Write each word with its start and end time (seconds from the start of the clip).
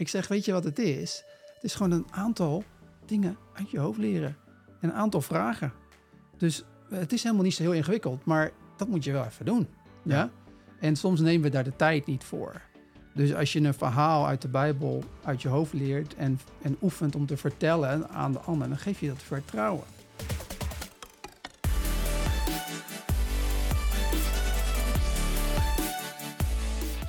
Ik 0.00 0.08
zeg, 0.08 0.28
weet 0.28 0.44
je 0.44 0.52
wat 0.52 0.64
het 0.64 0.78
is? 0.78 1.24
Het 1.54 1.64
is 1.64 1.74
gewoon 1.74 1.92
een 1.92 2.06
aantal 2.10 2.64
dingen 3.06 3.36
uit 3.52 3.70
je 3.70 3.78
hoofd 3.78 3.98
leren. 3.98 4.36
En 4.80 4.88
een 4.88 4.94
aantal 4.94 5.20
vragen. 5.20 5.72
Dus 6.36 6.64
het 6.90 7.12
is 7.12 7.22
helemaal 7.22 7.44
niet 7.44 7.54
zo 7.54 7.62
heel 7.62 7.72
ingewikkeld, 7.72 8.24
maar 8.24 8.50
dat 8.76 8.88
moet 8.88 9.04
je 9.04 9.12
wel 9.12 9.24
even 9.24 9.44
doen. 9.44 9.68
Ja? 10.02 10.16
Ja. 10.16 10.30
En 10.80 10.96
soms 10.96 11.20
nemen 11.20 11.42
we 11.42 11.48
daar 11.48 11.64
de 11.64 11.76
tijd 11.76 12.06
niet 12.06 12.24
voor. 12.24 12.60
Dus 13.14 13.34
als 13.34 13.52
je 13.52 13.60
een 13.60 13.74
verhaal 13.74 14.26
uit 14.26 14.42
de 14.42 14.48
Bijbel 14.48 15.04
uit 15.24 15.42
je 15.42 15.48
hoofd 15.48 15.72
leert 15.72 16.14
en, 16.14 16.40
en 16.62 16.76
oefent 16.82 17.14
om 17.14 17.26
te 17.26 17.36
vertellen 17.36 18.08
aan 18.08 18.32
de 18.32 18.38
ander, 18.38 18.68
dan 18.68 18.78
geef 18.78 19.00
je 19.00 19.08
dat 19.08 19.22
vertrouwen. 19.22 19.84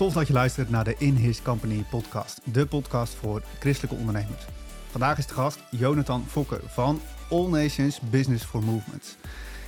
Tof 0.02 0.13
dat 0.13 0.27
je 0.27 0.33
luistert 0.33 0.70
naar 0.70 0.83
de 0.83 0.95
In 0.97 1.15
His 1.15 1.41
Company 1.41 1.86
podcast. 1.89 2.41
De 2.43 2.65
podcast 2.65 3.13
voor 3.13 3.41
christelijke 3.59 3.97
ondernemers. 3.97 4.45
Vandaag 4.89 5.17
is 5.17 5.27
de 5.27 5.34
gast 5.34 5.59
Jonathan 5.70 6.25
Fokker 6.27 6.62
van 6.66 6.99
All 7.30 7.48
Nations 7.48 7.99
Business 7.99 8.45
for 8.45 8.63
Movement. 8.63 9.17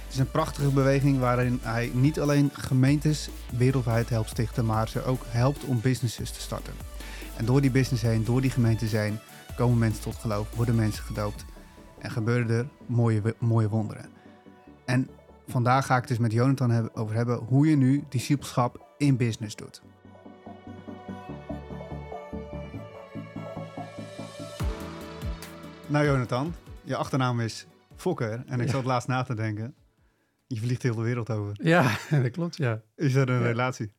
Het 0.03 0.13
is 0.13 0.17
een 0.17 0.31
prachtige 0.31 0.69
beweging 0.69 1.19
waarin 1.19 1.59
hij 1.61 1.91
niet 1.93 2.19
alleen 2.19 2.49
gemeentes 2.53 3.29
wereldwijd 3.57 4.09
helpt 4.09 4.29
stichten, 4.29 4.65
maar 4.65 4.89
ze 4.89 5.03
ook 5.03 5.21
helpt 5.27 5.63
om 5.63 5.81
businesses 5.81 6.31
te 6.31 6.41
starten. 6.41 6.73
En 7.37 7.45
door 7.45 7.61
die 7.61 7.71
business 7.71 8.03
heen, 8.03 8.23
door 8.23 8.41
die 8.41 8.51
gemeentes 8.51 8.91
heen, 8.91 9.19
komen 9.55 9.77
mensen 9.77 10.03
tot 10.03 10.15
geloof, 10.15 10.55
worden 10.55 10.75
mensen 10.75 11.03
gedoopt 11.03 11.45
en 11.99 12.11
gebeuren 12.11 12.49
er 12.49 12.67
mooie, 12.85 13.35
mooie 13.39 13.69
wonderen. 13.69 14.05
En 14.85 15.09
vandaag 15.47 15.85
ga 15.85 15.93
ik 15.93 15.99
het 15.99 16.09
dus 16.09 16.17
met 16.17 16.31
Jonathan 16.31 16.95
over 16.95 17.15
hebben 17.15 17.37
hoe 17.37 17.69
je 17.69 17.75
nu 17.75 18.03
discipelschap 18.09 18.85
in 18.97 19.17
business 19.17 19.55
doet. 19.55 19.81
Nou 25.93 26.05
Jonathan, 26.05 26.53
je 26.83 26.95
achternaam 26.95 27.39
is 27.39 27.65
Fokker 27.95 28.43
en 28.47 28.59
ik 28.59 28.65
Ja. 28.65 28.71
zat 28.71 28.85
laatst 28.85 29.07
na 29.07 29.23
te 29.23 29.35
denken. 29.35 29.75
Je 30.47 30.59
vliegt 30.59 30.81
heel 30.83 30.95
de 30.95 31.01
wereld 31.01 31.29
over. 31.29 31.53
Ja, 31.63 31.97
dat 32.23 32.29
klopt, 32.31 32.57
ja. 32.57 32.81
Is 32.95 33.13
er 33.15 33.29
een 33.29 33.39
Ja. 33.41 33.45
relatie? 33.47 33.93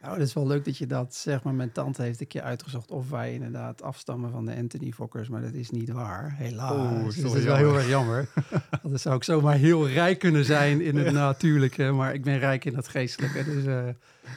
Nou, 0.00 0.12
het 0.18 0.26
is 0.26 0.34
wel 0.34 0.46
leuk 0.46 0.64
dat 0.64 0.76
je 0.78 0.86
dat 0.86 1.14
zegt, 1.14 1.42
maar 1.44 1.54
mijn 1.54 1.72
tante 1.72 2.02
heeft 2.02 2.20
een 2.20 2.26
keer 2.26 2.42
uitgezocht 2.42 2.90
of 2.90 3.10
wij 3.10 3.32
inderdaad 3.34 3.82
afstammen 3.82 4.30
van 4.30 4.46
de 4.46 4.54
Anthony 4.56 4.90
Fokkers, 4.92 5.28
maar 5.28 5.40
dat 5.40 5.52
is 5.52 5.70
niet 5.70 5.90
waar, 5.90 6.34
helaas. 6.36 6.72
Oh, 6.72 7.04
dus 7.04 7.16
dat 7.20 7.34
is 7.34 7.44
wel 7.44 7.56
heel 7.56 7.74
erg 7.74 7.88
jammer. 7.88 8.28
Want 8.70 8.82
dan 8.82 8.98
zou 8.98 9.16
ik 9.16 9.24
zomaar 9.24 9.54
heel 9.56 9.88
rijk 9.88 10.18
kunnen 10.18 10.44
zijn 10.44 10.80
in 10.80 10.96
het 10.96 11.12
natuurlijke, 11.12 11.90
maar 11.90 12.14
ik 12.14 12.22
ben 12.22 12.38
rijk 12.38 12.64
in 12.64 12.74
het 12.76 12.88
geestelijke. 12.88 13.44
Dus 13.44 13.64
eh, 13.64 13.84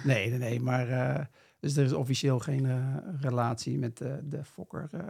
nee, 0.03 0.29
nee, 0.29 0.37
nee, 0.39 0.61
maar 0.61 0.89
eh, 0.89 1.25
dus 1.59 1.75
er 1.77 1.83
is 1.85 1.93
officieel 1.93 2.39
geen 2.39 2.65
eh, 2.65 2.77
relatie 3.21 3.77
met 3.77 4.01
eh, 4.01 4.11
de 4.23 4.43
Fokker 4.43 4.87
eh. 4.91 5.01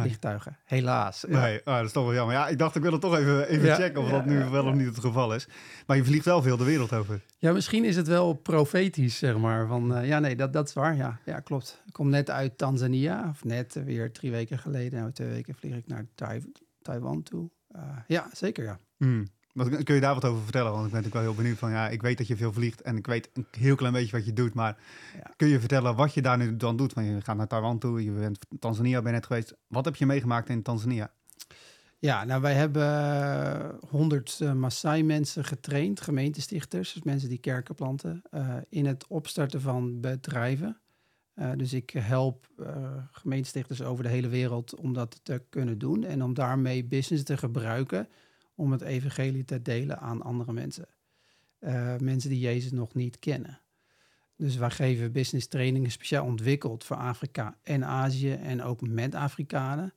Vliegtuigen, 0.00 0.58
helaas. 0.64 1.24
Ja. 1.28 1.40
Nee, 1.40 1.60
ah, 1.64 1.76
dat 1.76 1.84
is 1.84 1.92
toch 1.92 2.04
wel 2.04 2.14
jammer. 2.14 2.34
Ja, 2.34 2.48
ik 2.48 2.58
dacht 2.58 2.76
ik 2.76 2.82
wil 2.82 2.92
het 2.92 3.00
toch 3.00 3.16
even, 3.16 3.48
even 3.48 3.66
Ja, 3.66 3.74
checken 3.74 4.00
of 4.02 4.06
ja, 4.10 4.12
dat 4.16 4.26
nu 4.26 4.44
wel 4.44 4.64
of 4.66 4.74
niet 4.74 4.86
het 4.86 4.98
geval 4.98 5.34
is. 5.34 5.48
Maar 5.86 5.96
je 5.96 6.04
vliegt 6.04 6.24
wel 6.24 6.42
veel 6.42 6.56
de 6.56 6.64
wereld 6.64 6.92
over. 6.92 7.20
Ja, 7.38 7.52
misschien 7.52 7.84
is 7.84 7.96
het 7.96 8.06
wel 8.08 8.32
profetisch, 8.34 9.18
zeg 9.18 9.36
maar. 9.38 9.66
Van, 9.66 9.94
eh, 9.96 10.06
ja, 10.08 10.18
nee, 10.18 10.36
dat, 10.36 10.52
dat 10.52 10.68
is 10.68 10.74
waar. 10.74 10.96
Ja, 10.96 11.18
ja, 11.24 11.40
klopt. 11.40 11.82
Ik 11.86 11.92
kom 11.92 12.08
net 12.08 12.30
uit 12.30 12.58
Tanzania, 12.58 13.28
of 13.30 13.44
net 13.44 13.76
eh, 13.76 13.82
weer 13.84 14.12
drie 14.12 14.30
weken 14.30 14.58
geleden. 14.58 14.98
Nou, 15.00 15.12
twee 15.12 15.28
weken 15.28 15.54
vlieg 15.54 15.74
ik 15.76 15.86
naar 15.86 16.06
Tai- 16.14 16.52
Taiwan 16.82 17.22
toe. 17.22 17.50
Eh, 17.70 17.80
ja, 18.06 18.28
zeker, 18.32 18.64
ja. 18.64 18.78
Hmm. 18.96 19.26
Wat, 19.54 19.82
kun 19.82 19.94
je 19.94 20.00
daar 20.00 20.14
wat 20.14 20.24
over 20.24 20.42
vertellen? 20.42 20.72
Want 20.72 20.84
ik 20.86 20.92
ben 20.92 21.02
natuurlijk 21.02 21.24
wel 21.24 21.32
heel 21.34 21.42
benieuwd 21.42 21.58
van, 21.58 21.70
ja, 21.70 21.88
ik 21.88 22.02
weet 22.02 22.18
dat 22.18 22.26
je 22.26 22.36
veel 22.36 22.52
vliegt 22.52 22.82
en 22.82 22.96
ik 22.96 23.06
weet 23.06 23.30
een 23.32 23.46
heel 23.50 23.74
klein 23.76 23.92
beetje 23.92 24.16
wat 24.16 24.26
je 24.26 24.32
doet. 24.32 24.54
Maar 24.54 24.76
Ja. 25.14 25.30
kun 25.36 25.48
je 25.48 25.60
vertellen 25.60 25.96
wat 25.96 26.14
je 26.14 26.22
daar 26.22 26.38
nu 26.38 26.56
dan 26.56 26.76
doet? 26.76 26.92
Want 26.92 27.06
je 27.06 27.20
gaat 27.20 27.36
naar 27.36 27.46
Taiwan 27.46 27.78
toe, 27.78 28.04
je 28.04 28.10
bent 28.10 28.38
Tanzania 28.58 29.02
ben 29.02 29.12
net 29.12 29.26
geweest. 29.26 29.54
Wat 29.66 29.84
heb 29.84 29.96
je 29.96 30.06
meegemaakt 30.06 30.48
in 30.48 30.62
Tanzania? 30.62 31.12
Ja, 31.98 32.24
nou, 32.24 32.40
wij 32.40 32.54
hebben 32.54 33.78
honderd 33.88 34.40
Maasai-mensen 34.54 35.44
getraind, 35.44 36.00
gemeentestichters, 36.00 36.92
dus 36.92 37.02
mensen 37.02 37.28
die 37.28 37.38
kerken 37.38 37.74
planten, 37.74 38.22
eh, 38.30 38.56
in 38.68 38.86
het 38.86 39.06
opstarten 39.06 39.60
van 39.60 40.00
bedrijven. 40.00 40.78
Eh, 41.34 41.50
dus 41.56 41.72
ik 41.72 41.90
help 41.90 42.46
gemeentestichters 43.10 43.82
over 43.82 44.04
de 44.04 44.10
hele 44.10 44.28
wereld 44.28 44.74
om 44.74 44.92
dat 44.92 45.20
te 45.22 45.42
kunnen 45.50 45.78
doen 45.78 46.04
en 46.04 46.22
om 46.22 46.34
daarmee 46.34 46.84
business 46.84 47.24
te 47.24 47.36
gebruiken 47.36 48.08
om 48.54 48.72
het 48.72 48.80
evangelie 48.80 49.44
te 49.44 49.62
delen 49.62 49.98
aan 49.98 50.22
andere 50.22 50.52
mensen. 50.52 50.86
Eh, 51.58 51.96
mensen 51.96 52.30
die 52.30 52.40
Jezus 52.40 52.70
nog 52.70 52.94
niet 52.94 53.18
kennen. 53.18 53.60
Dus 54.36 54.56
wij 54.56 54.70
geven 54.70 55.12
business 55.12 55.46
trainingen 55.46 55.90
speciaal 55.90 56.24
ontwikkeld 56.24 56.84
voor 56.84 56.96
Afrika 56.96 57.56
en 57.62 57.84
Azië 57.84 58.32
en 58.32 58.62
ook 58.62 58.80
met 58.80 59.14
Afrikanen. 59.14 59.92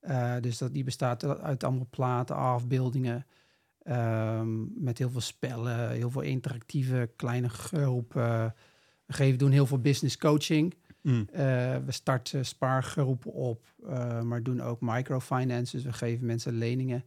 Eh, 0.00 0.34
dus 0.40 0.58
dat, 0.58 0.74
die 0.74 0.84
bestaat 0.84 1.24
uit 1.24 1.64
allemaal 1.64 1.86
platen, 1.90 2.36
afbeeldingen. 2.36 3.26
ehm, 3.82 4.82
met 4.82 4.98
heel 4.98 5.10
veel 5.10 5.20
spellen, 5.20 5.90
heel 5.90 6.10
veel 6.10 6.20
interactieve 6.20 7.10
kleine 7.16 7.48
groepen. 7.48 8.54
We 9.06 9.12
geven, 9.12 9.38
doen 9.38 9.50
heel 9.50 9.66
veel 9.66 9.80
business 9.80 10.18
coaching. 10.18 10.74
Hmm. 11.00 11.28
Eh, 11.32 11.76
we 11.84 11.92
starten 11.92 12.46
spaargroepen 12.46 13.32
op, 13.32 13.66
maar 14.22 14.42
doen 14.42 14.60
ook 14.60 14.78
microfinance. 14.80 15.76
Dus 15.76 15.84
we 15.84 15.92
geven 15.92 16.26
mensen 16.26 16.52
leningen. 16.52 17.04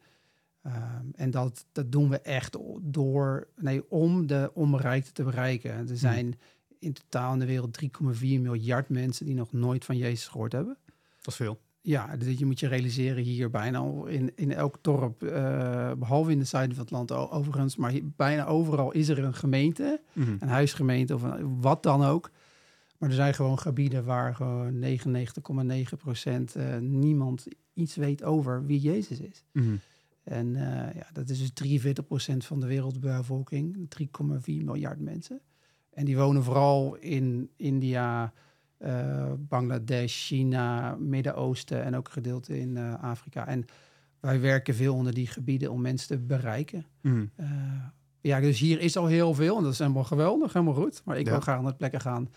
Ehm, 0.62 1.06
en 1.16 1.32
dat, 1.32 1.66
dat 1.72 1.92
doen 1.92 2.10
we 2.10 2.20
echt 2.20 2.58
door, 2.82 3.48
nee, 3.56 3.90
om 3.90 4.28
de 4.28 4.52
onbereikte 4.54 5.12
te 5.12 5.24
bereiken. 5.24 5.72
Er 5.90 5.98
zijn 5.98 6.40
in 6.80 6.94
totaal 6.94 7.34
in 7.34 7.40
de 7.40 7.46
wereld 7.46 7.74
3,4 7.74 8.42
miljard 8.42 8.90
mensen 8.90 9.26
die 9.26 9.36
nog 9.36 9.52
nooit 9.54 9.86
van 9.86 9.98
Jezus 9.98 10.28
gehoord 10.28 10.52
hebben. 10.52 10.78
Dat 11.18 11.28
is 11.28 11.36
veel. 11.36 11.60
Ja, 11.82 12.18
dus 12.18 12.38
je 12.40 12.46
moet 12.46 12.60
je 12.60 12.68
realiseren 12.68 13.24
hier 13.24 13.50
bijna 13.50 13.84
in, 14.06 14.32
in 14.36 14.52
elk 14.54 14.78
dorp, 14.82 15.24
eh, 15.24 15.92
behalve 15.98 16.32
in 16.32 16.40
de 16.40 16.46
zuiden 16.46 16.76
van 16.76 16.84
het 16.86 16.94
land 16.94 17.12
overigens, 17.12 17.76
maar 17.76 17.92
hier, 17.92 18.04
bijna 18.16 18.46
overal 18.46 18.92
is 18.92 19.10
er 19.10 19.24
een 19.24 19.34
gemeente, 19.34 20.02
Mhm. 20.14 20.36
een 20.40 20.48
huisgemeente 20.48 21.14
of 21.14 21.22
een, 21.24 21.62
wat 21.62 21.84
dan 21.84 22.04
ook. 22.04 22.32
Maar 22.98 23.10
er 23.10 23.16
zijn 23.16 23.34
gewoon 23.34 23.60
gebieden 23.60 24.06
waar 24.06 24.36
gewoon 24.36 24.80
99,9 24.80 25.98
procent 25.98 26.56
eh, 26.56 26.78
niemand 26.78 27.46
iets 27.74 27.96
weet 27.96 28.24
over 28.24 28.66
wie 28.66 28.80
Jezus 28.80 29.20
is. 29.20 29.44
Mhm. 29.52 29.76
En 30.24 30.56
eh, 30.56 30.96
ja, 30.96 31.08
dat 31.14 31.30
is 31.30 31.40
dus 31.40 31.54
43 31.54 32.06
procent 32.06 32.46
van 32.46 32.60
de 32.60 32.66
wereldbevolking, 32.68 33.90
3,4 34.00 34.06
miljard 34.46 35.00
mensen. 35.00 35.40
En 35.94 36.06
die 36.06 36.18
wonen 36.18 36.44
vooral 36.44 36.96
in 36.96 37.50
India, 37.56 38.34
eh, 38.78 39.32
Bangladesh, 39.38 40.26
China, 40.28 40.96
Midden-Oosten 41.00 41.84
en 41.84 41.96
ook 41.96 42.06
een 42.08 42.14
gedeelte 42.14 42.60
in 42.60 42.78
eh, 42.78 43.04
Afrika. 43.04 43.48
En 43.48 43.66
wij 44.20 44.40
werken 44.42 44.76
veel 44.76 44.96
onder 44.96 45.14
die 45.14 45.28
gebieden 45.28 45.72
om 45.72 45.82
mensen 45.82 46.08
te 46.08 46.18
bereiken. 46.18 46.86
Eh, 47.36 47.52
ja, 48.22 48.40
dus 48.40 48.60
hier 48.60 48.80
is 48.80 48.98
al 48.98 49.06
heel 49.08 49.34
veel 49.34 49.58
en 49.58 49.64
dat 49.64 49.72
is 49.72 49.80
helemaal 49.80 50.04
geweldig, 50.04 50.54
helemaal 50.54 50.74
goed. 50.76 51.02
Maar 51.06 51.18
ik 51.20 51.26
Ja. 51.26 51.32
wil 51.32 51.42
graag 51.42 51.62
naar 51.62 51.76
plekken 51.76 52.02
gaan 52.02 52.30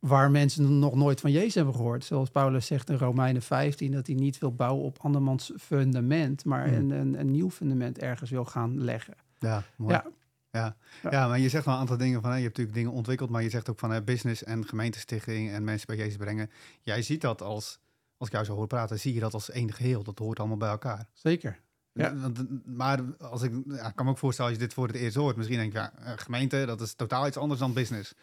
waar 0.00 0.30
mensen 0.30 0.78
nog 0.78 0.94
nooit 0.94 1.20
van 1.20 1.30
Jezus 1.30 1.54
hebben 1.54 1.74
gehoord. 1.74 2.04
Zoals 2.04 2.30
Paulus 2.30 2.66
zegt 2.66 2.90
in 2.90 2.96
Romeinen 2.96 3.42
15, 3.42 3.92
dat 3.92 4.06
hij 4.06 4.16
niet 4.16 4.38
wil 4.38 4.54
bouwen 4.54 4.84
op 4.84 4.98
andermans 5.00 5.52
fundament, 5.58 6.44
maar 6.44 6.68
Hmm. 6.68 6.76
een, 6.76 6.90
een, 6.90 7.20
een 7.20 7.30
nieuw 7.30 7.50
fundament 7.50 7.98
ergens 7.98 8.30
wil 8.30 8.44
gaan 8.44 8.84
leggen. 8.84 9.14
Ja, 9.38 9.62
mooi. 9.76 9.92
Ja. 9.94 10.04
Ja. 10.52 10.76
Ja. 11.02 11.10
Ja. 11.10 11.28
maar 11.28 11.38
je 11.38 11.48
zegt 11.48 11.64
wel 11.64 11.74
een 11.74 11.80
aantal 11.80 11.96
dingen 11.96 12.20
van, 12.20 12.30
hè, 12.30 12.36
je 12.36 12.42
hebt 12.42 12.56
natuurlijk 12.56 12.84
dingen 12.84 12.96
ontwikkeld, 12.98 13.30
maar 13.30 13.42
je 13.42 13.50
zegt 13.50 13.70
ook 13.70 13.78
van 13.78 13.90
hè, 13.90 14.02
business 14.02 14.44
en 14.44 14.66
gemeentestichting 14.66 15.50
en 15.50 15.64
mensen 15.64 15.86
bij 15.86 15.96
Jezus 15.96 16.16
brengen. 16.16 16.50
Jij 16.80 17.02
ziet 17.02 17.20
dat 17.20 17.42
als, 17.42 17.78
als 18.16 18.28
ik 18.28 18.34
jou 18.34 18.46
zo 18.46 18.54
hoor 18.54 18.66
praten, 18.66 19.00
zie 19.00 19.14
je 19.14 19.20
dat 19.20 19.34
als 19.34 19.50
één 19.50 19.72
geheel. 19.72 20.02
Dat 20.02 20.18
hoort 20.18 20.38
allemaal 20.38 20.56
bij 20.56 20.68
elkaar. 20.68 21.08
Zeker. 21.12 21.60
Ja. 21.92 22.32
Maar 22.64 23.00
als 23.18 23.42
ik, 23.42 23.52
ja, 23.66 23.88
ik 23.88 23.94
kan 23.94 24.04
me 24.04 24.10
ook 24.10 24.18
voorstellen, 24.18 24.50
als 24.50 24.60
je 24.60 24.66
dit 24.66 24.74
voor 24.74 24.86
het 24.86 24.96
eerst 24.96 25.16
hoort, 25.16 25.36
misschien 25.36 25.58
denk 25.58 25.72
je, 25.72 25.78
ja, 25.78 25.92
gemeente, 26.16 26.64
dat 26.66 26.80
is 26.80 26.94
totaal 26.94 27.26
iets 27.26 27.36
anders 27.36 27.60
dan 27.60 27.72
business. 27.72 28.14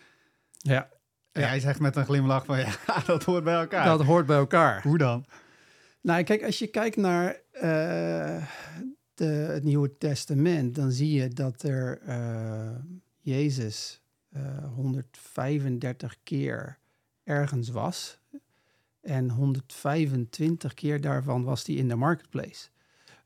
Ja, 0.58 0.90
En 1.38 1.50
jij 1.50 1.60
zegt 1.60 1.80
met 1.80 1.96
een 1.96 2.06
glimlach 2.06 2.46
van, 2.46 2.58
ja, 2.66 2.76
dat 3.06 3.24
hoort 3.24 3.44
bij 3.44 3.60
elkaar. 3.60 3.86
dat 3.86 4.02
hoort 4.02 4.26
bij 4.26 4.38
elkaar. 4.38 4.82
Hoe 4.82 4.98
dan? 4.98 5.26
Nou, 6.02 6.24
kijk, 6.24 6.44
als 6.44 6.60
je 6.60 6.68
kijkt 6.68 6.96
naar 6.96 7.42
eh, 7.52 8.44
de, 9.14 9.26
het 9.26 9.64
Nieuwe 9.64 9.98
Testament, 9.98 10.76
dan 10.76 10.92
zie 10.92 11.12
je 11.12 11.28
dat 11.28 11.64
er 11.64 12.02
eh, 12.06 12.70
Jezus 13.20 14.02
eh, 14.30 14.42
135 14.76 16.18
keer 16.24 16.78
ergens 17.24 17.70
was. 17.70 18.18
En 19.02 19.30
125 19.30 20.74
keer 20.74 21.02
daarvan 21.02 21.44
was 21.44 21.66
hij 21.66 21.76
in 21.76 21.88
de 21.88 21.96
marketplace. 21.96 22.68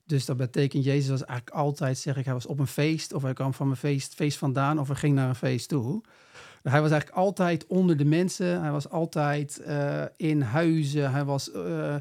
Dus 0.05 0.25
dat 0.25 0.37
betekent, 0.37 0.83
Jezus 0.83 1.09
was 1.09 1.25
eigenlijk 1.25 1.57
altijd, 1.57 1.97
zeg 1.97 2.17
ik, 2.17 2.25
hij 2.25 2.33
was 2.33 2.45
op 2.45 2.59
een 2.59 2.67
feest, 2.67 3.13
of 3.13 3.21
hij 3.21 3.33
kwam 3.33 3.53
van 3.53 3.69
een 3.69 3.75
feest, 3.75 4.13
feest 4.13 4.37
vandaan, 4.37 4.79
of 4.79 4.87
hij 4.87 4.95
ging 4.95 5.15
naar 5.15 5.29
een 5.29 5.35
feest 5.35 5.69
toe. 5.69 6.01
Hij 6.63 6.81
was 6.81 6.91
eigenlijk 6.91 7.19
altijd 7.19 7.67
onder 7.67 7.97
de 7.97 8.05
mensen. 8.05 8.61
Hij 8.61 8.71
was 8.71 8.89
altijd 8.89 9.59
eh, 9.59 10.03
in 10.15 10.41
huizen. 10.41 11.11
Hij 11.11 11.23
was 11.23 11.51
eh, 11.51 11.95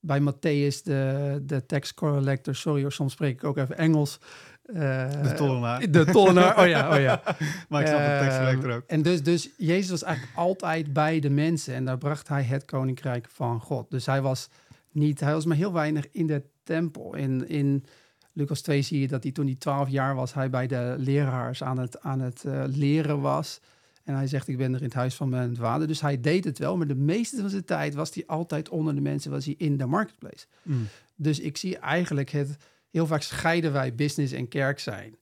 bij 0.00 0.20
Matthäus, 0.20 0.82
de, 0.82 1.42
de 1.42 1.66
tax 1.66 1.94
collector. 1.94 2.54
Sorry 2.54 2.82
hoor, 2.82 2.92
soms 2.92 3.12
spreek 3.12 3.34
ik 3.34 3.44
ook 3.44 3.56
even 3.56 3.78
Engels. 3.78 4.18
Uh, 4.66 5.22
de 5.22 5.32
tollenaar. 5.36 5.90
De 5.90 6.04
tollenaar, 6.04 6.58
oh 6.58 6.66
ja, 6.66 6.94
oh 6.94 7.00
ja. 7.00 7.22
maar 7.68 7.80
ik 7.80 7.86
snap 7.86 7.98
de 7.98 8.18
tekst 8.20 8.64
er 8.64 8.76
ook. 8.76 8.82
En 8.86 9.02
dus, 9.02 9.22
dus 9.22 9.50
Jezus 9.56 9.90
was 9.90 10.02
eigenlijk 10.02 10.36
altijd 10.36 10.92
bij 10.92 11.20
de 11.20 11.30
mensen 11.30 11.74
en 11.74 11.84
daar 11.84 11.98
bracht 11.98 12.28
hij 12.28 12.42
het 12.42 12.64
koninkrijk 12.64 13.28
van 13.32 13.60
God. 13.60 13.90
Dus 13.90 14.06
hij 14.06 14.22
was 14.22 14.48
niet, 14.92 15.20
hij 15.20 15.32
was 15.32 15.44
maar 15.44 15.56
heel 15.56 15.72
weinig 15.72 16.08
in 16.10 16.26
de 16.26 16.42
tempel. 16.62 17.14
In, 17.14 17.48
in 17.48 17.84
Lucas 18.32 18.60
2 18.60 18.82
zie 18.82 19.00
je 19.00 19.08
dat 19.08 19.22
hij 19.22 19.32
toen 19.32 19.46
hij 19.46 19.54
12 19.54 19.88
jaar 19.88 20.14
was, 20.14 20.34
hij 20.34 20.50
bij 20.50 20.66
de 20.66 20.94
leraars 20.98 21.62
aan 21.62 21.78
het, 21.78 22.00
aan 22.00 22.20
het 22.20 22.44
uh, 22.46 22.62
leren 22.66 23.20
was. 23.20 23.60
En 24.06 24.14
hij 24.14 24.26
zegt, 24.26 24.48
ik 24.48 24.56
ben 24.56 24.72
er 24.72 24.78
in 24.78 24.84
het 24.84 24.94
huis 24.94 25.14
van 25.14 25.28
mijn 25.28 25.56
vader. 25.56 25.86
Dus 25.86 26.00
hij 26.00 26.20
deed 26.20 26.44
het 26.44 26.58
wel, 26.58 26.76
maar 26.76 26.86
de 26.86 26.94
meeste 26.94 27.40
van 27.40 27.50
zijn 27.50 27.64
tijd 27.64 27.94
was 27.94 28.14
hij 28.14 28.26
altijd 28.26 28.68
onder 28.68 28.94
de 28.94 29.00
mensen, 29.00 29.30
was 29.30 29.44
hij 29.44 29.54
in 29.58 29.76
de 29.76 29.86
marketplace. 29.86 30.46
Mm. 30.62 30.86
Dus 31.16 31.40
ik 31.40 31.56
zie 31.56 31.78
eigenlijk 31.78 32.30
het, 32.30 32.56
heel 32.90 33.06
vaak 33.06 33.22
scheiden 33.22 33.72
wij 33.72 33.94
business 33.94 34.32
en 34.32 34.48
kerk 34.48 34.78
zijn. 34.78 35.16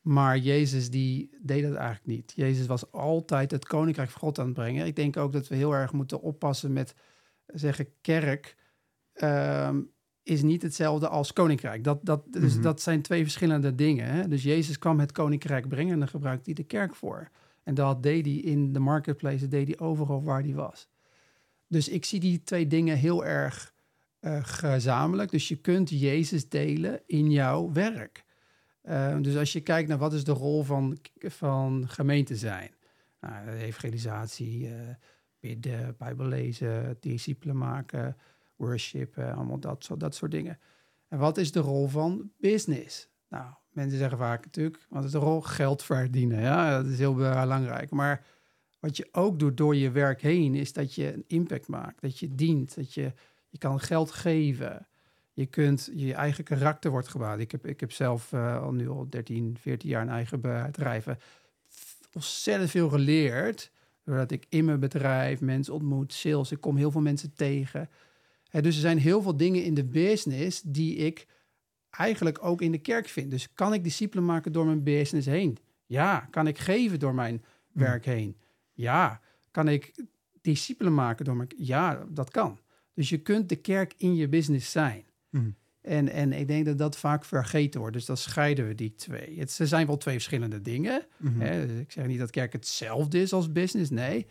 Maar 0.00 0.38
Jezus 0.38 0.90
die 0.90 1.30
deed 1.42 1.62
dat 1.62 1.74
eigenlijk 1.74 2.06
niet. 2.06 2.32
Jezus 2.36 2.66
was 2.66 2.92
altijd 2.92 3.50
het 3.50 3.66
koninkrijk 3.66 4.10
van 4.10 4.20
God 4.20 4.38
aan 4.38 4.44
het 4.44 4.54
brengen. 4.54 4.86
Ik 4.86 4.96
denk 4.96 5.16
ook 5.16 5.32
dat 5.32 5.48
we 5.48 5.54
heel 5.54 5.72
erg 5.72 5.92
moeten 5.92 6.20
oppassen 6.20 6.72
met 6.72 6.94
zeggen 7.46 7.86
kerk 8.00 8.56
ehm, 9.12 9.80
is 10.22 10.42
niet 10.42 10.62
hetzelfde 10.62 11.08
als 11.08 11.32
koninkrijk. 11.32 11.84
Dat, 11.84 11.98
dat, 12.02 12.22
dus 12.32 12.54
Mhm. 12.54 12.62
dat 12.62 12.80
zijn 12.80 13.02
twee 13.02 13.22
verschillende 13.22 13.74
dingen. 13.74 14.06
Hè? 14.06 14.28
Dus 14.28 14.42
Jezus 14.42 14.78
kwam 14.78 15.00
het 15.00 15.12
koninkrijk 15.12 15.68
brengen 15.68 15.92
en 15.92 15.98
daar 15.98 16.08
gebruikte 16.08 16.44
hij 16.44 16.54
de 16.54 16.64
kerk 16.64 16.94
voor. 16.94 17.30
En 17.70 17.76
dat 17.76 18.02
deed 18.02 18.24
hij 18.26 18.34
in 18.34 18.72
de 18.72 18.78
marketplace, 18.78 19.48
deed 19.48 19.66
hij 19.66 19.78
overal 19.78 20.22
waar 20.22 20.42
hij 20.42 20.54
was. 20.54 20.88
Dus 21.66 21.88
ik 21.88 22.04
zie 22.04 22.20
die 22.20 22.42
twee 22.42 22.66
dingen 22.66 22.96
heel 22.96 23.24
erg 23.24 23.74
eh, 24.20 24.44
gezamenlijk. 24.44 25.30
Dus 25.30 25.48
je 25.48 25.56
kunt 25.56 25.90
Jezus 25.90 26.48
delen 26.48 27.02
in 27.06 27.30
jouw 27.30 27.72
werk. 27.72 28.24
Uh, 28.84 29.20
dus 29.20 29.36
als 29.36 29.52
je 29.52 29.60
kijkt 29.60 29.88
naar 29.88 29.98
wat 29.98 30.12
is 30.12 30.24
de 30.24 30.32
rol 30.32 30.62
van, 30.62 30.98
van 31.18 31.88
gemeente 31.88 32.36
zijn. 32.36 32.74
Nou, 33.20 33.48
evangelisatie, 33.48 34.68
uh, 34.68 34.74
bidden, 35.40 35.94
bijbel 35.98 36.26
lezen, 36.26 36.96
discipelen 37.00 37.56
maken, 37.56 38.16
worship, 38.56 39.18
allemaal 39.18 39.60
dat, 39.60 39.90
dat 39.96 40.14
soort 40.14 40.30
dingen. 40.30 40.58
En 41.08 41.18
wat 41.18 41.38
is 41.38 41.52
de 41.52 41.60
rol 41.60 41.88
van 41.88 42.30
business? 42.38 43.08
Nou, 43.28 43.54
mensen 43.70 43.98
zeggen 43.98 44.18
vaak 44.18 44.44
natuurlijk, 44.44 44.86
wat 44.88 45.04
is 45.04 45.10
de 45.10 45.18
rol? 45.18 45.40
Geld 45.40 45.82
verdienen, 45.82 46.40
ja, 46.40 46.82
dat 46.82 46.92
is 46.92 46.98
heel 46.98 47.14
belangrijk. 47.14 47.90
Maar 47.90 48.24
wat 48.80 48.96
je 48.96 49.08
ook 49.12 49.38
doet 49.38 49.56
door 49.56 49.76
je 49.76 49.90
werk 49.90 50.22
heen, 50.22 50.54
is 50.54 50.72
dat 50.72 50.94
je 50.94 51.12
een 51.12 51.24
impact 51.26 51.68
maakt, 51.68 52.00
dat 52.00 52.18
je 52.18 52.34
dient, 52.34 52.74
dat 52.74 52.94
je, 52.94 53.12
je 53.48 53.58
kan 53.58 53.80
geld 53.80 54.10
geven. 54.10 54.86
Je 55.32 55.46
kunt, 55.46 55.90
je 55.94 56.14
eigen 56.14 56.44
karakter 56.44 56.90
wordt 56.90 57.08
gebouwd. 57.08 57.40
Ik 57.40 57.50
heb, 57.50 57.66
ik 57.66 57.80
heb 57.80 57.92
zelf 57.92 58.32
uh, 58.32 58.62
al 58.62 58.72
nu 58.72 58.88
al 58.88 59.06
13, 59.10 59.56
14 59.60 59.88
jaar 59.88 60.02
een 60.02 60.08
eigen 60.08 60.40
bedrijf. 60.40 61.06
Ontzettend 62.12 62.70
veel 62.70 62.88
geleerd. 62.88 63.70
Doordat 64.04 64.30
ik 64.30 64.46
in 64.48 64.64
mijn 64.64 64.80
bedrijf 64.80 65.40
mensen 65.40 65.74
ontmoet, 65.74 66.12
sales. 66.12 66.52
Ik 66.52 66.60
kom 66.60 66.76
heel 66.76 66.90
veel 66.90 67.00
mensen 67.00 67.32
tegen. 67.34 67.88
Dus 68.50 68.74
er 68.74 68.80
zijn 68.80 68.98
heel 68.98 69.22
veel 69.22 69.36
dingen 69.36 69.64
in 69.64 69.74
de 69.74 69.84
business 69.84 70.62
die 70.64 70.96
ik 70.96 71.26
eigenlijk 71.90 72.44
ook 72.44 72.62
in 72.62 72.72
de 72.72 72.78
kerk 72.78 73.08
vind. 73.08 73.30
Dus 73.30 73.52
kan 73.54 73.74
ik 73.74 73.84
discipelen 73.84 74.24
maken 74.24 74.52
door 74.52 74.66
mijn 74.66 74.82
business 74.82 75.26
heen? 75.26 75.58
Ja. 75.86 76.28
Kan 76.30 76.46
ik 76.46 76.58
geven 76.58 76.98
door 76.98 77.14
mijn 77.14 77.44
werk 77.72 78.04
heen? 78.04 78.36
Ja. 78.72 79.20
Kan 79.50 79.68
ik 79.68 80.04
discipelen 80.40 80.94
maken 80.94 81.24
door 81.24 81.36
mijn... 81.36 81.48
Ja, 81.56 82.06
dat 82.08 82.30
kan. 82.30 82.58
Dus 82.94 83.08
je 83.08 83.18
kunt 83.18 83.48
de 83.48 83.56
kerk 83.56 83.94
in 83.96 84.14
je 84.14 84.28
business 84.28 84.70
zijn. 84.70 85.04
Mm. 85.30 85.54
En, 85.80 86.08
en 86.08 86.32
ik 86.32 86.48
denk 86.48 86.64
dat 86.64 86.78
dat 86.78 86.96
vaak 86.96 87.24
vergeten 87.24 87.80
wordt. 87.80 87.94
Dus 87.96 88.04
dan 88.04 88.16
scheiden 88.16 88.66
we 88.66 88.74
die 88.74 88.94
twee. 88.94 89.38
Het 89.38 89.50
ze 89.50 89.66
zijn 89.66 89.86
wel 89.86 89.96
twee 89.96 90.14
verschillende 90.14 90.60
dingen. 90.60 91.06
Mm 91.16 91.32
-hmm. 91.32 91.40
Hè? 91.40 91.66
Dus 91.66 91.78
ik 91.78 91.92
zeg 91.92 92.06
niet 92.06 92.18
dat 92.18 92.30
kerk 92.30 92.52
hetzelfde 92.52 93.20
is 93.20 93.32
als 93.32 93.52
business, 93.52 93.90
nee. 93.90 94.26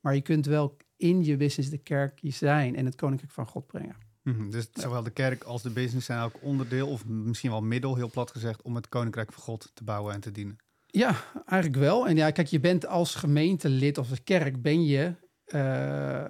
Maar 0.00 0.14
je 0.14 0.20
kunt 0.20 0.46
wel 0.46 0.76
in 0.96 1.24
je 1.24 1.36
business 1.36 1.70
de 1.70 1.78
kerk 1.78 2.20
zijn 2.22 2.76
en 2.76 2.84
het 2.84 2.94
koninkrijk 2.94 3.32
van 3.32 3.46
God 3.46 3.66
brengen. 3.66 3.96
Mm 4.22 4.34
-hmm. 4.34 4.50
Dus 4.50 4.68
zowel 4.72 5.02
de 5.02 5.10
kerk 5.10 5.42
als 5.42 5.62
de 5.62 5.70
business 5.70 6.06
zijn 6.06 6.22
ook 6.22 6.34
onderdeel, 6.40 6.88
of 6.88 7.06
misschien 7.06 7.50
wel 7.50 7.62
middel, 7.62 7.96
heel 7.96 8.10
plat 8.10 8.30
gezegd, 8.30 8.62
om 8.62 8.74
het 8.74 8.88
koninkrijk 8.88 9.32
van 9.32 9.42
God 9.42 9.70
te 9.74 9.84
bouwen 9.84 10.14
en 10.14 10.20
te 10.20 10.32
dienen. 10.32 10.56
Ja, 10.86 11.24
eigenlijk 11.46 11.82
wel. 11.82 12.08
En 12.08 12.16
ja, 12.16 12.30
kijk, 12.30 12.46
je 12.46 12.60
bent 12.60 12.86
als 12.86 13.14
gemeentelid 13.14 13.98
of 13.98 14.10
als 14.10 14.22
kerk 14.24 14.62
ben 14.62 14.84
je 14.84 15.14
uh, 15.46 16.24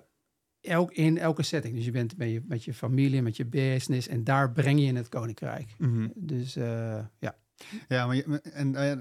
elk, 0.61 0.93
in 0.93 1.19
elke 1.19 1.43
setting. 1.43 1.75
Dus 1.75 1.85
je 1.85 1.91
bent 1.91 2.17
ben 2.17 2.29
je, 2.29 2.43
met 2.45 2.65
je 2.65 2.75
familie, 2.75 3.23
met 3.23 3.37
je 3.37 3.45
business 3.45 4.09
en 4.09 4.25
daar 4.25 4.53
breng 4.53 4.81
je 4.81 4.87
in 4.87 4.97
het 4.97 5.09
koninkrijk. 5.09 5.75
Mm 5.79 5.93
-hmm. 5.93 6.13
Dus 6.17 6.57
uh, 6.57 6.99
ja. 7.19 7.37
Ja, 7.89 8.07
maar 8.07 8.17
je, 8.17 8.41
en 8.43 8.73
uh, 8.73 8.93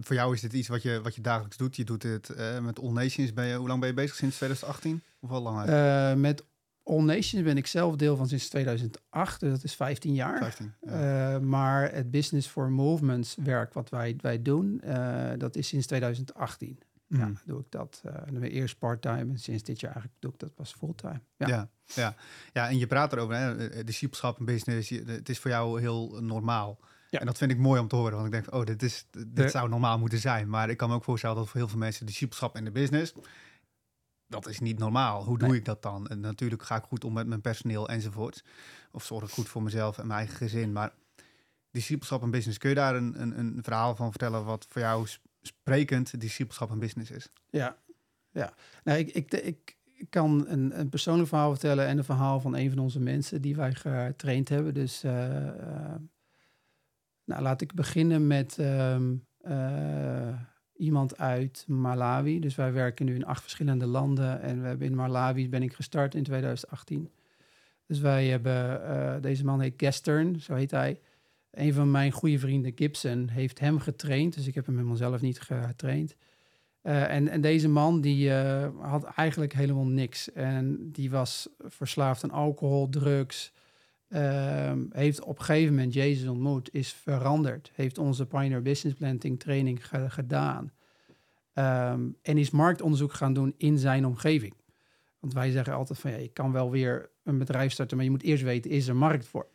voor 0.00 0.16
jou 0.16 0.34
is 0.34 0.40
dit 0.40 0.52
iets 0.52 0.68
wat 0.68 0.82
je, 0.82 1.00
wat 1.02 1.14
je 1.14 1.20
dagelijks 1.20 1.56
doet. 1.56 1.76
Je 1.76 1.84
doet 1.84 2.02
het 2.02 2.30
uh, 2.36 2.58
met 2.58 2.80
All 2.80 2.92
Nations. 2.92 3.32
Ben 3.32 3.46
je, 3.46 3.56
hoe 3.56 3.68
lang 3.68 3.80
ben 3.80 3.88
je 3.88 3.94
bezig? 3.94 4.16
Sinds 4.16 4.36
2018? 4.36 5.02
Of 5.20 5.30
al 5.30 5.42
langer? 5.42 6.18
Met 6.18 6.44
All 6.84 7.02
Nations 7.02 7.44
ben 7.44 7.56
ik 7.56 7.66
zelf 7.66 7.96
deel 7.96 8.16
van 8.16 8.28
sinds 8.28 8.48
2008. 8.48 9.40
Dus 9.40 9.50
dat 9.50 9.64
is 9.64 9.74
15 9.74 10.14
jaar. 10.14 10.38
15, 10.38 10.72
ja. 10.80 11.34
Uh, 11.34 11.40
maar 11.40 11.92
het 11.92 12.10
Business 12.10 12.48
for 12.48 12.70
Movements 12.70 13.36
werk 13.42 13.72
wat 13.72 13.88
wij, 13.88 14.16
wij 14.20 14.42
doen, 14.42 14.82
dat 15.38 15.56
is 15.56 15.68
sinds 15.68 15.86
2018. 15.86 16.78
Mm. 17.10 17.18
Ja, 17.18 17.32
doe 17.44 17.60
ik 17.60 17.66
dat. 17.68 18.02
Uh, 18.32 18.52
eerst 18.52 18.78
part-time 18.78 19.32
en 19.32 19.38
sinds 19.38 19.62
dit 19.62 19.80
jaar 19.80 19.92
eigenlijk 19.92 20.22
doe 20.22 20.32
ik 20.32 20.38
dat 20.38 20.54
pas 20.54 20.72
fulltime. 20.72 21.20
Ja. 21.36 21.46
Ja, 21.46 21.68
ja. 21.84 22.14
ja, 22.52 22.68
en 22.68 22.78
je 22.78 22.86
praat 22.86 23.12
erover, 23.12 23.36
hè, 23.36 23.84
discipelschap 23.84 24.38
en 24.38 24.44
business. 24.44 24.88
Het 24.88 25.28
is 25.28 25.38
voor 25.38 25.50
jou 25.50 25.80
heel 25.80 26.18
normaal. 26.20 26.78
Ja. 27.10 27.20
En 27.20 27.26
dat 27.26 27.38
vind 27.38 27.50
ik 27.50 27.58
mooi 27.58 27.80
om 27.80 27.88
te 27.88 27.96
horen, 27.96 28.12
want 28.12 28.26
ik 28.26 28.32
denk, 28.32 28.54
oh, 28.54 28.64
dit, 28.64 28.82
is, 28.82 29.06
dit 29.26 29.50
zou 29.50 29.68
normaal 29.68 29.98
moeten 29.98 30.18
zijn. 30.18 30.48
Maar 30.48 30.70
ik 30.70 30.76
kan 30.76 30.88
me 30.88 30.94
ook 30.94 31.04
voorstellen 31.04 31.36
dat 31.36 31.48
voor 31.48 31.60
heel 31.60 31.68
veel 31.68 31.78
mensen 31.78 32.06
discipelschap 32.06 32.56
en 32.56 32.64
de 32.64 32.70
business, 32.70 33.12
dat 34.30 34.48
is 34.48 34.60
niet 34.60 34.78
normaal. 34.78 35.24
Hoe 35.24 35.38
doe 35.38 35.48
Nee. 35.48 35.58
ik 35.58 35.64
dat 35.64 35.82
dan? 35.82 36.08
En 36.08 36.20
natuurlijk 36.20 36.62
ga 36.62 36.76
ik 36.76 36.82
goed 36.84 37.04
om 37.04 37.12
met 37.12 37.26
mijn 37.26 37.40
personeel 37.40 37.88
enzovoort. 37.88 38.44
Of 38.92 39.04
zorg 39.04 39.24
ik 39.24 39.30
goed 39.30 39.48
voor 39.48 39.62
mezelf 39.62 39.98
en 39.98 40.06
mijn 40.06 40.18
eigen 40.18 40.36
gezin. 40.36 40.72
Maar 40.72 40.92
discipelschap 41.70 42.22
en 42.22 42.30
business, 42.30 42.58
kun 42.58 42.68
je 42.68 42.74
daar 42.74 42.96
een, 42.96 43.20
een, 43.22 43.38
een 43.38 43.58
verhaal 43.62 43.96
van 43.96 44.10
vertellen 44.10 44.44
wat 44.44 44.66
voor 44.68 44.80
jou 44.82 45.06
sp- 45.06 45.26
sprekend 45.42 46.20
discipelschap 46.20 46.70
en 46.70 46.78
business 46.78 47.10
is? 47.10 47.28
Ja, 47.50 47.76
ja. 48.30 48.52
Nou, 48.84 48.98
ik, 48.98 49.08
ik, 49.10 49.32
ik, 49.32 49.76
ik 49.84 50.10
kan 50.10 50.44
een, 50.48 50.78
een 50.80 50.88
persoonlijk 50.88 51.28
verhaal 51.28 51.50
vertellen 51.50 51.86
en 51.86 51.98
een 51.98 52.04
verhaal 52.04 52.40
van 52.40 52.54
een 52.56 52.68
van 52.70 52.78
onze 52.78 53.00
mensen 53.00 53.40
die 53.42 53.56
wij 53.56 53.74
getraind 53.74 54.48
hebben. 54.48 54.74
Dus 54.74 55.02
eh, 55.02 55.48
eh, 55.48 55.94
nou, 57.24 57.42
laat 57.42 57.60
ik 57.60 57.74
beginnen 57.74 58.26
met 58.26 58.58
ehm, 58.58 59.14
eh, 59.40 60.28
iemand 60.80 61.18
uit 61.18 61.64
Malawi. 61.68 62.40
Dus 62.40 62.54
wij 62.54 62.72
werken 62.72 63.06
nu 63.06 63.14
in 63.14 63.26
acht 63.26 63.42
verschillende 63.42 63.86
landen 63.86 64.40
en 64.40 64.60
we 64.60 64.66
hebben 64.66 64.86
in 64.86 64.94
Malawi 64.94 65.48
ben 65.48 65.62
ik 65.62 65.72
gestart 65.72 66.14
in 66.14 66.22
2018. 66.22 67.10
Dus 67.86 68.00
wij 68.00 68.26
hebben, 68.26 68.84
eh, 68.88 69.14
deze 69.20 69.44
man 69.44 69.60
heet 69.60 69.74
Gestern, 69.76 70.40
zo 70.40 70.54
heet 70.54 70.70
hij. 70.70 71.00
Een 71.50 71.72
van 71.72 71.90
mijn 71.90 72.12
goede 72.12 72.38
vrienden, 72.38 72.72
Gibson, 72.74 73.28
heeft 73.28 73.58
hem 73.58 73.78
getraind. 73.78 74.34
Dus 74.34 74.46
ik 74.46 74.54
heb 74.54 74.66
hem 74.66 74.74
helemaal 74.74 74.96
zelf 74.96 75.20
niet 75.20 75.40
getraind. 75.40 76.16
Eh, 76.82 77.14
en, 77.14 77.28
en 77.28 77.40
deze 77.40 77.68
man 77.68 78.00
die 78.00 78.34
eh, 78.34 78.68
had 78.78 79.04
eigenlijk 79.04 79.52
helemaal 79.52 79.86
niks. 79.86 80.32
En 80.32 80.90
die 80.92 81.10
was 81.10 81.48
verslaafd 81.58 82.24
aan 82.24 82.30
alcohol, 82.30 82.88
drugs. 82.88 83.52
Ehm, 84.10 84.84
heeft 84.90 85.22
op 85.22 85.38
een 85.38 85.44
gegeven 85.44 85.74
moment 85.74 85.94
Jezus 85.94 86.28
ontmoet, 86.28 86.74
is 86.74 86.92
veranderd. 86.92 87.70
Heeft 87.74 87.98
onze 87.98 88.26
Pioneer 88.26 88.62
Business 88.62 88.98
Planting 88.98 89.40
training 89.40 89.88
ge- 89.88 90.10
gedaan. 90.10 90.72
Ehm, 91.52 92.08
en 92.22 92.38
is 92.38 92.50
marktonderzoek 92.50 93.12
gaan 93.12 93.32
doen 93.32 93.54
in 93.56 93.78
zijn 93.78 94.06
omgeving. 94.06 94.54
Want 95.20 95.32
wij 95.32 95.50
zeggen 95.50 95.74
altijd 95.74 95.98
van 95.98 96.10
ja, 96.10 96.16
je 96.16 96.28
kan 96.28 96.52
wel 96.52 96.70
weer 96.70 97.10
een 97.24 97.38
bedrijf 97.38 97.72
starten, 97.72 97.96
maar 97.96 98.04
je 98.04 98.10
moet 98.12 98.22
eerst 98.22 98.42
weten, 98.42 98.70
is 98.70 98.88
er 98.88 98.96
markt 98.96 99.26
voor? 99.26 99.46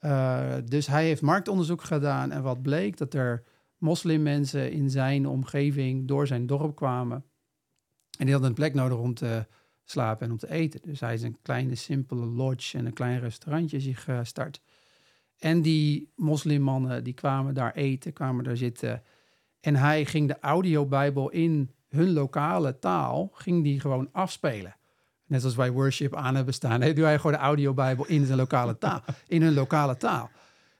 Uh, 0.00 0.54
dus 0.64 0.86
hij 0.86 1.04
heeft 1.04 1.22
marktonderzoek 1.22 1.82
gedaan 1.82 2.30
en 2.30 2.42
wat 2.42 2.62
bleek 2.62 2.96
dat 2.96 3.14
er 3.14 3.44
moslimmensen 3.78 4.70
in 4.72 4.90
zijn 4.90 5.26
omgeving 5.26 6.08
door 6.08 6.26
zijn 6.26 6.46
dorp 6.46 6.76
kwamen. 6.76 7.24
En 8.18 8.24
die 8.24 8.30
hadden 8.30 8.48
een 8.48 8.56
plek 8.56 8.74
nodig 8.74 8.98
om 8.98 9.14
te 9.14 9.46
slapen 9.90 10.26
en 10.26 10.32
om 10.32 10.38
te 10.38 10.50
eten. 10.50 10.80
Dus 10.84 11.00
hij 11.00 11.14
is 11.14 11.22
een 11.22 11.38
kleine, 11.42 11.74
simpele 11.74 12.26
lodge 12.26 12.78
en 12.78 12.86
een 12.86 12.92
klein 12.92 13.20
restaurantje 13.20 13.80
zich 13.80 14.04
gestart. 14.04 14.60
En 15.38 15.62
die 15.62 16.12
moslimmannen 16.16 17.04
die 17.04 17.12
kwamen 17.12 17.54
daar 17.54 17.74
eten, 17.74 18.12
kwamen 18.12 18.44
daar 18.44 18.56
zitten. 18.56 19.02
En 19.60 19.76
hij 19.76 20.04
ging 20.04 20.28
de 20.28 20.40
audiobijbel 20.40 21.30
in 21.30 21.74
hun 21.88 22.12
lokale 22.12 22.78
taal, 22.78 23.30
ging 23.32 23.62
die 23.62 23.80
gewoon 23.80 24.08
afspelen. 24.12 24.76
Net 25.26 25.40
zoals 25.40 25.56
wij 25.56 25.70
worship 25.70 26.16
aan 26.16 26.34
hebben 26.34 26.54
staan. 26.54 26.80
Doe 26.80 27.04
hij 27.04 27.16
gewoon 27.16 27.32
de 27.32 27.38
audiobijbel 27.38 28.06
in 28.06 28.26
zijn 28.26 28.38
lokale 28.38 28.78
taal. 28.78 29.00
In 29.26 29.42
hun 29.42 29.54
lokale 29.54 29.96
taal. 29.96 30.30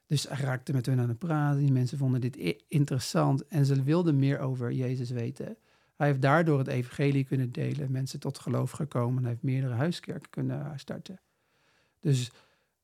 Dus 0.07 0.29
hij 0.29 0.45
raakte 0.45 0.73
met 0.73 0.87
hun 0.87 1.01
aan 1.01 1.09
het 1.09 1.19
praten. 1.19 1.61
Die 1.61 1.73
mensen 1.73 1.99
vonden 1.99 2.21
dit 2.21 2.63
interessant. 2.69 3.47
En 3.47 3.67
ze 3.67 3.83
wilden 3.83 4.19
meer 4.19 4.39
over 4.39 4.73
Jezus 4.73 5.11
weten. 5.11 5.57
Hij 5.99 6.07
heeft 6.07 6.23
daardoor 6.23 6.59
het 6.59 6.67
evangelie 6.67 7.25
kunnen 7.25 7.53
delen. 7.53 7.91
Mensen 7.91 8.21
tot 8.21 8.39
geloof 8.39 8.71
gekomen. 8.71 9.23
Hij 9.23 9.31
heeft 9.31 9.43
meerdere 9.43 9.75
huiskerken 9.75 10.31
kunnen 10.31 10.73
starten. 10.79 11.21
Dus 12.01 12.31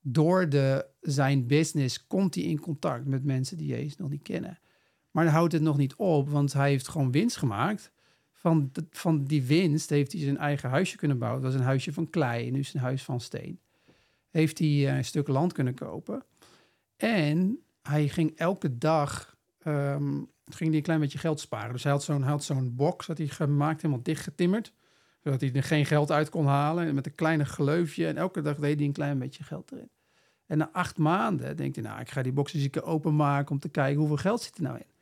door 0.00 0.48
de, 0.48 0.86
zijn 1.00 1.46
business 1.46 2.06
komt 2.06 2.34
hij 2.34 2.44
in 2.44 2.60
contact 2.60 3.06
met 3.06 3.24
mensen 3.24 3.56
die 3.56 3.66
Jezus 3.66 3.96
nog 3.96 4.10
niet 4.10 4.22
kennen. 4.22 4.58
Maar 5.10 5.24
dan 5.24 5.32
houdt 5.32 5.52
het 5.52 5.62
nog 5.62 5.76
niet 5.76 5.94
op, 5.94 6.28
want 6.28 6.52
hij 6.52 6.70
heeft 6.70 6.88
gewoon 6.88 7.10
winst 7.10 7.36
gemaakt. 7.36 7.92
Van, 8.32 8.70
van 8.90 9.24
die 9.24 9.42
winst 9.42 9.90
heeft 9.90 10.12
hij 10.12 10.20
zijn 10.20 10.38
eigen 10.38 10.70
huisje 10.70 10.96
kunnen 10.96 11.18
bouwen. 11.18 11.42
Dat 11.42 11.50
was 11.50 11.60
een 11.60 11.66
huisje 11.66 11.92
van 11.92 12.10
klei 12.10 12.50
nu 12.50 12.58
is 12.58 12.74
een 12.74 12.80
huis 12.80 13.02
van 13.02 13.20
steen. 13.20 13.60
Heeft 14.30 14.58
hij 14.58 14.68
eh, 14.68 14.96
een 14.96 15.04
stuk 15.04 15.28
land 15.28 15.52
kunnen 15.52 15.74
kopen. 15.74 16.24
En 16.96 17.58
hij 17.82 18.08
ging 18.08 18.36
elke 18.36 18.78
dag 18.78 19.33
ehm, 19.64 20.22
ging 20.44 20.68
hij 20.68 20.78
een 20.78 20.82
klein 20.82 21.00
beetje 21.00 21.18
geld 21.18 21.40
sparen. 21.40 21.72
Dus 21.72 21.82
hij 21.82 21.92
had 21.92 22.02
zo'n 22.02 22.40
zo'n 22.40 22.74
box 22.74 23.06
dat 23.06 23.18
hij 23.18 23.26
gemaakt, 23.26 23.82
helemaal 23.82 24.02
dichtgetimmerd. 24.02 24.72
Zodat 25.22 25.40
hij 25.40 25.52
er 25.52 25.62
geen 25.62 25.86
geld 25.86 26.10
uit 26.10 26.28
kon 26.28 26.46
halen. 26.46 26.94
Met 26.94 27.06
een 27.06 27.14
kleine 27.14 27.44
gleufje. 27.44 28.06
En 28.06 28.16
elke 28.16 28.40
dag 28.40 28.56
deed 28.56 28.76
hij 28.76 28.86
een 28.86 28.92
klein 28.92 29.18
beetje 29.18 29.44
geld 29.44 29.72
erin. 29.72 29.90
En 30.46 30.58
na 30.58 30.70
acht 30.72 30.98
maanden 30.98 31.56
denkt 31.56 31.76
hij, 31.76 31.84
nou, 31.84 32.00
ik 32.00 32.10
ga 32.10 32.22
die 32.22 32.32
box 32.32 32.54
eens 32.54 32.82
openmaken 32.82 33.50
om 33.50 33.58
te 33.58 33.68
kijken 33.68 33.98
hoeveel 33.98 34.16
geld 34.16 34.42
zit 34.42 34.56
er 34.56 34.62
nou 34.62 34.76
in. 34.76 34.92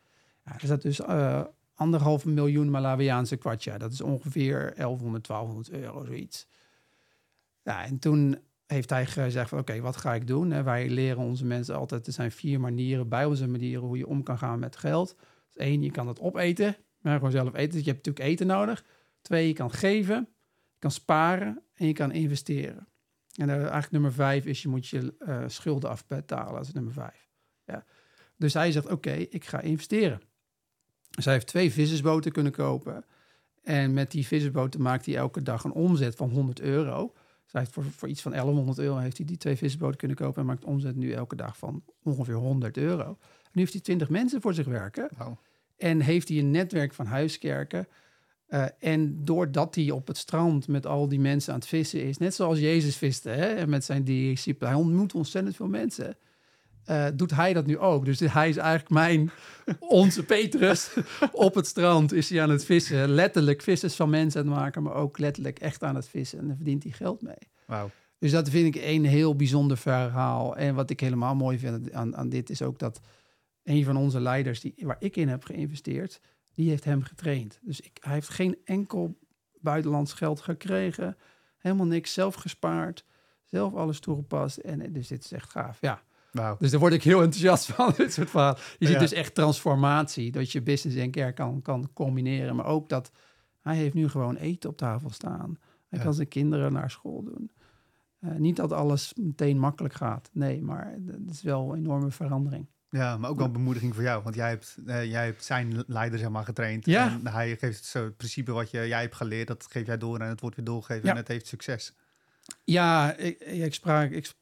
Ja, 0.44 0.52
er 0.52 0.66
zat 0.66 0.82
dus 0.82 1.00
uh, 1.00 1.44
anderhalf 1.74 2.24
miljoen 2.24 2.70
Malawiaanse 2.70 3.36
kwartja. 3.36 3.78
Dat 3.78 3.92
is 3.92 4.00
ongeveer 4.00 4.74
1100, 4.76 5.26
1200 5.26 5.70
euro, 5.70 6.04
zoiets. 6.04 6.46
Ja, 7.62 7.84
en 7.84 7.98
toen 7.98 8.38
heeft 8.72 8.90
hij 8.90 9.06
gezegd 9.06 9.48
van 9.48 9.58
oké, 9.58 9.80
wat 9.80 9.96
ga 9.96 10.14
ik 10.14 10.26
doen? 10.26 10.64
Wij 10.64 10.88
leren 10.88 11.22
onze 11.22 11.44
mensen 11.44 11.76
altijd, 11.76 12.06
er 12.06 12.12
zijn 12.12 12.32
vier 12.32 12.60
manieren, 12.60 13.08
bij 13.08 13.24
onze 13.24 13.48
manieren, 13.48 13.82
hoe 13.82 13.98
je 13.98 14.06
om 14.06 14.22
kan 14.22 14.38
gaan 14.38 14.58
met 14.58 14.76
geld. 14.76 15.16
Dus 15.46 15.56
één, 15.56 15.82
je 15.82 15.90
kan 15.90 16.08
het 16.08 16.20
opeten, 16.20 16.76
maar 17.00 17.16
gewoon 17.16 17.30
zelf 17.30 17.54
eten. 17.54 17.70
Dus 17.70 17.84
je 17.84 17.90
hebt 17.90 18.06
natuurlijk 18.06 18.32
eten 18.32 18.46
nodig. 18.46 18.84
Twee, 19.22 19.46
je 19.46 19.52
kan 19.52 19.70
geven, 19.70 20.28
je 20.72 20.78
kan 20.78 20.90
sparen 20.90 21.62
en 21.74 21.86
je 21.86 21.92
kan 21.92 22.12
investeren. 22.12 22.86
En 23.36 23.48
uh, 23.48 23.54
eigenlijk 23.54 23.90
nummer 23.90 24.12
vijf 24.12 24.44
is, 24.44 24.62
je 24.62 24.68
moet 24.68 24.88
je 24.88 25.14
uh, 25.18 25.44
schulden 25.46 25.90
afbetalen. 25.90 26.54
Dat 26.54 26.66
is 26.66 26.72
nummer 26.72 26.92
vijf. 26.92 27.28
Ja. 27.64 27.84
Dus 28.36 28.54
hij 28.54 28.72
zegt, 28.72 28.90
oké, 28.90 29.12
ik 29.12 29.44
ga 29.44 29.60
investeren. 29.60 30.20
Dus 31.10 31.24
hij 31.24 31.34
heeft 31.34 31.46
twee 31.46 31.72
vissersboten 31.72 32.32
kunnen 32.32 32.52
kopen. 32.52 33.04
En 33.62 33.92
met 33.92 34.10
die 34.10 34.26
vissersboten 34.26 34.82
maakt 34.82 35.06
hij 35.06 35.16
elke 35.16 35.42
dag 35.42 35.64
een 35.64 35.72
omzet 35.72 36.16
van 36.16 36.30
100 36.30 36.60
euro. 36.60 37.14
Dus 37.52 37.60
hij 37.60 37.70
heeft 37.70 37.72
voor, 37.72 37.98
voor 37.98 38.08
iets 38.08 38.22
van 38.22 38.32
1100 38.32 38.78
euro 38.78 38.96
heeft 38.96 39.16
hij 39.16 39.26
die 39.26 39.36
twee 39.36 39.56
vissersboten 39.56 39.96
kunnen 39.96 40.16
kopen. 40.16 40.40
En 40.40 40.46
maakt 40.46 40.64
omzet 40.64 40.96
nu 40.96 41.12
elke 41.12 41.36
dag 41.36 41.58
van 41.58 41.82
ongeveer 42.02 42.34
100 42.34 42.76
euro. 42.76 43.04
En 43.42 43.50
nu 43.52 43.60
heeft 43.60 43.72
hij 43.72 43.82
20 43.82 44.08
mensen 44.08 44.40
voor 44.40 44.54
zich 44.54 44.66
werken. 44.66 45.08
Wow. 45.18 45.36
En 45.76 46.00
heeft 46.00 46.28
hij 46.28 46.38
een 46.38 46.50
netwerk 46.50 46.94
van 46.94 47.06
huiskerken. 47.06 47.86
Uh, 48.48 48.64
en 48.78 49.24
doordat 49.24 49.74
hij 49.74 49.90
op 49.90 50.06
het 50.06 50.16
strand 50.16 50.68
met 50.68 50.86
al 50.86 51.08
die 51.08 51.20
mensen 51.20 51.52
aan 51.52 51.58
het 51.58 51.68
vissen 51.68 52.04
is, 52.04 52.18
net 52.18 52.34
zoals 52.34 52.58
Jezus 52.58 52.96
viste 52.96 53.28
hè, 53.28 53.66
met 53.66 53.84
zijn 53.84 54.04
discipelen, 54.04 54.72
hij 54.72 54.82
ontmoet 54.82 55.14
ontzettend 55.14 55.56
veel 55.56 55.68
mensen. 55.68 56.16
Uh, 56.90 57.06
doet 57.14 57.30
hij 57.30 57.52
dat 57.52 57.66
nu 57.66 57.78
ook? 57.78 58.04
Dus 58.04 58.20
hij 58.20 58.48
is 58.48 58.56
eigenlijk 58.56 58.90
mijn, 58.90 59.30
onze 59.80 60.24
Petrus. 60.24 60.90
op 61.32 61.54
het 61.54 61.66
strand 61.66 62.12
is 62.12 62.30
hij 62.30 62.42
aan 62.42 62.50
het 62.50 62.64
vissen. 62.64 63.08
Letterlijk 63.08 63.62
vissers 63.62 63.94
van 63.96 64.10
mensen 64.10 64.40
aan 64.40 64.46
het 64.46 64.56
maken, 64.56 64.82
maar 64.82 64.94
ook 64.94 65.18
letterlijk 65.18 65.58
echt 65.58 65.82
aan 65.82 65.94
het 65.94 66.08
vissen. 66.08 66.38
En 66.38 66.46
dan 66.46 66.56
verdient 66.56 66.82
hij 66.82 66.92
geld 66.92 67.22
mee. 67.22 67.50
Wow. 67.66 67.88
Dus 68.18 68.30
dat 68.30 68.48
vind 68.48 68.74
ik 68.74 68.82
een 68.84 69.04
heel 69.04 69.36
bijzonder 69.36 69.76
verhaal. 69.76 70.56
En 70.56 70.74
wat 70.74 70.90
ik 70.90 71.00
helemaal 71.00 71.34
mooi 71.34 71.58
vind 71.58 71.92
aan, 71.92 72.16
aan 72.16 72.28
dit 72.28 72.50
is 72.50 72.62
ook 72.62 72.78
dat 72.78 73.00
een 73.62 73.84
van 73.84 73.96
onze 73.96 74.20
leiders, 74.20 74.60
die, 74.60 74.74
waar 74.76 74.96
ik 74.98 75.16
in 75.16 75.28
heb 75.28 75.44
geïnvesteerd, 75.44 76.20
die 76.54 76.68
heeft 76.68 76.84
hem 76.84 77.02
getraind. 77.02 77.58
Dus 77.62 77.80
ik, 77.80 77.96
hij 78.00 78.12
heeft 78.12 78.28
geen 78.28 78.58
enkel 78.64 79.18
buitenlands 79.60 80.12
geld 80.12 80.40
gekregen. 80.40 81.16
Helemaal 81.58 81.86
niks, 81.86 82.12
zelf 82.12 82.34
gespaard. 82.34 83.04
Zelf 83.44 83.74
alles 83.74 84.00
toegepast. 84.00 84.56
En 84.56 84.92
dus 84.92 85.08
dit 85.08 85.24
is 85.24 85.32
echt 85.32 85.50
gaaf. 85.50 85.78
Ja. 85.80 86.02
Wow. 86.32 86.58
Dus 86.60 86.70
daar 86.70 86.80
word 86.80 86.92
ik 86.92 87.02
heel 87.02 87.22
enthousiast 87.22 87.66
van, 87.66 87.92
dit 87.96 88.12
soort 88.12 88.30
verhaal. 88.30 88.56
Je 88.78 88.86
ziet 88.86 88.98
dus 88.98 89.12
echt 89.12 89.34
transformatie. 89.34 90.32
Dat 90.32 90.52
je 90.52 90.62
business 90.62 90.98
en 90.98 91.10
kerk 91.10 91.34
kan, 91.34 91.62
kan 91.62 91.90
combineren. 91.92 92.56
Maar 92.56 92.66
ook 92.66 92.88
dat 92.88 93.10
hij 93.60 93.76
heeft 93.76 93.94
nu 93.94 94.08
gewoon 94.08 94.36
eten 94.36 94.70
op 94.70 94.76
tafel 94.76 95.10
staan. 95.10 95.58
Hij 95.88 95.98
Ja. 95.98 96.04
kan 96.04 96.14
zijn 96.14 96.28
kinderen 96.28 96.72
naar 96.72 96.90
school 96.90 97.22
doen. 97.24 97.50
Eh, 98.20 98.30
niet 98.34 98.56
dat 98.56 98.72
alles 98.72 99.12
meteen 99.20 99.58
makkelijk 99.58 99.94
gaat. 99.94 100.30
Nee, 100.32 100.62
maar 100.62 100.94
het 101.06 101.30
is 101.30 101.42
wel 101.42 101.72
een 101.72 101.78
enorme 101.78 102.10
verandering. 102.10 102.66
Ja, 102.90 103.16
maar 103.16 103.30
ook 103.30 103.36
wel 103.36 103.46
een 103.46 103.52
bemoediging 103.52 103.94
voor 103.94 104.02
jou. 104.02 104.22
Want 104.22 104.34
jij 104.34 104.48
hebt, 104.48 104.76
eh, 104.86 105.04
jij 105.04 105.24
hebt 105.24 105.44
zijn 105.44 105.84
leider 105.86 106.18
zeg 106.18 106.28
maar 106.28 106.44
getraind. 106.44 106.86
Ja. 106.86 107.10
En 107.10 107.26
hij 107.26 107.56
geeft 107.56 107.84
zo 107.84 108.04
het 108.04 108.16
principe 108.16 108.52
wat 108.52 108.70
je, 108.70 108.86
jij 108.88 109.00
hebt 109.00 109.14
geleerd, 109.14 109.48
dat 109.48 109.66
geef 109.70 109.86
jij 109.86 109.98
door 109.98 110.18
en 110.20 110.28
het 110.28 110.40
wordt 110.40 110.56
weer 110.56 110.64
doorgegeven 110.64 111.10
en 111.10 111.16
het 111.16 111.28
heeft 111.28 111.46
succes. 111.46 111.94
Ja, 112.64 113.16
ik, 113.16 113.40
ik, 113.40 113.74
spraak, 113.74 114.10
ik 114.10 114.32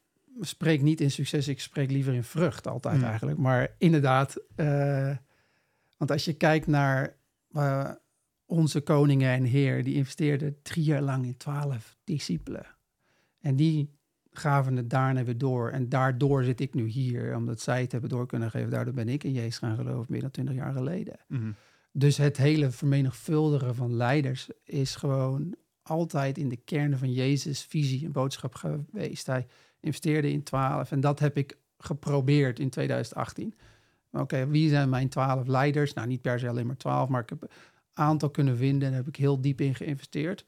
spreek 0.40 0.82
niet 0.82 1.00
in 1.00 1.10
succes, 1.10 1.48
ik 1.48 1.60
spreek 1.60 1.90
liever 1.90 2.14
in 2.14 2.24
vrucht 2.24 2.66
altijd 2.66 2.96
Hmm. 2.96 3.04
eigenlijk. 3.04 3.38
Maar 3.38 3.74
inderdaad, 3.78 4.36
eh, 4.54 5.16
want 5.96 6.10
als 6.10 6.24
je 6.24 6.32
kijkt 6.32 6.66
naar 6.66 7.18
eh, 7.52 7.90
onze 8.46 8.80
koningen 8.80 9.30
en 9.30 9.44
heer, 9.44 9.84
die 9.84 9.94
investeerden 9.94 10.56
drie 10.62 10.84
jaar 10.84 11.02
lang 11.02 11.24
in 11.24 11.36
twaalf 11.36 11.96
discipelen. 12.04 12.66
En 13.40 13.56
die 13.56 13.90
gaven 14.32 14.76
het 14.76 14.90
daarna 14.90 15.24
weer 15.24 15.38
door. 15.38 15.70
En 15.70 15.88
daardoor 15.88 16.44
zit 16.44 16.60
ik 16.60 16.74
nu 16.74 16.86
hier, 16.86 17.36
omdat 17.36 17.60
zij 17.60 17.80
het 17.80 17.92
hebben 17.92 18.10
door 18.10 18.26
kunnen 18.26 18.50
geven. 18.50 18.70
Daardoor 18.70 18.94
ben 18.94 19.08
ik 19.08 19.24
in 19.24 19.32
Jezus 19.32 19.58
gaan 19.58 19.76
geloven, 19.76 20.06
meer 20.08 20.20
dan 20.20 20.30
twintig 20.30 20.54
jaar 20.54 20.72
geleden. 20.72 21.16
Mhm. 21.28 21.50
Dus 21.92 22.16
het 22.16 22.36
hele 22.36 22.70
vermenigvuldigen 22.70 23.74
van 23.74 23.94
leiders 23.94 24.48
is 24.64 24.94
gewoon 24.94 25.54
altijd 25.82 26.38
in 26.38 26.48
de 26.48 26.56
kern 26.56 26.98
van 26.98 27.12
Jezus' 27.12 27.64
visie 27.64 28.04
en 28.04 28.12
boodschap 28.12 28.54
geweest. 28.54 29.26
Hij 29.26 29.46
investeerde 29.80 30.32
in 30.32 30.42
12 30.42 30.90
en 30.90 31.00
dat 31.00 31.18
heb 31.18 31.36
ik 31.36 31.58
geprobeerd 31.78 32.58
in 32.58 32.70
2018. 32.70 33.54
Maar 34.10 34.22
Oké, 34.22 34.48
wie 34.48 34.68
zijn 34.68 34.88
mijn 34.88 35.08
12 35.08 35.46
leiders? 35.46 35.92
Nou, 35.92 36.08
niet 36.08 36.22
per 36.22 36.38
se 36.38 36.48
alleen 36.48 36.66
maar 36.66 36.76
12, 36.76 37.08
maar 37.08 37.22
ik 37.22 37.28
heb 37.28 37.42
een 37.42 37.48
aantal 37.92 38.30
kunnen 38.30 38.56
vinden 38.56 38.82
en 38.82 38.88
daar 38.88 39.04
heb 39.04 39.08
ik 39.08 39.16
heel 39.16 39.40
diep 39.40 39.60
in 39.60 39.74
geïnvesteerd. 39.74 40.46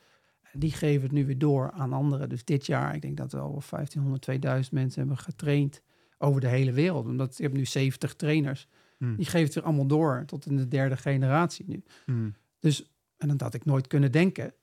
En 0.52 0.58
Die 0.58 0.72
geven 0.72 1.02
het 1.02 1.12
nu 1.12 1.26
weer 1.26 1.38
door 1.38 1.70
aan 1.70 1.92
anderen. 1.92 2.28
Dus 2.28 2.44
dit 2.44 2.66
jaar, 2.66 2.94
ik 2.94 3.02
denk 3.02 3.16
dat 3.16 3.32
we 3.32 3.38
al 3.38 3.62
1500, 3.70 4.22
2000 4.22 4.74
mensen 4.74 5.00
hebben 5.00 5.18
getraind 5.18 5.82
over 6.18 6.40
de 6.40 6.48
hele 6.48 6.72
wereld. 6.72 7.06
Omdat 7.06 7.36
je 7.36 7.42
hebt 7.42 7.56
nu 7.56 7.64
70 7.64 8.14
trainers. 8.14 8.68
Mhm. 8.98 9.16
Die 9.16 9.26
geeft 9.26 9.44
het 9.44 9.54
weer 9.54 9.64
allemaal 9.64 9.86
door 9.86 10.22
tot 10.26 10.46
in 10.46 10.56
de 10.56 10.68
derde 10.68 10.96
generatie 10.96 11.64
nu. 11.68 11.82
Mhm. 12.06 12.30
Dus, 12.58 12.92
en 13.16 13.28
dat 13.28 13.40
had 13.40 13.54
ik 13.54 13.64
nooit 13.64 13.86
kunnen 13.86 14.12
denken. 14.12 14.54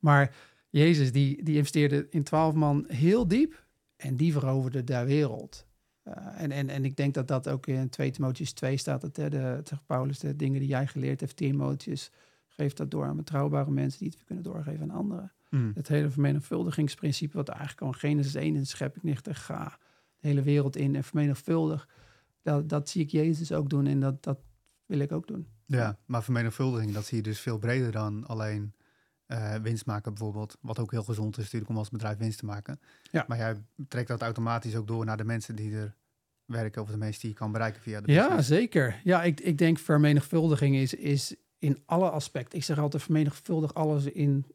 Maar 0.00 0.34
Jezus, 0.70 1.12
die, 1.12 1.42
die 1.42 1.56
investeerde 1.56 2.06
in 2.10 2.22
twaalf 2.22 2.54
man 2.54 2.84
heel 2.88 3.28
diep 3.28 3.64
en 4.02 4.16
die 4.16 4.32
veroverde 4.32 4.84
de 4.84 5.04
wereld. 5.04 5.66
Eh, 6.02 6.42
en, 6.42 6.50
en, 6.50 6.68
en 6.68 6.84
ik 6.84 6.96
denk 6.96 7.14
dat 7.14 7.28
dat 7.28 7.48
ook 7.48 7.66
in 7.66 7.88
2 7.88 8.10
Timotheus 8.10 8.52
2 8.52 8.76
staat, 8.76 9.00
dat 9.00 9.16
hè, 9.16 9.30
de, 9.30 9.62
Paulus, 9.86 10.18
de 10.18 10.36
dingen 10.36 10.60
die 10.60 10.68
jij 10.68 10.86
geleerd 10.86 11.20
hebt, 11.20 11.36
Timotheus, 11.36 12.10
geef 12.48 12.72
dat 12.72 12.90
door 12.90 13.04
aan 13.04 13.16
betrouwbare 13.16 13.70
mensen 13.70 13.98
die 13.98 14.08
het 14.08 14.16
weer 14.16 14.26
kunnen 14.26 14.44
doorgeven 14.44 14.90
aan 14.90 14.96
anderen. 14.96 15.32
Mhm. 15.50 15.70
Het 15.74 15.88
hele 15.88 16.10
vermenigvuldigingsprincipe, 16.10 17.36
wat 17.36 17.48
eigenlijk 17.48 17.80
al 17.80 17.88
in 17.88 17.94
Genesis 17.94 18.34
1 18.34 18.56
in 18.56 18.66
schep 18.66 18.96
ik 18.96 19.02
niet, 19.02 19.20
ga 19.30 19.78
de 20.18 20.28
hele 20.28 20.42
wereld 20.42 20.76
in 20.76 20.96
en 20.96 21.04
vermenigvuldig. 21.04 21.88
Dat, 22.42 22.68
dat 22.68 22.88
zie 22.88 23.02
ik 23.02 23.10
Jezus 23.10 23.52
ook 23.52 23.70
doen 23.70 23.86
en 23.86 24.00
dat, 24.00 24.22
dat 24.22 24.38
wil 24.86 24.98
ik 24.98 25.12
ook 25.12 25.26
doen. 25.26 25.46
Ja, 25.66 25.98
maar 26.06 26.22
vermenigvuldiging, 26.22 26.92
dat 26.92 27.04
zie 27.04 27.16
je 27.16 27.22
dus 27.22 27.40
veel 27.40 27.58
breder 27.58 27.92
dan 27.92 28.26
alleen 28.26 28.74
eh, 29.32 29.54
winst 29.54 29.86
maken 29.86 30.14
bijvoorbeeld. 30.14 30.56
Wat 30.60 30.78
ook 30.78 30.90
heel 30.90 31.02
gezond 31.02 31.36
is 31.36 31.42
natuurlijk 31.44 31.70
om 31.70 31.76
als 31.76 31.88
bedrijf 31.90 32.16
winst 32.18 32.38
te 32.38 32.44
maken. 32.44 32.80
Ja. 33.10 33.24
Maar 33.28 33.38
jij 33.38 33.54
trekt 33.88 34.08
dat 34.08 34.22
automatisch 34.22 34.76
ook 34.76 34.86
door 34.86 35.04
naar 35.04 35.16
de 35.16 35.24
mensen 35.24 35.56
die 35.56 35.74
er 35.76 35.94
werken 36.44 36.82
of 36.82 36.90
de 36.90 36.96
mensen 36.96 37.20
die 37.20 37.30
je 37.30 37.36
kan 37.36 37.52
bereiken 37.52 37.82
via 37.82 38.00
de 38.00 38.12
Ja, 38.12 38.42
zeker. 38.42 39.00
Ja, 39.04 39.22
ik, 39.22 39.40
ik 39.40 39.58
denk 39.58 39.78
vermenigvuldiging 39.78 40.76
is, 40.76 40.94
is 40.94 41.34
in 41.58 41.82
alle 41.86 42.10
aspecten. 42.10 42.58
Ik 42.58 42.64
zeg 42.64 42.78
altijd 42.78 43.02
vermenigvuldig 43.02 43.74
alles 43.74 44.04
in 44.04 44.46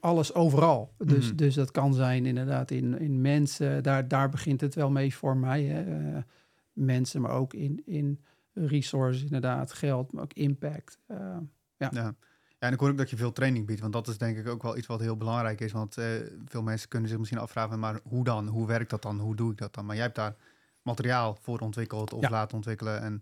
alles 0.00 0.34
overal. 0.34 0.94
Dus, 0.98 1.26
Mhm. 1.26 1.36
dus 1.36 1.54
dat 1.54 1.70
kan 1.70 1.94
zijn 1.94 2.26
inderdaad 2.26 2.70
in, 2.70 2.98
in 2.98 3.20
mensen. 3.20 3.82
Daar, 3.82 4.08
daar 4.08 4.28
begint 4.28 4.60
het 4.60 4.74
wel 4.74 4.90
mee 4.90 5.14
voor 5.14 5.36
mij. 5.36 5.64
Hè. 5.64 6.14
Eh, 6.16 6.22
mensen, 6.72 7.20
maar 7.20 7.30
ook 7.30 7.54
in, 7.54 7.82
in 7.84 8.20
resources 8.52 9.22
inderdaad, 9.22 9.72
geld, 9.72 10.12
maar 10.12 10.22
ook 10.22 10.32
impact. 10.32 10.98
Eh, 11.06 11.36
Ja. 11.76 11.90
ja, 11.92 12.14
en 12.58 12.72
ik 12.72 12.80
hoor 12.80 12.88
ook 12.90 12.96
dat 12.98 13.10
je 13.10 13.16
veel 13.16 13.32
training 13.32 13.66
biedt, 13.66 13.80
want 13.80 13.92
dat 13.92 14.08
is 14.08 14.18
denk 14.18 14.36
ik 14.38 14.48
ook 14.48 14.62
wel 14.62 14.76
iets 14.76 14.86
wat 14.86 15.00
heel 15.00 15.16
belangrijk 15.16 15.60
is. 15.60 15.72
Want 15.72 15.96
eh, 15.96 16.06
veel 16.44 16.62
mensen 16.62 16.88
kunnen 16.88 17.08
zich 17.08 17.18
misschien 17.18 17.38
afvragen, 17.38 17.78
maar 17.78 18.00
hoe 18.02 18.24
dan? 18.24 18.46
Hoe 18.48 18.66
werkt 18.66 18.90
dat 18.90 19.02
dan? 19.02 19.18
Hoe 19.20 19.36
doe 19.36 19.52
ik 19.52 19.58
dat 19.58 19.74
dan? 19.74 19.86
Maar 19.86 19.94
jij 19.94 20.04
hebt 20.04 20.16
daar 20.16 20.36
materiaal 20.82 21.38
voor 21.40 21.58
ontwikkeld 21.58 22.12
of 22.12 22.22
Ja. 22.22 22.30
laten 22.30 22.56
ontwikkelen. 22.56 23.00
En 23.00 23.20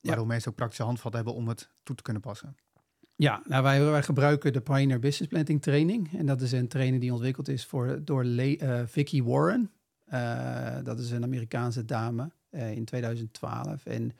waardoor 0.00 0.26
mensen 0.26 0.50
ook 0.50 0.56
praktische 0.56 0.84
handvatten 0.84 1.22
hebben 1.24 1.40
om 1.42 1.48
het 1.48 1.68
toe 1.82 1.96
te 1.96 2.02
kunnen 2.02 2.22
passen. 2.22 2.56
Ja, 3.16 3.42
nou 3.44 3.62
wij, 3.62 3.84
wij 3.84 4.02
gebruiken 4.02 4.52
de 4.52 4.60
Pioneer 4.60 4.98
Business 4.98 5.32
Planning 5.32 5.62
Training. 5.62 6.18
En 6.18 6.26
dat 6.26 6.40
is 6.40 6.52
een 6.52 6.68
training 6.68 7.00
die 7.00 7.12
ontwikkeld 7.12 7.48
is 7.48 7.66
voor, 7.66 8.04
door 8.04 8.24
Le, 8.24 8.56
eh, 8.58 8.82
Vicky 8.86 9.22
Warren. 9.22 9.70
Eh, 10.04 10.76
dat 10.82 10.98
is 10.98 11.10
een 11.10 11.22
Amerikaanse 11.22 11.84
dame 11.84 12.30
in 12.50 12.84
2012. 12.84 13.86
En 13.86 14.12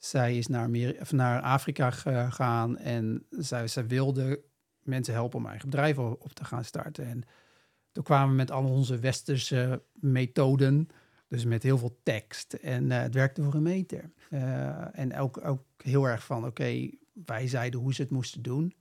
zij 0.00 0.38
is 0.38 0.46
naar, 0.46 0.70
naar 1.10 1.40
Afrika 1.40 1.90
gegaan 1.90 2.78
en 2.78 3.26
zij, 3.30 3.86
wilde 3.86 4.40
mensen 4.82 5.14
helpen 5.14 5.38
om 5.38 5.46
eigen 5.46 5.70
bedrijven 5.70 6.20
op 6.20 6.32
te 6.32 6.44
gaan 6.44 6.64
starten. 6.64 7.06
En 7.06 7.22
toen 7.92 8.04
kwamen 8.04 8.30
we 8.30 8.36
met 8.36 8.50
al 8.50 8.64
onze 8.64 8.98
westerse 8.98 9.82
methoden. 9.92 10.88
Dus 11.28 11.44
met 11.44 11.62
heel 11.62 11.78
veel 11.78 12.00
tekst. 12.02 12.52
En 12.52 12.90
eh, 12.90 13.00
het 13.00 13.14
werkte 13.14 13.42
voor 13.42 13.54
een 13.54 13.62
meter. 13.62 14.10
Eh, 14.30 14.98
en 14.98 15.16
ook, 15.16 15.44
ook 15.44 15.64
heel 15.76 16.08
erg 16.08 16.24
van, 16.24 16.46
oké, 16.46 16.90
wij 17.12 17.48
zeiden 17.48 17.80
hoe 17.80 17.94
ze 17.94 18.02
het 18.02 18.10
moesten 18.10 18.42
doen. 18.42 18.74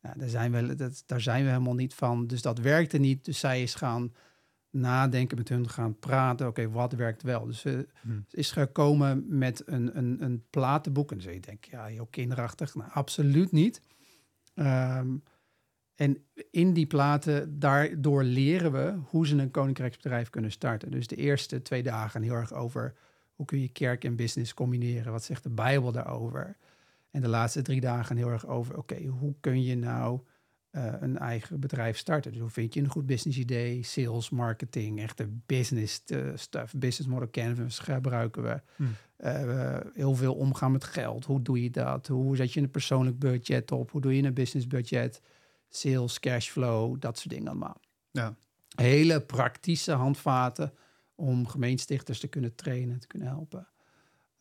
Nou, 0.00 0.28
zijn 0.28 0.52
we, 0.52 0.74
dat, 0.74 1.02
daar 1.06 1.20
zijn 1.20 1.44
we 1.44 1.50
helemaal 1.50 1.74
niet 1.74 1.94
van. 1.94 2.26
Dus 2.26 2.42
dat 2.42 2.58
werkte 2.58 2.98
niet. 2.98 3.24
Dus 3.24 3.38
zij 3.38 3.62
is 3.62 3.74
gaan 3.74 4.12
nadenken 4.72 5.36
met 5.36 5.48
hun, 5.48 5.68
gaan 5.68 5.98
praten. 5.98 6.46
Oké, 6.46 6.70
wat 6.70 6.92
werkt 6.92 7.22
wel? 7.22 7.46
Dus 7.46 7.60
ze 7.60 7.88
Hmm. 8.00 8.24
is 8.30 8.50
gekomen 8.50 9.24
met 9.28 9.62
een, 9.66 9.98
een, 9.98 10.22
een 10.22 10.44
platenboek. 10.50 11.12
En 11.12 11.18
je 11.18 11.40
denken, 11.40 11.70
ja, 11.70 11.84
heel 11.84 12.06
kinderachtig. 12.06 12.74
Nou, 12.74 12.90
absoluut 12.92 13.52
niet. 13.52 13.82
Ehm, 14.54 15.16
en 15.94 16.24
in 16.50 16.72
die 16.72 16.86
platen, 16.86 17.58
daardoor 17.58 18.22
leren 18.22 18.72
we 18.72 18.98
hoe 19.04 19.26
ze 19.26 19.36
een 19.36 19.50
koninkrijksbedrijf 19.50 20.30
kunnen 20.30 20.52
starten. 20.52 20.90
Dus 20.90 21.06
de 21.06 21.16
eerste 21.16 21.62
twee 21.62 21.82
dagen 21.82 22.22
heel 22.22 22.34
erg 22.34 22.52
over 22.52 22.94
hoe 23.34 23.46
kun 23.46 23.60
je 23.60 23.68
kerk 23.68 24.04
en 24.04 24.16
business 24.16 24.54
combineren. 24.54 25.12
Wat 25.12 25.24
zegt 25.24 25.42
de 25.42 25.50
Bijbel 25.50 25.92
daarover? 25.92 26.56
En 27.10 27.20
de 27.20 27.28
laatste 27.28 27.62
drie 27.62 27.80
dagen 27.80 28.16
heel 28.16 28.30
erg 28.30 28.46
over, 28.46 28.76
oké, 28.78 29.04
hoe 29.04 29.34
kun 29.40 29.62
je 29.62 29.76
nou 29.76 30.20
eh, 30.72 30.92
een 31.00 31.18
eigen 31.18 31.60
bedrijf 31.60 31.98
starten? 31.98 32.32
Dus 32.32 32.40
hoe 32.40 32.50
vind 32.50 32.74
je 32.74 32.80
een 32.80 32.88
goed 32.88 33.06
business 33.06 33.38
idee, 33.38 33.82
sales, 33.82 34.30
marketing, 34.30 35.00
echte 35.00 35.28
business 35.46 36.02
eh, 36.06 36.18
stuff, 36.34 36.74
business 36.76 37.10
model 37.10 37.30
canvas 37.30 37.78
gebruiken 37.78 38.42
we. 38.42 38.60
Hmm. 38.76 38.94
Eh, 39.16 39.42
we 39.42 39.90
heel 39.94 40.14
veel 40.14 40.34
omgaan 40.34 40.72
met 40.72 40.84
geld. 40.84 41.24
Hoe 41.24 41.42
doe 41.42 41.62
je 41.62 41.70
dat? 41.70 42.06
Hoe 42.06 42.36
zet 42.36 42.52
je 42.52 42.60
een 42.60 42.70
persoonlijk 42.70 43.18
budget 43.18 43.72
op? 43.72 43.90
Hoe 43.90 44.00
doe 44.00 44.16
je 44.16 44.22
een 44.22 44.34
business 44.34 44.66
budget? 44.66 45.20
Sales, 45.68 46.20
cashflow, 46.20 47.00
dat 47.00 47.18
soort 47.18 47.30
dingen 47.30 47.48
allemaal. 47.48 47.80
Ja. 48.10 48.36
Hele 48.74 49.20
praktische 49.20 49.92
handvaten 49.92 50.72
om 51.14 51.46
gemeenstichters 51.46 52.20
te 52.20 52.28
kunnen 52.28 52.54
trainen, 52.54 53.00
te 53.00 53.06
kunnen 53.06 53.28
helpen. 53.28 53.66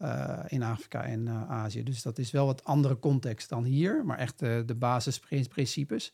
Eh, 0.02 0.40
in 0.48 0.64
Afrika 0.64 1.04
en 1.04 1.28
eh, 1.28 1.50
Azië. 1.50 1.84
Dus 1.84 2.02
dat 2.02 2.18
is 2.18 2.32
wel 2.32 2.46
wat 2.46 2.64
andere 2.64 3.00
context 3.00 3.50
dan 3.50 3.64
hier, 3.64 4.06
maar 4.06 4.18
echt 4.18 4.40
de, 4.40 4.64
de 4.66 4.76
basisprincipes. 4.76 6.14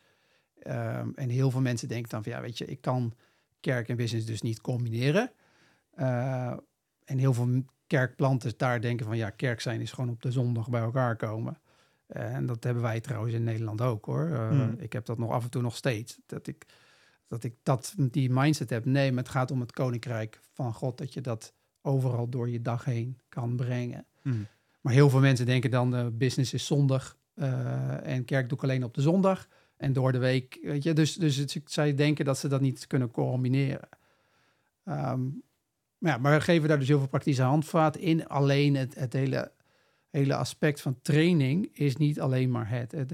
Ehm, 0.59 1.09
en 1.15 1.29
heel 1.29 1.51
veel 1.51 1.61
mensen 1.61 1.87
denken 1.87 2.09
dan 2.09 2.23
van 2.23 2.31
ja, 2.31 2.41
weet 2.41 2.57
je, 2.57 2.65
ik 2.65 2.81
kan 2.81 3.13
kerk 3.59 3.89
en 3.89 3.95
business 3.95 4.25
dus 4.25 4.41
niet 4.41 4.61
combineren. 4.61 5.31
Eh, 5.93 6.57
en 7.05 7.17
heel 7.17 7.33
veel 7.33 7.63
kerkplanters 7.87 8.57
daar 8.57 8.81
denken 8.81 9.05
van 9.05 9.17
ja, 9.17 9.29
kerk 9.29 9.61
zijn 9.61 9.81
is 9.81 9.91
gewoon 9.91 10.09
op 10.09 10.21
de 10.21 10.31
zondag 10.31 10.69
bij 10.69 10.81
elkaar 10.81 11.15
komen. 11.15 11.59
Eh, 12.07 12.35
en 12.35 12.45
dat 12.45 12.63
hebben 12.63 12.83
wij 12.83 12.99
trouwens 12.99 13.33
in 13.33 13.43
Nederland 13.43 13.81
ook 13.81 14.05
hoor. 14.05 14.29
Eh, 14.29 14.49
Hmm. 14.49 14.75
Ik 14.79 14.93
heb 14.93 15.05
dat 15.05 15.17
nog 15.17 15.31
af 15.31 15.43
en 15.43 15.49
toe 15.49 15.61
nog 15.61 15.75
steeds. 15.75 16.19
Dat 16.25 16.47
ik 16.47 16.65
dat 17.27 17.43
ik 17.43 17.55
dat 17.63 17.93
die 17.97 18.29
mindset 18.29 18.69
heb. 18.69 18.85
Nee, 18.85 19.11
maar 19.11 19.23
het 19.23 19.31
gaat 19.31 19.51
om 19.51 19.59
het 19.59 19.71
koninkrijk 19.71 20.39
van 20.53 20.73
God. 20.73 20.97
Dat 20.97 21.13
je 21.13 21.21
dat 21.21 21.53
overal 21.87 22.29
door 22.29 22.49
je 22.49 22.61
dag 22.61 22.85
heen 22.85 23.17
kan 23.29 23.55
brengen. 23.55 24.05
Hmm. 24.21 24.47
Maar 24.81 24.93
heel 24.93 25.09
veel 25.09 25.19
mensen 25.19 25.45
denken 25.45 25.71
dan 25.71 25.95
uh, 25.95 26.07
business 26.11 26.53
is 26.53 26.65
zondag 26.65 27.17
uh, 27.35 28.07
en 28.07 28.25
kerk 28.25 28.49
doe 28.49 28.57
ik 28.57 28.63
alleen 28.63 28.83
op 28.83 28.93
de 28.93 29.01
zondag 29.01 29.47
en 29.77 29.93
door 29.93 30.11
de 30.11 30.17
week. 30.17 30.59
Weet 30.61 30.83
je, 30.83 30.93
dus, 30.93 31.15
dus 31.15 31.35
het, 31.35 31.61
zij 31.65 31.93
denken 31.93 32.25
dat 32.25 32.37
ze 32.37 32.47
dat 32.47 32.61
niet 32.61 32.87
kunnen 32.87 33.11
combineren. 33.11 33.89
Um, 34.85 35.43
ja, 35.97 36.17
maar 36.17 36.33
we 36.33 36.41
geven 36.41 36.67
daar 36.67 36.79
dus 36.79 36.87
heel 36.87 36.97
veel 36.97 37.07
praktische 37.07 37.41
handvaten 37.41 38.01
in. 38.01 38.27
Alleen 38.27 38.75
het, 38.75 38.95
het 38.95 39.13
hele, 39.13 39.51
hele 40.09 40.35
aspect 40.35 40.81
van 40.81 41.01
training 41.01 41.69
is 41.73 41.97
niet 41.97 42.19
alleen 42.19 42.51
maar 42.51 42.69
het. 42.69 42.91
Het, 42.91 43.13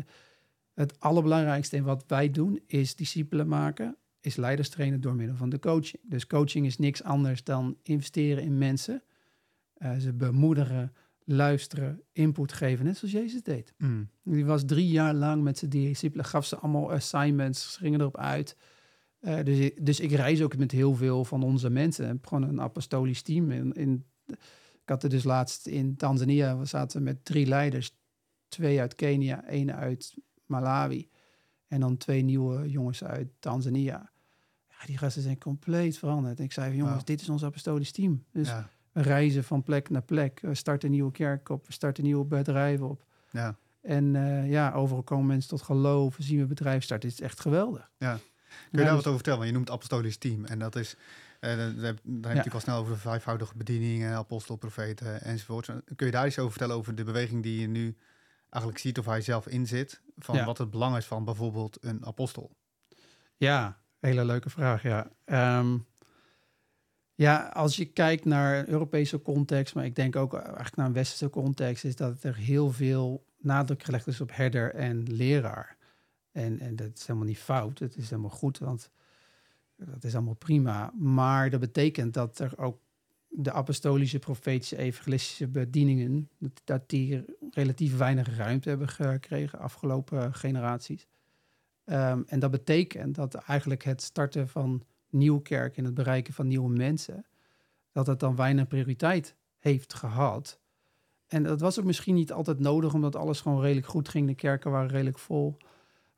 het 0.73 0.99
allerbelangrijkste 0.99 1.75
in 1.75 1.83
wat 1.83 2.03
wij 2.07 2.31
doen 2.31 2.59
is 2.67 2.95
discipelen 2.95 3.47
maken, 3.47 3.95
is 4.25 4.35
leiders 4.35 4.69
trainen 4.69 5.01
door 5.01 5.15
middel 5.15 5.35
van 5.35 5.49
de 5.49 5.59
coaching. 5.59 6.01
Dus 6.03 6.27
coaching 6.27 6.65
is 6.65 6.77
niks 6.77 7.03
anders 7.03 7.43
dan 7.43 7.77
investeren 7.81 8.43
in 8.43 8.57
mensen. 8.57 9.03
Uh, 9.77 9.97
ze 9.97 10.13
bemoedigen, 10.13 10.93
luisteren, 11.23 12.01
input 12.11 12.53
geven, 12.53 12.85
net 12.85 12.97
zoals 12.97 13.13
Jezus 13.13 13.43
deed. 13.43 13.73
Mm. 13.77 14.09
Die 14.23 14.45
was 14.45 14.65
drie 14.65 14.87
jaar 14.87 15.13
lang 15.13 15.43
met 15.43 15.57
zijn 15.57 15.71
discipelen, 15.71 16.25
gaf 16.25 16.45
ze 16.45 16.57
allemaal 16.57 16.91
assignments, 16.91 17.77
gingen 17.77 17.99
erop 17.99 18.17
uit. 18.17 18.57
Uh, 19.21 19.43
dus, 19.43 19.57
ik, 19.57 19.85
dus 19.85 19.99
ik 19.99 20.11
reis 20.11 20.41
ook 20.41 20.57
met 20.57 20.71
heel 20.71 20.95
veel 20.95 21.25
van 21.25 21.43
onze 21.43 21.69
mensen. 21.69 22.03
Ik 22.03 22.11
heb 22.11 22.27
gewoon 22.27 22.49
een 22.49 22.61
apostolisch 22.61 23.21
team. 23.21 23.51
In, 23.51 23.73
in, 23.73 24.05
ik 24.81 24.89
had 24.89 25.03
er 25.03 25.09
dus 25.09 25.23
laatst 25.23 25.67
in 25.67 25.95
Tanzania, 25.95 26.57
we 26.57 26.65
zaten 26.65 27.03
met 27.03 27.25
drie 27.25 27.45
leiders. 27.45 27.95
Twee 28.47 28.79
uit 28.79 28.95
Kenia, 28.95 29.45
één 29.45 29.75
uit 29.75 30.13
Malawi. 30.45 31.09
En 31.67 31.79
dan 31.79 31.97
twee 31.97 32.21
nieuwe 32.21 32.69
jongens 32.69 33.03
uit 33.03 33.27
Tanzania. 33.39 34.12
Die 34.86 34.98
gasten 34.98 35.22
zijn 35.22 35.38
compleet 35.38 35.98
veranderd. 35.98 36.38
En 36.39 36.43
ik 36.43 36.52
zei 36.52 36.67
van, 36.67 36.78
jongens, 36.78 36.98
wow. 36.98 37.06
dit 37.06 37.22
is 37.22 37.30
ons 37.30 37.43
apostolisch 37.43 37.91
team. 37.91 38.24
Dus 38.32 38.48
Ja. 38.48 38.69
we 38.91 39.02
reizen 39.02 39.43
van 39.43 39.63
plek 39.63 39.89
naar 39.89 40.02
plek. 40.02 40.39
We 40.41 40.56
starten 40.56 40.88
een 40.88 40.93
nieuwe 40.93 41.12
kerk 41.12 41.50
op. 41.50 41.65
We 41.65 41.74
starten 41.74 42.04
nieuwe 42.04 42.26
bedrijven 42.26 42.89
op. 42.89 43.06
Ja. 43.32 43.58
En 43.82 44.13
uh, 44.13 44.50
ja, 44.50 44.72
overal 44.72 45.04
komen 45.04 45.26
mensen 45.26 45.50
tot 45.50 45.62
geloof. 45.62 46.17
We 46.17 46.24
zien 46.24 46.39
we 46.39 46.46
bedrijf 46.46 46.84
starten. 46.84 47.10
Het 47.10 47.17
is 47.17 47.26
echt 47.26 47.39
geweldig. 47.39 47.91
Ja. 47.98 48.19
Kun 48.72 48.80
je 48.80 48.86
daar 48.86 48.96
wat 48.96 49.00
over 49.00 49.13
vertellen? 49.13 49.39
Want 49.39 49.52
je 49.52 49.56
noemt 49.56 49.69
apostolisch 49.69 50.17
team. 50.17 50.46
En 50.46 50.60
dat 50.60 50.76
is, 50.76 50.96
uh, 51.41 51.58
dan, 51.58 51.60
heb 51.60 52.00
je 52.04 52.12
natuurlijk 52.19 52.54
al 52.54 52.60
snel 52.60 52.78
over 52.78 52.93
de 52.93 53.00
vijfvoudige 53.00 53.58
bediening, 53.58 54.06
apostel, 54.06 54.56
profeten 54.56 55.22
enzovoort. 55.22 55.65
Kun 55.96 56.06
je 56.06 56.12
daar 56.12 56.28
iets 56.28 56.39
over 56.39 56.52
vertellen 56.52 56.76
over 56.76 56.96
de 56.96 57.04
beweging 57.04 57.43
die 57.43 57.62
je 57.62 57.67
nu 57.67 57.98
eigenlijk 58.50 58.84
ziet 58.84 59.00
of 59.00 59.06
hij 59.06 59.22
zelf 59.22 59.48
in 59.48 59.67
zit? 59.67 60.02
Van 60.17 60.46
wat 60.46 60.58
het 60.58 60.69
belang 60.69 60.98
is 60.98 61.06
van 61.06 61.26
bijvoorbeeld 61.26 61.78
een 61.82 62.06
apostel? 62.06 62.52
Ja, 63.38 63.78
hele 64.03 64.25
leuke 64.25 64.49
vraag, 64.49 64.83
ja. 64.83 65.11
Um, 65.59 65.85
ja, 67.15 67.47
als 67.47 67.75
je 67.75 67.85
kijkt 67.85 68.25
naar 68.25 68.59
een 68.59 68.69
Europese 68.69 69.21
context, 69.21 69.75
maar 69.75 69.85
ik 69.85 69.95
denk 69.95 70.15
ook 70.15 70.33
eigenlijk 70.33 70.75
naar 70.75 70.85
een 70.85 70.93
westerse 70.93 71.29
context, 71.29 71.83
is 71.83 71.95
dat 71.95 72.23
er 72.23 72.35
heel 72.35 72.71
veel 72.71 73.25
nadruk 73.37 73.83
gelegd 73.83 74.07
is 74.07 74.21
op 74.21 74.35
herder 74.35 74.73
en 74.73 75.03
leraar. 75.03 75.77
En, 76.31 76.59
en 76.59 76.75
dat 76.75 76.91
is 76.93 77.07
helemaal 77.07 77.27
niet 77.27 77.37
fout, 77.37 77.79
het 77.79 77.97
is 77.97 78.09
helemaal 78.09 78.29
goed, 78.29 78.57
want 78.57 78.89
dat 79.75 80.03
is 80.03 80.15
allemaal 80.15 80.33
prima. 80.33 80.93
Maar 80.97 81.49
dat 81.49 81.59
betekent 81.59 82.13
dat 82.13 82.39
er 82.39 82.57
ook 82.57 82.81
de 83.27 83.51
apostolische, 83.51 84.19
profetische, 84.19 84.77
evangelistische 84.77 85.47
bedieningen, 85.47 86.29
dat 86.63 86.89
die 86.89 87.25
relatief 87.51 87.97
weinig 87.97 88.37
ruimte 88.37 88.69
hebben 88.69 88.87
gekregen 88.87 89.59
afgelopen 89.59 90.33
generaties. 90.33 91.07
Um, 91.86 92.24
en 92.28 92.39
dat 92.39 92.52
betekent 92.52 93.15
dat 93.15 93.34
eigenlijk 93.34 93.84
het 93.84 94.02
starten 94.02 94.48
van 94.48 94.84
nieuwe 95.10 95.41
kerk 95.41 95.78
en 95.78 95.86
het 95.86 95.93
bereiken 95.93 96.34
van 96.34 96.48
nieuwe 96.48 96.69
mensen, 96.69 97.26
dat 97.91 98.08
het 98.08 98.19
dan 98.19 98.36
weinig 98.36 98.67
prioriteit 98.67 99.36
heeft 99.60 99.93
gehad. 99.93 100.60
En 101.28 101.43
dat 101.43 101.60
was 101.60 101.80
ook 101.80 101.86
misschien 101.86 102.15
niet 102.15 102.32
altijd 102.32 102.60
nodig, 102.60 102.93
omdat 102.93 103.15
alles 103.15 103.41
gewoon 103.41 103.62
redelijk 103.62 103.88
goed 103.88 104.10
ging. 104.10 104.28
De 104.28 104.36
kerken 104.36 104.72
waren 104.72 104.89
redelijk 104.89 105.19
vol. 105.19 105.58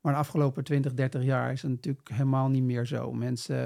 Maar 0.00 0.12
de 0.12 0.18
afgelopen 0.18 0.64
20, 0.64 0.94
30 0.94 1.22
jaar 1.22 1.52
is 1.52 1.62
het 1.62 1.70
natuurlijk 1.70 2.08
helemaal 2.08 2.48
niet 2.48 2.62
meer 2.62 2.86
zo. 2.86 3.12
Mensen 3.12 3.56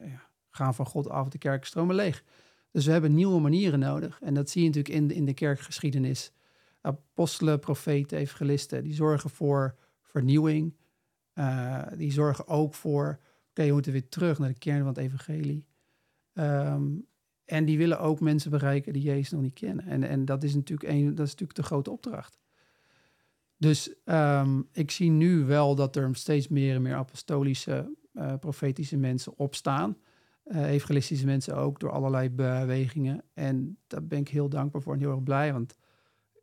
ja, 0.00 0.28
gaan 0.50 0.74
van 0.74 0.86
God 0.86 1.08
af, 1.08 1.28
de 1.28 1.38
kerken 1.38 1.66
stromen 1.66 1.94
leeg. 1.94 2.24
Dus 2.70 2.86
we 2.86 2.92
hebben 2.92 3.14
nieuwe 3.14 3.40
manieren 3.40 3.78
nodig. 3.78 4.20
En 4.20 4.34
dat 4.34 4.50
zie 4.50 4.62
je 4.62 4.66
natuurlijk 4.66 4.94
in 4.94 5.10
in 5.10 5.24
de 5.24 5.34
kerkgeschiedenis. 5.34 6.32
Apostelen, 6.80 7.58
profeten, 7.58 8.18
evangelisten, 8.18 8.82
die 8.82 8.94
zorgen 8.94 9.30
voor 9.30 9.74
vernieuwing. 10.02 10.74
Uh, 11.38 11.82
die 11.96 12.12
zorgen 12.12 12.48
ook 12.48 12.74
voor, 12.74 13.20
oké, 13.50 13.66
we 13.66 13.72
moeten 13.72 13.92
weer 13.92 14.08
terug 14.08 14.38
naar 14.38 14.48
de 14.48 14.58
kern 14.58 14.78
van 14.78 14.88
het 14.88 14.96
evangelie. 14.96 15.66
Um, 16.34 17.06
en 17.44 17.64
die 17.64 17.78
willen 17.78 18.00
ook 18.00 18.20
mensen 18.20 18.50
bereiken 18.50 18.92
die 18.92 19.02
Jezus 19.02 19.30
nog 19.30 19.40
niet 19.40 19.54
kennen. 19.54 19.86
En, 19.86 20.02
en 20.02 20.24
dat, 20.24 20.42
is 20.42 20.54
natuurlijk 20.54 20.90
een, 20.90 21.14
dat 21.14 21.26
is 21.26 21.30
natuurlijk 21.30 21.58
de 21.58 21.62
grote 21.62 21.90
opdracht. 21.90 22.38
Dus 23.56 23.94
um, 24.04 24.68
ik 24.72 24.90
zie 24.90 25.10
nu 25.10 25.44
wel 25.44 25.74
dat 25.74 25.96
er 25.96 26.14
steeds 26.16 26.48
meer 26.48 26.74
en 26.74 26.82
meer 26.82 26.94
apostolische, 26.94 27.96
uh, 28.12 28.34
profetische 28.40 28.96
mensen 28.96 29.38
opstaan. 29.38 29.96
Uh, 30.44 30.70
evangelistische 30.70 31.26
mensen 31.26 31.56
ook, 31.56 31.80
door 31.80 31.90
allerlei 31.90 32.30
bewegingen. 32.30 33.22
En 33.34 33.78
daar 33.86 34.06
ben 34.06 34.18
ik 34.18 34.28
heel 34.28 34.48
dankbaar 34.48 34.82
voor 34.82 34.92
en 34.92 35.00
heel 35.00 35.10
erg 35.10 35.22
blij, 35.22 35.52
want 35.52 35.76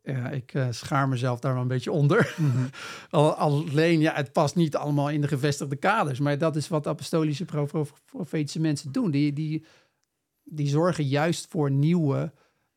ja, 0.06 0.30
ik 0.30 0.54
uh, 0.54 0.66
schaar 0.70 1.08
mezelf 1.08 1.40
daar 1.40 1.52
wel 1.52 1.62
een 1.62 1.68
beetje 1.68 1.92
onder. 1.92 2.34
Mm 2.36 2.50
-hmm. 2.50 2.70
Alleen, 3.10 4.00
ja, 4.00 4.14
het 4.14 4.32
past 4.32 4.54
niet 4.54 4.76
allemaal 4.76 5.10
in 5.10 5.20
de 5.20 5.28
gevestigde 5.28 5.76
kaders. 5.76 6.18
Maar 6.18 6.38
dat 6.38 6.56
is 6.56 6.68
wat 6.68 6.86
apostolische, 6.86 7.44
profetische 8.04 8.60
mensen 8.60 8.92
doen. 8.92 9.10
Die, 9.10 9.32
die, 9.32 9.64
die 10.44 10.68
zorgen 10.68 11.04
juist 11.04 11.46
voor 11.48 11.70
nieuwe 11.70 12.32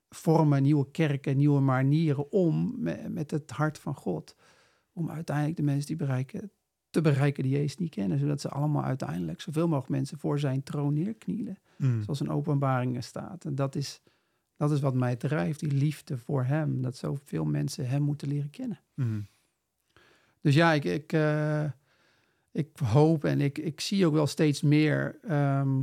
vormen, 0.09 0.61
nieuwe 0.61 0.91
kerken, 0.91 1.37
nieuwe 1.37 1.59
manieren 1.59 2.31
om 2.31 2.73
met, 2.77 3.13
met 3.13 3.31
het 3.31 3.51
hart 3.51 3.77
van 3.77 3.95
God. 3.95 4.35
Om 4.93 5.09
uiteindelijk 5.09 5.57
de 5.57 5.63
mensen 5.63 5.87
die 5.87 5.95
bereiken, 5.95 6.51
te 6.89 7.01
bereiken 7.01 7.43
die 7.43 7.51
Jezus 7.51 7.77
niet 7.77 7.89
kennen. 7.89 8.19
Zodat 8.19 8.41
ze 8.41 8.49
allemaal 8.49 8.83
uiteindelijk 8.83 9.41
zoveel 9.41 9.67
mogelijk 9.67 9.89
mensen 9.89 10.17
voor 10.17 10.39
zijn 10.39 10.63
troon 10.63 10.93
neerknielen. 10.93 11.57
Mm. 11.77 12.03
Zoals 12.03 12.21
in 12.21 12.29
openbaringen 12.29 13.03
staat. 13.03 13.45
En 13.45 13.55
dat 13.55 13.75
is, 13.75 14.01
dat 14.59 14.71
is 14.71 14.79
wat 14.79 14.93
mij 14.93 15.15
drijft, 15.15 15.59
die 15.59 15.71
liefde 15.71 16.17
voor 16.17 16.43
hem. 16.43 16.81
Dat 16.81 16.97
zoveel 16.97 17.45
mensen 17.45 17.89
hem 17.89 18.01
moeten 18.01 18.27
leren 18.27 18.49
kennen. 18.49 18.79
Mm. 18.93 19.27
Dus 20.41 20.55
ja, 20.55 20.73
ik, 20.73 20.83
ik, 20.83 21.13
uh, 21.13 21.63
ik 22.51 22.69
hoop 22.83 23.23
en 23.23 23.41
ik, 23.41 23.57
ik 23.57 23.81
zie 23.81 24.05
ook 24.05 24.13
wel 24.13 24.27
steeds 24.27 24.61
meer 24.61 25.19
ehm, 25.27 25.81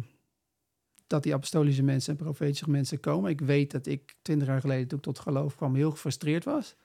dat 1.07 1.23
die 1.23 1.35
apostolische 1.35 1.83
mensen 1.83 2.13
en 2.13 2.25
profetische 2.25 2.71
mensen 2.71 3.01
komen. 3.01 3.31
Ik 3.31 3.41
weet 3.41 3.71
dat 3.71 3.87
ik 3.87 4.17
twintig 4.23 4.49
jaar 4.49 4.61
geleden, 4.61 4.89
toen 4.89 4.99
ik 4.99 5.05
tot 5.05 5.19
geloof 5.19 5.57
kwam, 5.57 5.75
heel 5.75 5.91
gefrustreerd 5.91 6.45
was. 6.45 6.77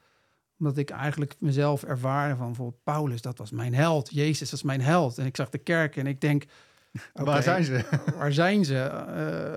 Omdat 0.60 0.77
ik 0.77 0.89
eigenlijk 0.89 1.36
mezelf 1.39 1.84
ervaren 1.84 2.38
van 2.38 2.45
bijvoorbeeld 2.45 2.84
Paulus, 2.84 3.21
dat 3.21 3.38
was 3.38 3.51
mijn 3.51 3.73
held. 3.73 4.13
Jezus, 4.13 4.54
is 4.54 4.63
mijn 4.63 4.82
held. 4.82 5.17
En 5.17 5.25
ik 5.25 5.36
zag 5.36 5.49
de 5.49 5.58
kerk 5.58 5.95
en 5.95 6.08
ik 6.08 6.21
denk... 6.21 6.43
waar 7.13 7.43
zijn 7.43 7.63
ze? 7.63 8.01
waar 8.15 8.34
zijn 8.34 8.65
ze? 8.65 8.73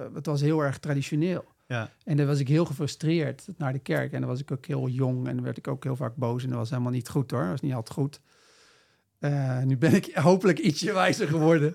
Uh, 0.08 0.14
het 0.14 0.26
was 0.26 0.40
heel 0.40 0.60
erg 0.60 0.78
traditioneel. 0.78 1.53
Ja. 1.74 1.90
En 2.04 2.16
dan 2.16 2.26
was 2.26 2.38
ik 2.38 2.48
heel 2.48 2.64
gefrustreerd 2.64 3.48
naar 3.56 3.72
de 3.72 3.78
kerk. 3.78 4.12
En 4.12 4.20
dan 4.20 4.28
was 4.28 4.40
ik 4.40 4.50
ook 4.50 4.66
heel 4.66 4.88
jong 4.88 5.28
en 5.28 5.34
dan 5.34 5.44
werd 5.44 5.56
ik 5.56 5.68
ook 5.68 5.84
heel 5.84 5.96
vaak 5.96 6.16
boos. 6.16 6.42
En 6.42 6.48
dat 6.48 6.58
was 6.58 6.70
helemaal 6.70 6.92
niet 6.92 7.08
goed 7.08 7.30
hoor. 7.30 7.40
Dat 7.40 7.50
was 7.50 7.60
niet 7.60 7.74
altijd 7.74 7.98
goed. 7.98 8.20
Uh, 9.20 9.62
nu 9.62 9.76
ben 9.76 9.94
ik 9.94 10.14
hopelijk 10.30 10.58
ietsje 10.58 10.92
wijzer 10.92 11.28
geworden. 11.28 11.74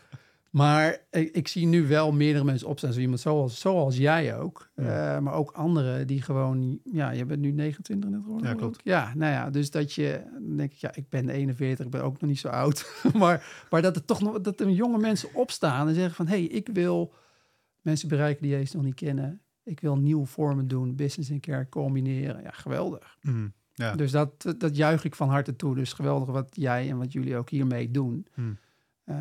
maar 0.50 0.98
ik, 1.10 1.34
ik, 1.34 1.48
zie 1.48 1.66
nu 1.66 1.86
wel 1.86 2.12
meerdere 2.12 2.44
mensen 2.44 2.68
opstaan. 2.68 2.92
Zo 2.92 3.00
iemand 3.00 3.20
zoals, 3.20 3.60
zoals 3.60 3.96
jij 3.96 4.36
ook. 4.36 4.70
Ja. 4.76 5.16
Uh, 5.16 5.22
maar 5.22 5.34
ook 5.34 5.50
anderen 5.50 6.06
die 6.06 6.22
gewoon... 6.22 6.78
Ja, 6.84 7.10
je 7.10 7.24
bent 7.24 7.40
nu 7.40 7.50
29 7.50 8.10
net 8.10 8.22
geworden. 8.22 8.48
Ja, 8.48 8.54
klopt. 8.54 8.80
Ja, 8.84 9.12
nou 9.14 9.32
ja. 9.32 9.50
Dus 9.50 9.70
dat 9.70 9.92
je... 9.92 10.22
Dan 10.32 10.56
denk 10.56 10.72
ik, 10.72 10.78
ja, 10.78 10.94
ik 10.94 11.08
ben 11.08 11.28
41. 11.28 11.84
Ik 11.84 11.90
ben 11.90 12.02
ook 12.02 12.20
nog 12.20 12.30
niet 12.30 12.40
zo 12.40 12.48
oud. 12.48 12.94
maar, 13.18 13.66
maar 13.70 13.82
dat 13.82 13.96
er 13.96 14.04
toch 14.04 14.20
nog... 14.20 14.40
Dat 14.40 14.60
er 14.60 14.68
jonge 14.68 14.98
mensen 14.98 15.34
opstaan 15.34 15.88
en 15.88 15.94
zeggen 15.94 16.14
van... 16.14 16.26
Hé, 16.26 16.36
hey, 16.36 16.44
ik 16.44 16.68
wil 16.72 17.14
mensen 17.82 18.08
bereiken 18.08 18.42
die 18.42 18.50
Jezus 18.50 18.72
nog 18.72 18.82
niet 18.82 18.94
kennen. 18.94 19.40
Ik 19.64 19.80
wil 19.80 19.96
nieuwe 19.96 20.26
vormen 20.26 20.68
doen, 20.68 20.96
business 20.96 21.30
en 21.30 21.40
kerk 21.40 21.70
combineren. 21.70 22.42
Ja, 22.42 22.50
geweldig. 22.50 23.16
Mm, 23.20 23.52
ja. 23.72 23.94
Dus 23.94 24.10
dat, 24.10 24.54
dat 24.58 24.76
juich 24.76 25.04
ik 25.04 25.14
van 25.14 25.28
harte 25.28 25.56
toe. 25.56 25.74
Dus 25.74 25.92
geweldig 25.92 26.28
wat 26.28 26.48
jij 26.56 26.90
en 26.90 26.98
wat 26.98 27.12
jullie 27.12 27.36
ook 27.36 27.50
hiermee 27.50 27.90
doen. 27.90 28.26
Mm. 28.34 28.58
Uh, 29.06 29.16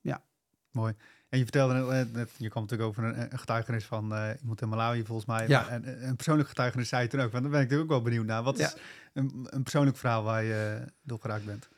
ja. 0.00 0.22
Mooi. 0.70 0.94
En 1.28 1.38
je 1.38 1.44
vertelde 1.44 1.74
net, 1.74 2.12
net 2.12 2.30
je 2.36 2.48
kwam 2.48 2.62
natuurlijk 2.62 2.88
over 2.88 3.04
een, 3.04 3.32
een 3.32 3.38
getuigenis 3.38 3.84
van 3.84 4.12
uh, 4.12 4.30
iemand 4.40 4.60
in 4.60 4.68
Malawi 4.68 5.04
volgens 5.04 5.26
mij. 5.26 5.48
Ja. 5.48 5.68
En 5.68 6.08
een 6.08 6.14
persoonlijk 6.16 6.48
getuigenis 6.48 6.88
zei 6.88 7.02
je 7.02 7.08
toen 7.08 7.20
ook. 7.20 7.32
Want 7.32 7.42
daar 7.42 7.52
ben 7.52 7.60
ik 7.60 7.66
natuurlijk 7.68 7.92
ook 7.92 7.96
wel 8.02 8.10
benieuwd 8.10 8.26
naar. 8.26 8.42
Wat 8.42 8.58
Ja. 8.58 8.66
is 8.66 8.76
een, 9.12 9.46
een 9.50 9.62
persoonlijk 9.62 9.96
verhaal 9.96 10.22
waar 10.22 10.44
je 10.44 10.84
door 11.02 11.18
geraakt 11.20 11.44
bent? 11.44 11.68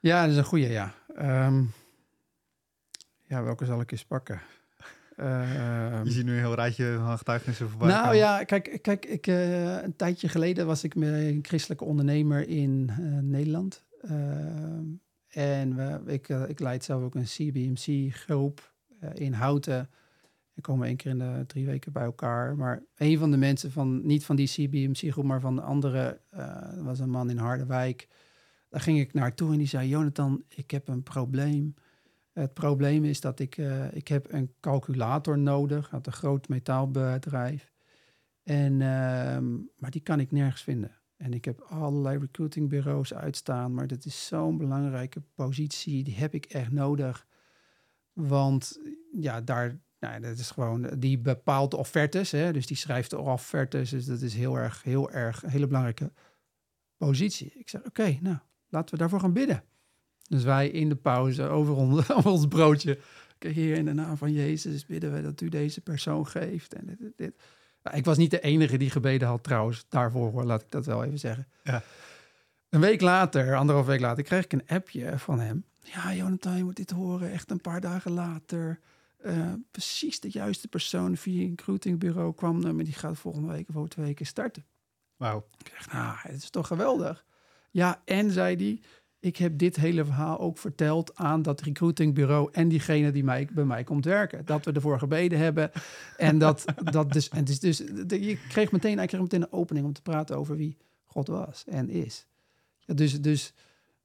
Ja, 0.00 0.22
dat 0.22 0.30
is 0.30 0.36
een 0.36 0.44
goede, 0.44 0.68
ja. 0.68 0.94
Ehm, 1.14 1.62
ja, 3.22 3.42
welke 3.42 3.64
zal 3.64 3.80
ik 3.80 3.92
eens 3.92 4.04
pakken? 4.04 4.40
Ehm, 5.18 6.04
Je 6.04 6.10
ziet 6.10 6.24
nu 6.24 6.32
een 6.32 6.38
heel 6.38 6.54
rijtje 6.54 6.98
van 7.04 7.18
getuigenissen 7.18 7.68
voorbij 7.68 7.88
nou 7.88 8.14
ja, 8.14 8.44
kijk, 8.44 8.78
kijk 8.82 9.06
ik, 9.06 9.26
eh, 9.26 9.82
een 9.82 9.96
tijdje 9.96 10.28
geleden 10.28 10.66
was 10.66 10.84
ik 10.84 10.94
met 10.94 11.12
een 11.12 11.38
christelijke 11.42 11.84
ondernemer 11.84 12.48
in 12.48 12.90
eh, 12.90 12.98
Nederland. 13.22 13.84
Ehm, 14.02 14.84
en 15.28 15.76
we, 15.76 16.12
ik, 16.12 16.28
eh, 16.28 16.48
ik 16.48 16.60
leid 16.60 16.84
zelf 16.84 17.02
ook 17.02 17.14
een 17.14 17.24
CBMC-groep 17.24 18.72
in 19.14 19.32
Houten. 19.32 19.90
We 20.52 20.60
komen 20.60 20.86
één 20.86 20.96
keer 20.96 21.10
in 21.10 21.18
de 21.18 21.44
drie 21.46 21.66
weken 21.66 21.92
bij 21.92 22.04
elkaar. 22.04 22.56
Maar 22.56 22.82
een 22.96 23.18
van 23.18 23.30
de 23.30 23.36
mensen 23.36 23.72
van, 23.72 24.06
niet 24.06 24.24
van 24.24 24.36
die 24.36 24.48
CBMC-groep, 24.48 25.24
maar 25.24 25.40
van 25.40 25.54
de 25.54 25.62
andere, 25.62 26.20
dat 26.74 26.84
was 26.84 26.98
een 26.98 27.10
man 27.10 27.30
in 27.30 27.38
Harderwijk. 27.38 28.08
Daar 28.68 28.80
ging 28.80 28.98
ik 28.98 29.12
naartoe 29.12 29.52
en 29.52 29.58
die 29.58 29.66
zei, 29.66 29.88
Jonathan, 29.88 30.44
ik 30.48 30.70
heb 30.70 30.88
een 30.88 31.02
probleem. 31.02 31.74
Het 32.38 32.54
probleem 32.54 33.04
is 33.04 33.20
dat 33.20 33.38
ik, 33.38 33.56
uh, 33.56 33.92
ik 33.92 34.08
heb 34.08 34.32
een 34.32 34.52
calculator 34.60 35.38
nodig 35.38 35.92
uit 35.92 36.06
een 36.06 36.12
groot 36.12 36.48
metaalbedrijf. 36.48 37.72
En, 38.42 38.72
uh, 38.72 39.38
maar 39.76 39.90
die 39.90 40.00
kan 40.00 40.20
ik 40.20 40.32
nergens 40.32 40.62
vinden. 40.62 40.96
En 41.16 41.32
ik 41.32 41.44
heb 41.44 41.60
allerlei 41.60 42.18
recruitingbureaus 42.18 43.14
uitstaan, 43.14 43.74
maar 43.74 43.86
dat 43.86 44.04
is 44.04 44.26
zo'n 44.26 44.58
belangrijke 44.58 45.22
positie. 45.34 46.04
Die 46.04 46.16
heb 46.16 46.34
ik 46.34 46.44
echt 46.44 46.70
nodig. 46.70 47.26
Want 48.12 48.78
ja, 49.12 49.40
daar, 49.40 49.78
nou, 50.00 50.20
dat 50.20 50.38
is 50.38 50.50
gewoon, 50.50 50.90
die 50.98 51.18
bepaalt 51.18 51.70
de 51.70 51.76
offertes. 51.76 52.30
Hè? 52.30 52.52
Dus 52.52 52.66
die 52.66 52.76
schrijft 52.76 53.10
de 53.10 53.18
offertes. 53.18 53.90
Dus 53.90 54.06
dat 54.06 54.20
is 54.20 54.34
heel 54.34 54.58
erg, 54.58 54.82
heel 54.82 55.10
erg, 55.10 55.42
een 55.42 55.50
hele 55.50 55.66
belangrijke 55.66 56.12
positie. 56.96 57.52
Ik 57.54 57.68
zeg, 57.68 57.84
oké, 57.84 58.18
nou, 58.20 58.36
laten 58.68 58.94
we 58.94 59.00
daarvoor 59.00 59.20
gaan 59.20 59.32
bidden. 59.32 59.62
Dus 60.28 60.44
wij 60.44 60.68
in 60.68 60.88
de 60.88 60.96
pauze 60.96 61.42
over 61.42 61.74
ons, 61.74 62.10
over 62.16 62.30
ons 62.30 62.46
broodje. 62.46 62.98
Kijk, 63.38 63.54
hier 63.54 63.76
in 63.76 63.84
de 63.84 63.92
naam 63.92 64.16
van 64.16 64.32
Jezus 64.32 64.86
bidden 64.86 65.12
we 65.12 65.22
dat 65.22 65.40
u 65.40 65.48
deze 65.48 65.80
persoon 65.80 66.26
geeft. 66.26 66.74
En 66.74 66.86
dit, 66.86 67.12
dit. 67.16 67.34
Nou, 67.82 67.96
ik 67.96 68.04
was 68.04 68.16
niet 68.16 68.30
de 68.30 68.40
enige 68.40 68.76
die 68.76 68.90
gebeden 68.90 69.28
had 69.28 69.42
trouwens 69.42 69.86
daarvoor, 69.88 70.30
hoor, 70.30 70.44
laat 70.44 70.62
ik 70.62 70.70
dat 70.70 70.86
wel 70.86 71.04
even 71.04 71.18
zeggen. 71.18 71.46
Ja. 71.62 71.82
Een 72.68 72.80
week 72.80 73.00
later, 73.00 73.56
anderhalf 73.56 73.86
week 73.86 74.00
later, 74.00 74.24
kreeg 74.24 74.44
ik 74.44 74.52
een 74.52 74.66
appje 74.66 75.18
van 75.18 75.40
hem. 75.40 75.64
Ja, 75.80 76.14
Jonathan, 76.14 76.56
je 76.56 76.64
moet 76.64 76.76
dit 76.76 76.90
horen. 76.90 77.32
Echt 77.32 77.50
een 77.50 77.60
paar 77.60 77.80
dagen 77.80 78.12
later. 78.12 78.80
Uh, 79.24 79.52
precies 79.70 80.20
de 80.20 80.30
juiste 80.30 80.68
persoon 80.68 81.16
via 81.16 81.42
een 81.42 81.48
recruitingbureau 81.48 82.34
kwam. 82.34 82.60
Maar 82.60 82.84
die 82.84 82.92
gaat 82.92 83.18
volgende 83.18 83.52
week 83.52 83.68
of 83.68 83.76
over 83.76 83.88
twee 83.88 84.06
weken 84.06 84.26
starten. 84.26 84.64
Wauw. 85.16 85.46
Ik 85.58 85.72
zeg, 85.74 85.92
nou, 85.92 86.16
het 86.18 86.42
is 86.42 86.50
toch 86.50 86.66
geweldig. 86.66 87.24
Ja, 87.70 88.02
en 88.04 88.30
zei 88.30 88.56
die 88.56 88.82
ik 89.20 89.36
heb 89.36 89.58
dit 89.58 89.76
hele 89.76 90.04
verhaal 90.04 90.38
ook 90.38 90.58
verteld 90.58 91.16
aan 91.16 91.42
dat 91.42 91.60
recruitingbureau 91.60 92.48
en 92.52 92.68
diegene 92.68 93.10
die 93.10 93.24
mij, 93.24 93.48
bij 93.52 93.64
mij 93.64 93.84
komt 93.84 94.04
werken. 94.04 94.44
Dat 94.44 94.64
we 94.64 94.72
ervoor 94.72 94.98
gebeden 94.98 95.38
hebben. 95.38 95.70
En 96.16 96.38
dat, 96.46 96.64
dat 96.84 97.12
dus, 97.12 97.28
en 97.28 97.44
dus, 97.44 97.58
dus 97.58 97.78
je 98.08 98.38
kreeg 98.48 98.72
meteen, 98.72 99.06
kreeg 99.06 99.20
meteen 99.20 99.42
een 99.42 99.52
opening 99.52 99.86
om 99.86 99.92
te 99.92 100.02
praten 100.02 100.36
over 100.36 100.56
wie 100.56 100.76
God 101.04 101.28
was 101.28 101.64
en 101.66 101.90
is. 101.90 102.26
Ja, 102.78 102.94
dus, 102.94 103.20
dus 103.20 103.54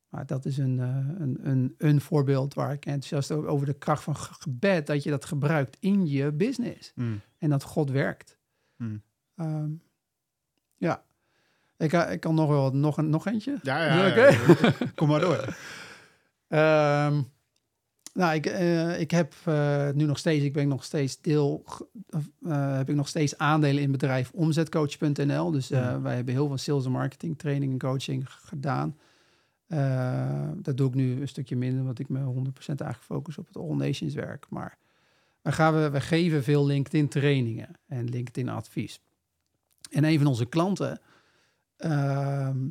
maar 0.10 0.26
dat 0.26 0.46
is 0.46 0.58
een, 0.58 0.78
een, 0.78 1.40
een, 1.42 1.76
een 1.78 2.02
voorbeeld 2.02 2.54
waar 2.54 2.74
ik 2.74 2.86
enthousiast 2.86 3.32
over, 3.32 3.50
over 3.50 3.66
de 3.66 3.74
kracht 3.74 4.04
van 4.04 4.16
gebed, 4.16 4.88
dat 4.88 5.04
je 5.04 5.10
dat 5.10 5.26
gebruikt 5.26 5.78
in 5.80 6.08
je 6.08 6.32
business. 6.32 6.92
Mm. 6.96 7.22
En 7.38 7.50
dat 7.50 7.64
God 7.64 7.90
werkt. 7.90 8.38
Mm. 8.78 9.02
Um, 9.36 9.82
ja. 10.78 11.04
Ik, 11.84 11.94
ik 11.94 12.20
kan 12.20 12.36
nog 12.36 12.50
wel 12.50 12.72
nog, 12.72 12.98
een, 12.98 13.10
nog 13.10 13.28
eentje. 13.28 13.58
Ja, 13.62 13.86
ja, 13.86 14.10
okay? 14.10 14.38
kom 14.96 15.08
maar 15.08 15.20
door. 15.20 15.56
um, 16.50 17.32
nou, 18.14 18.36
ik, 18.36 18.46
uh, 18.46 19.00
ik 19.00 19.12
heb 19.12 19.34
uh, 19.48 19.90
nu 19.90 20.06
nog 20.06 20.18
steeds, 20.18 20.44
ik 20.44 20.54
ben 20.54 20.68
nog 20.68 20.84
steeds 20.84 21.22
deel, 21.22 21.66
uh, 22.40 22.76
heb 22.78 22.90
ik 22.90 22.96
nog 22.96 23.08
steeds 23.08 23.38
aandelen 23.38 23.84
in 23.84 23.92
bedrijf 23.92 24.32
omzetcoach.nl. 24.34 25.52
Dus 25.52 25.68
ja. 25.68 26.02
wij 26.02 26.16
hebben 26.16 26.34
heel 26.34 26.48
veel 26.48 26.58
sales 26.58 26.86
en 26.86 26.92
marketing 26.92 27.38
training 27.38 27.72
en 27.72 27.80
coaching 27.80 28.26
gedaan. 28.30 28.98
dat 30.56 30.78
doe 30.78 30.88
ik 30.88 30.94
nu 30.94 31.22
een 31.22 31.28
stukje 31.28 31.56
minder, 31.56 31.84
want 31.84 32.00
ik 32.00 32.10
me 32.10 32.20
100% 32.20 32.26
eigenlijk 32.66 33.04
focus 33.04 33.38
op 33.38 33.48
het 33.48 33.58
All 33.58 33.76
Nations 33.76 34.14
werk. 34.14 34.46
Maar 34.50 34.78
gaan 35.44 35.74
we, 35.74 35.90
we 35.90 36.02
geven 36.02 36.44
veel 36.44 36.66
LinkedIn 36.66 37.08
trainingen 37.08 37.70
en 37.88 38.10
LinkedIn 38.10 38.50
advies. 38.50 39.02
En 39.90 40.04
een 40.04 40.18
van 40.18 40.28
onze 40.28 40.46
klanten, 40.46 41.00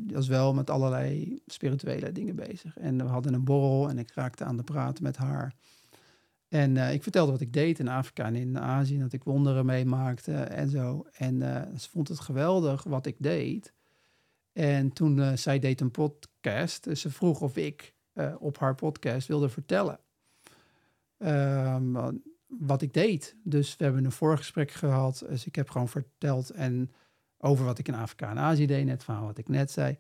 dat 0.07 0.23
is 0.23 0.29
wel 0.29 0.55
met 0.55 0.71
allerlei 0.71 1.41
spirituele 1.47 2.13
dingen 2.13 2.37
bezig. 2.37 2.79
En 2.79 2.97
we 2.97 3.05
hadden 3.05 3.35
een 3.35 3.45
borrel 3.45 3.89
en 3.89 3.99
ik 3.99 4.13
raakte 4.15 4.45
aan 4.45 4.57
de 4.57 4.63
praat 4.63 5.01
met 5.01 5.17
haar. 5.17 5.55
En 6.53 6.77
uh, 6.77 6.93
ik 6.93 7.03
vertelde 7.03 7.33
wat 7.33 7.41
ik 7.41 7.53
deed 7.53 7.79
in 7.79 7.89
Afrika 7.89 8.25
en 8.25 8.37
in 8.37 8.59
Azië, 8.59 8.99
dat 8.99 9.13
ik 9.13 9.25
wonderen 9.25 9.67
meemaakte 9.67 10.33
en 10.33 10.69
zo. 10.69 11.07
En 11.13 11.35
uh, 11.35 11.63
ze 11.77 11.91
vond 11.91 12.09
het 12.09 12.21
geweldig 12.21 12.83
wat 12.83 13.07
ik 13.07 13.17
deed. 13.19 13.73
En 14.53 14.93
toen 14.93 15.19
uh, 15.19 15.33
zij 15.35 15.59
deed 15.59 15.81
een 15.81 15.91
podcast, 15.91 16.85
dus 16.85 17.01
ze 17.01 17.11
vroeg 17.11 17.41
of 17.41 17.57
ik 17.57 17.95
op 18.39 18.59
haar 18.59 18.75
podcast 18.75 19.29
wilde 19.29 19.49
vertellen 19.49 19.99
ehm, 21.19 22.13
wat 22.47 22.83
ik 22.83 22.93
deed. 22.93 23.37
Dus 23.45 23.77
we 23.77 23.85
hebben 23.85 24.05
een 24.05 24.13
voorgesprek 24.13 24.71
gehad. 24.71 25.25
Dus 25.29 25.47
ik 25.47 25.55
heb 25.55 25.71
gewoon 25.71 25.89
verteld 25.89 26.51
en 26.51 26.93
over 27.45 27.65
wat 27.65 27.79
ik 27.79 27.89
in 27.89 27.95
Afrika 27.95 28.31
en 28.31 28.39
Azië 28.39 28.67
deed, 28.67 28.85
net 28.85 29.05
van 29.05 29.25
wat 29.25 29.39
ik 29.39 29.49
net 29.49 29.71
zei. 29.71 29.99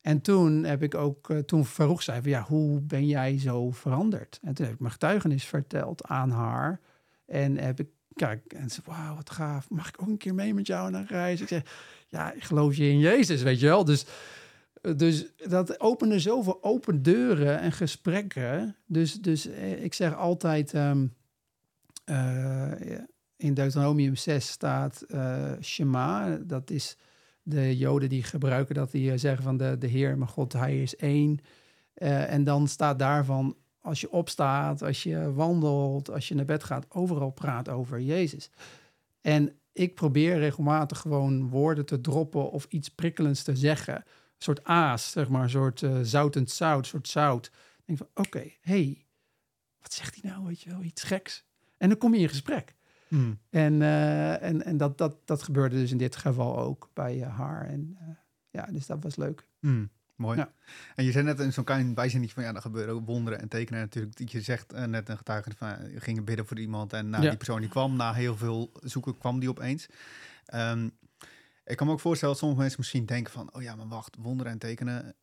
En 0.00 0.20
toen 0.20 0.64
heb 0.64 0.82
ik 0.82 0.94
ook, 0.94 1.28
uh, 1.28 1.38
toen 1.38 1.64
Farouk 1.64 2.02
zei 2.02 2.20
van 2.20 2.30
ja, 2.30 2.42
hoe 2.42 2.80
ben 2.80 3.06
jij 3.06 3.38
zo 3.38 3.70
veranderd? 3.70 4.38
En 4.42 4.54
toen 4.54 4.64
heb 4.64 4.74
ik 4.74 4.80
mijn 4.80 4.92
getuigenis 4.92 5.44
verteld 5.44 6.04
aan 6.04 6.30
haar. 6.30 6.80
En 7.26 7.56
heb 7.56 7.80
ik, 7.80 7.88
kijk, 8.14 8.52
en 8.52 8.70
ze 8.70 8.80
wauw, 8.84 9.14
wat 9.14 9.30
gaaf. 9.30 9.70
Mag 9.70 9.88
ik 9.88 10.02
ook 10.02 10.08
een 10.08 10.16
keer 10.16 10.34
mee 10.34 10.54
met 10.54 10.66
jou 10.66 10.90
naar 10.90 11.06
reis? 11.08 11.40
Ik 11.40 11.48
zeg, 11.48 11.62
ja, 12.08 12.32
ik 12.32 12.44
geloof 12.44 12.76
je 12.76 12.88
in 12.88 12.98
Jezus, 12.98 13.42
weet 13.42 13.60
je 13.60 13.66
wel. 13.66 13.84
Dus, 13.84 14.06
dus 14.96 15.26
dat 15.36 15.80
opende 15.80 16.18
zoveel 16.18 16.62
open 16.62 17.02
deuren 17.02 17.60
en 17.60 17.72
gesprekken. 17.72 18.76
Dus, 18.86 19.14
dus 19.14 19.46
ik 19.80 19.94
zeg 19.94 20.16
altijd, 20.16 20.74
uh, 20.74 20.90
in 23.44 23.54
Deuteronomium 23.54 24.16
6 24.16 24.48
staat 24.48 25.04
uh, 25.08 25.52
Shema. 25.60 26.36
Dat 26.36 26.70
is 26.70 26.96
de 27.42 27.76
Joden 27.76 28.08
die 28.08 28.22
gebruiken 28.22 28.74
dat, 28.74 28.90
die 28.90 29.18
zeggen 29.18 29.42
van 29.42 29.56
de, 29.56 29.78
de 29.78 29.86
Heer, 29.86 30.18
mijn 30.18 30.30
God, 30.30 30.52
Hij 30.52 30.82
is 30.82 30.96
één. 30.96 31.38
Uh, 31.96 32.32
en 32.32 32.44
dan 32.44 32.68
staat 32.68 32.98
daarvan, 32.98 33.56
als 33.80 34.00
je 34.00 34.10
opstaat, 34.10 34.82
als 34.82 35.02
je 35.02 35.32
wandelt, 35.32 36.10
als 36.10 36.28
je 36.28 36.34
naar 36.34 36.44
bed 36.44 36.64
gaat, 36.64 36.86
overal 36.88 37.30
praat 37.30 37.68
over 37.68 38.00
Jezus. 38.00 38.50
En 39.20 39.58
ik 39.72 39.94
probeer 39.94 40.38
regelmatig 40.38 40.98
gewoon 40.98 41.48
woorden 41.48 41.86
te 41.86 42.00
droppen 42.00 42.50
of 42.50 42.66
iets 42.68 42.88
prikkelends 42.88 43.42
te 43.42 43.56
zeggen. 43.56 43.94
Een 43.94 44.02
soort 44.38 44.64
aas, 44.64 45.10
zeg 45.10 45.28
maar, 45.28 45.42
een 45.42 45.50
soort 45.50 45.82
zoutend 46.02 46.50
zout, 46.50 46.86
soort 46.86 47.08
zout. 47.08 47.50
denk 47.84 47.98
van, 47.98 48.08
oké, 48.14 48.50
hey, 48.60 49.06
wat 49.80 49.92
zegt 49.92 50.20
hij 50.20 50.30
nou, 50.30 50.44
weet 50.46 50.60
je 50.60 50.70
wel, 50.70 50.82
iets 50.82 51.02
geks. 51.02 51.44
En 51.76 51.88
dan 51.88 51.98
kom 51.98 52.14
je 52.14 52.20
in 52.20 52.28
gesprek. 52.28 52.74
Mm. 53.14 53.38
En, 53.50 53.82
eh, 53.82 54.42
en, 54.42 54.64
en 54.64 54.76
dat, 54.76 54.98
dat, 54.98 55.16
dat 55.24 55.42
gebeurde 55.42 55.76
dus 55.76 55.90
in 55.90 55.98
dit 55.98 56.16
geval 56.16 56.58
ook 56.58 56.90
bij 56.92 57.22
eh, 57.22 57.36
haar. 57.36 57.66
En 57.68 57.96
eh, 58.00 58.06
ja, 58.50 58.66
dus 58.72 58.86
dat 58.86 59.02
was 59.02 59.16
leuk. 59.16 59.46
Mm, 59.60 59.90
mooi. 60.16 60.38
Ja. 60.38 60.52
En 60.94 61.04
je 61.04 61.12
zei 61.12 61.24
net 61.24 61.40
in 61.40 61.52
zo'n 61.52 61.64
klein 61.64 61.94
bijzinnetje 61.94 62.34
van 62.34 62.44
ja, 62.44 62.54
er 62.54 62.60
gebeuren 62.60 62.94
ook 62.94 63.06
wonderen 63.06 63.40
en 63.40 63.48
tekenen 63.48 63.80
natuurlijk. 63.80 64.16
Dat 64.16 64.32
je 64.32 64.40
zegt 64.40 64.86
net 64.86 65.08
een 65.08 65.16
getuige 65.16 65.50
van 65.56 65.68
eh, 65.68 65.92
je 65.92 66.00
ging 66.00 66.24
bidden 66.24 66.46
voor 66.46 66.58
iemand 66.58 66.92
en 66.92 67.10
nou, 67.10 67.22
Ja. 67.22 67.28
die 67.28 67.38
persoon 67.38 67.60
die 67.60 67.68
kwam 67.68 67.96
na 67.96 68.12
heel 68.12 68.36
veel 68.36 68.72
zoeken 68.80 69.18
kwam 69.18 69.40
die 69.40 69.48
opeens. 69.48 69.86
Ehm, 70.44 70.88
ik 71.64 71.76
kan 71.76 71.86
me 71.86 71.92
ook 71.92 72.00
voorstellen 72.00 72.30
dat 72.34 72.38
sommige 72.42 72.60
mensen 72.62 72.80
misschien 72.80 73.06
denken 73.06 73.32
van 73.32 73.54
oh 73.54 73.62
ja, 73.62 73.74
maar 73.76 73.88
wacht, 73.88 74.16
wonderen 74.20 74.52
en 74.52 74.58
tekenen, 74.58 75.14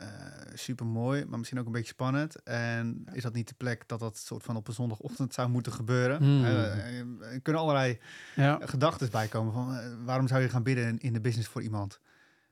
super 0.54 0.86
mooi, 0.86 1.26
maar 1.26 1.38
misschien 1.38 1.60
ook 1.60 1.66
een 1.66 1.72
beetje 1.72 1.94
spannend. 1.94 2.44
En 2.44 3.04
is 3.14 3.24
dat 3.24 3.34
niet 3.34 3.48
de 3.48 3.54
plek 3.58 3.88
dat 3.88 4.00
dat 4.00 4.18
soort 4.18 4.44
van 4.44 4.56
op 4.56 4.68
een 4.68 4.74
zondagochtend 4.74 5.34
zou 5.34 5.50
moeten 5.50 5.72
gebeuren? 5.74 6.18
Hmm. 6.18 6.44
Eh, 6.46 7.32
er 7.34 7.42
kunnen 7.42 7.62
allerlei 7.62 8.00
Ja, 8.36 8.60
gedachten 8.64 9.12
bij 9.12 9.28
komen 9.28 9.54
van 9.54 9.76
eh, 9.76 9.86
waarom 10.06 10.28
zou 10.28 10.42
je 10.42 10.50
gaan 10.50 10.64
bidden 10.64 10.88
in, 10.88 11.00
in 11.00 11.14
de 11.14 11.22
business 11.22 11.50
voor 11.50 11.62
iemand? 11.62 12.00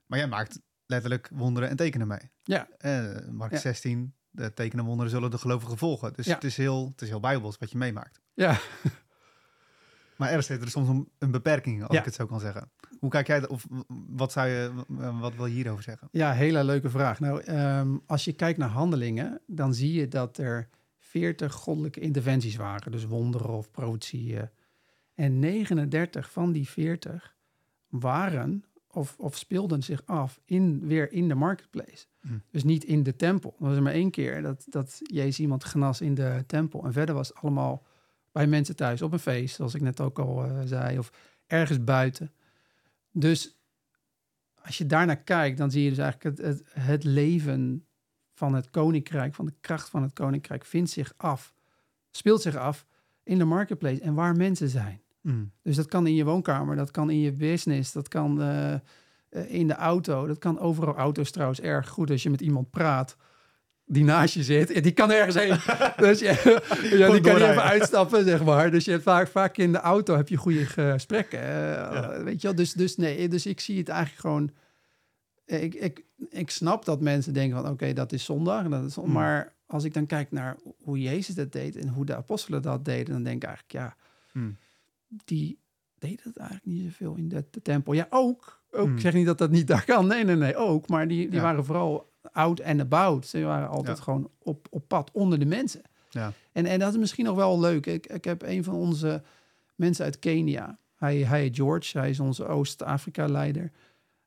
Maar 0.05 0.19
jij 0.19 0.27
maakt 0.27 0.59
letterlijk 0.85 1.29
wonderen 1.33 1.69
en 1.69 1.75
tekenen 1.75 2.07
mee. 2.07 2.31
ja, 2.43 2.67
Eh 2.77 3.27
Mark 3.31 3.51
Ja. 3.51 3.57
16, 3.57 4.13
de 4.29 4.53
tekenen 4.53 4.79
en 4.83 4.85
wonderen 4.89 5.11
zullen 5.11 5.31
de 5.31 5.37
gelovigen 5.37 5.77
volgen. 5.77 6.13
Dus 6.13 6.25
Ja. 6.25 6.33
het, 6.33 6.43
is 6.43 6.57
heel, 6.57 6.87
het 6.91 7.01
is 7.01 7.09
heel 7.09 7.19
bijbels 7.19 7.57
wat 7.57 7.71
je 7.71 7.77
meemaakt. 7.77 8.19
ja. 8.33 8.59
Maar 10.19 10.29
er 10.31 10.43
zit 10.43 10.61
er 10.61 10.69
soms 10.69 10.87
een, 10.89 11.09
een 11.17 11.31
beperking, 11.31 11.83
als 11.83 11.93
Ja. 11.93 11.99
ik 11.99 12.05
het 12.05 12.13
zo 12.13 12.25
kan 12.25 12.39
zeggen. 12.39 12.71
Hoe 12.99 13.09
kijk 13.09 13.27
jij, 13.27 13.39
dat- 13.39 13.49
of 13.49 13.65
wat 14.09 14.31
zou 14.31 14.47
je, 14.47 14.71
wat 15.19 15.35
wil 15.35 15.45
je 15.45 15.53
hierover 15.53 15.83
zeggen? 15.83 16.07
Ja, 16.11 16.31
hele 16.33 16.63
leuke 16.63 16.89
vraag. 16.89 17.19
Nou, 17.19 17.41
ehm, 17.41 17.97
als 18.05 18.25
je 18.25 18.33
kijkt 18.33 18.59
naar 18.59 18.69
handelingen, 18.69 19.41
dan 19.47 19.73
zie 19.73 19.93
je 19.93 20.07
dat 20.07 20.37
er 20.37 20.69
40 20.97 21.53
goddelijke 21.53 21.99
interventies 21.99 22.55
waren. 22.55 22.91
Dus 22.91 23.05
wonderen 23.05 23.49
of 23.49 23.71
profetieën. 23.71 24.49
En 25.15 25.39
39 25.39 26.31
van 26.31 26.51
die 26.51 26.69
40 26.69 27.35
waren 27.89 28.63
of, 28.91 29.15
of 29.17 29.37
speelden 29.37 29.83
zich 29.83 30.01
af 30.05 30.39
in, 30.45 30.87
weer 30.87 31.11
in 31.11 31.27
de 31.27 31.35
marketplace. 31.35 32.05
Hm. 32.21 32.33
Dus 32.51 32.63
niet 32.63 32.83
in 32.83 33.03
de 33.03 33.15
tempel. 33.15 33.55
Er 33.59 33.65
was 33.65 33.75
er 33.75 33.81
maar 33.83 33.93
één 33.93 34.11
keer 34.11 34.41
dat, 34.41 34.65
dat 34.69 34.99
Jezus 35.03 35.39
iemand 35.39 35.63
genas 35.63 36.01
in 36.01 36.13
de 36.13 36.43
tempel. 36.47 36.85
En 36.85 36.93
verder 36.93 37.15
was 37.15 37.27
het 37.27 37.37
allemaal 37.37 37.85
bij 38.39 38.47
mensen 38.47 38.75
thuis 38.75 39.01
op 39.01 39.11
een 39.11 39.19
feest, 39.19 39.55
zoals 39.55 39.73
ik 39.73 39.81
net 39.81 40.01
ook 40.01 40.19
al 40.19 40.43
eh, 40.43 40.59
zei, 40.65 40.97
of 40.97 41.11
ergens 41.47 41.83
buiten. 41.83 42.31
Dus 43.11 43.59
als 44.61 44.77
je 44.77 44.85
daarnaar 44.85 45.21
kijkt, 45.23 45.57
dan 45.57 45.71
zie 45.71 45.83
je 45.83 45.89
dus 45.89 45.97
eigenlijk 45.97 46.37
het, 46.37 46.47
het, 46.47 46.63
het 46.73 47.03
leven 47.03 47.85
van 48.33 48.53
het 48.53 48.69
koninkrijk, 48.69 49.33
van 49.33 49.45
de 49.45 49.53
kracht 49.61 49.89
van 49.89 50.01
het 50.01 50.13
koninkrijk, 50.13 50.65
vindt 50.65 50.89
zich 50.89 51.13
af, 51.17 51.53
speelt 52.11 52.41
zich 52.41 52.55
af 52.55 52.85
in 53.23 53.37
de 53.37 53.45
marketplace 53.45 54.01
en 54.01 54.13
waar 54.13 54.35
mensen 54.35 54.69
zijn. 54.69 55.01
Mm. 55.21 55.51
Dus 55.61 55.75
dat 55.75 55.87
kan 55.87 56.07
in 56.07 56.15
je 56.15 56.25
woonkamer, 56.25 56.75
dat 56.75 56.91
kan 56.91 57.09
in 57.09 57.19
je 57.19 57.31
business, 57.31 57.91
dat 57.91 58.07
kan 58.07 58.41
eh, 58.41 58.73
eh, 58.73 58.79
in 59.47 59.67
de 59.67 59.75
auto, 59.75 60.27
dat 60.27 60.37
kan 60.37 60.59
overal. 60.59 60.95
Auto's 60.95 61.31
trouwens 61.31 61.61
erg 61.61 61.89
goed 61.89 62.11
als 62.11 62.23
je 62.23 62.29
met 62.29 62.41
iemand 62.41 62.69
praat 62.69 63.17
die 63.91 64.03
naast 64.03 64.33
je 64.33 64.43
zit. 64.43 64.71
En 64.71 64.81
die 64.81 64.91
kan 64.91 65.11
ergens 65.11 65.35
heen. 65.35 65.57
dus 66.07 66.19
je, 66.19 66.25
ja, 66.97 67.11
die 67.11 67.21
kan 67.21 67.33
niet 67.33 67.43
even 67.49 67.63
uitstappen, 67.63 68.23
zeg 68.23 68.43
maar. 68.43 68.71
Dus 68.71 68.85
je 68.85 68.91
hebt 68.91 69.03
vaak, 69.03 69.27
vaak 69.27 69.57
in 69.57 69.71
de 69.71 69.77
auto 69.79 70.15
heb 70.15 70.27
je 70.29 70.35
goede 70.37 70.65
gesprekken. 70.65 71.39
eh, 71.41 72.23
Weet 72.23 72.41
je 72.41 72.47
wel? 72.47 72.55
Dus, 72.55 72.73
dus 72.73 72.95
nee, 72.97 73.27
dus 73.27 73.45
ik 73.45 73.59
zie 73.59 73.77
het 73.77 73.89
eigenlijk 73.89 74.19
gewoon... 74.21 74.51
Ik, 75.45 75.73
ik, 75.75 76.03
ik 76.29 76.49
snap 76.49 76.85
dat 76.85 77.01
mensen 77.01 77.33
denken 77.33 77.61
van, 77.61 77.71
oké, 77.71 77.93
dat 77.93 78.11
is 78.11 78.23
zondag. 78.25 78.63
En 78.63 78.69
dat 78.69 78.83
is, 78.83 78.95
Hmm. 78.95 79.11
Maar 79.11 79.53
als 79.65 79.83
ik 79.83 79.93
dan 79.93 80.05
kijk 80.05 80.31
naar 80.31 80.57
hoe 80.83 81.01
Jezus 81.01 81.35
dat 81.35 81.51
deed 81.51 81.75
en 81.75 81.87
hoe 81.87 82.05
de 82.05 82.15
apostelen 82.15 82.61
dat 82.61 82.85
deden, 82.85 83.13
dan 83.13 83.23
denk 83.23 83.43
ik 83.43 83.49
eigenlijk, 83.49 83.73
ja, 83.73 83.95
Mm. 84.33 84.57
die 85.25 85.59
deden 85.99 86.19
het 86.23 86.37
eigenlijk 86.37 86.67
niet 86.67 86.83
zoveel 86.83 87.15
in 87.15 87.29
de, 87.29 87.45
de 87.51 87.61
tempel. 87.61 87.93
Ja, 87.93 88.07
ook. 88.09 88.61
ook. 88.71 88.85
Hmm. 88.85 88.95
Ik 88.95 89.01
zeg 89.01 89.13
niet 89.13 89.25
dat 89.25 89.37
dat 89.37 89.51
niet 89.51 89.67
daar 89.67 89.85
kan. 89.85 90.07
Nee, 90.07 90.23
nee, 90.23 90.35
nee, 90.35 90.55
ook. 90.55 90.87
Maar 90.87 91.07
die, 91.07 91.25
die 91.25 91.35
Ja. 91.35 91.41
waren 91.41 91.65
vooral 91.65 92.08
out 92.31 92.61
and 92.63 92.79
about. 92.81 93.27
Ze 93.27 93.41
waren 93.43 93.69
altijd 93.69 93.97
Ja. 93.97 94.03
gewoon 94.03 94.29
op, 94.39 94.67
op 94.69 94.87
pad 94.87 95.09
onder 95.13 95.39
de 95.39 95.45
mensen. 95.45 95.81
Ja. 96.09 96.33
En, 96.51 96.65
en 96.65 96.79
dat 96.79 96.91
is 96.93 96.99
misschien 96.99 97.25
nog 97.25 97.35
wel 97.35 97.59
leuk. 97.59 97.85
Ik, 97.85 98.07
ik 98.07 98.25
heb 98.25 98.41
een 98.41 98.63
van 98.63 98.73
onze 98.73 99.21
mensen 99.75 100.05
uit 100.05 100.19
Kenia. 100.19 100.77
Hij, 100.95 101.17
hij 101.17 101.39
heet 101.39 101.55
George. 101.55 101.97
Hij 101.97 102.09
is 102.09 102.19
onze 102.19 102.45
Oost-Afrika-leider. 102.45 103.71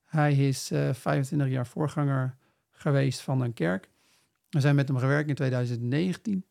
Hij 0.05 0.35
is 0.49 0.71
eh 0.71 0.93
25 0.93 1.49
jaar 1.49 1.67
voorganger 1.67 2.37
geweest 2.71 3.21
van 3.21 3.41
een 3.41 3.53
kerk. 3.55 3.89
We 4.51 4.61
zijn 4.61 4.75
met 4.75 4.89
hem 4.89 4.97
gewerkt 4.99 5.29
in 5.29 5.35
2019. 5.35 6.45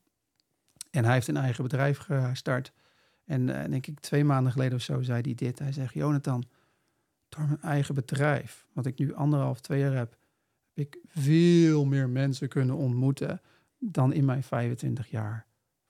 En 0.91 1.03
hij 1.05 1.13
heeft 1.13 1.27
een 1.27 1.37
eigen 1.37 1.63
bedrijf 1.63 1.97
gestart. 1.97 2.71
En 3.25 3.49
eh, 3.63 3.69
denk 3.69 3.87
ik 3.87 3.99
twee 3.99 4.23
maanden 4.23 4.51
geleden 4.51 4.77
of 4.77 4.83
zo 4.83 5.01
zei 5.01 5.21
hij 5.21 5.33
dit. 5.35 5.59
Hij 5.59 5.71
zegt, 5.71 5.93
Jonathan, 5.93 6.43
door 7.29 7.45
mijn 7.45 7.61
eigen 7.61 7.95
bedrijf, 7.95 8.65
wat 8.73 8.85
ik 8.85 8.99
nu 8.99 9.13
anderhalf, 9.13 9.59
twee 9.61 9.79
jaar 9.79 9.93
heb, 9.95 10.15
heb 10.73 10.85
ik 10.85 10.99
veel 11.05 11.85
meer 11.85 12.09
mensen 12.09 12.47
kunnen 12.49 12.75
ontmoeten 12.75 13.41
dan 13.77 14.13
in 14.13 14.25
mijn 14.25 14.43
25 14.43 15.09
jaar 15.09 15.45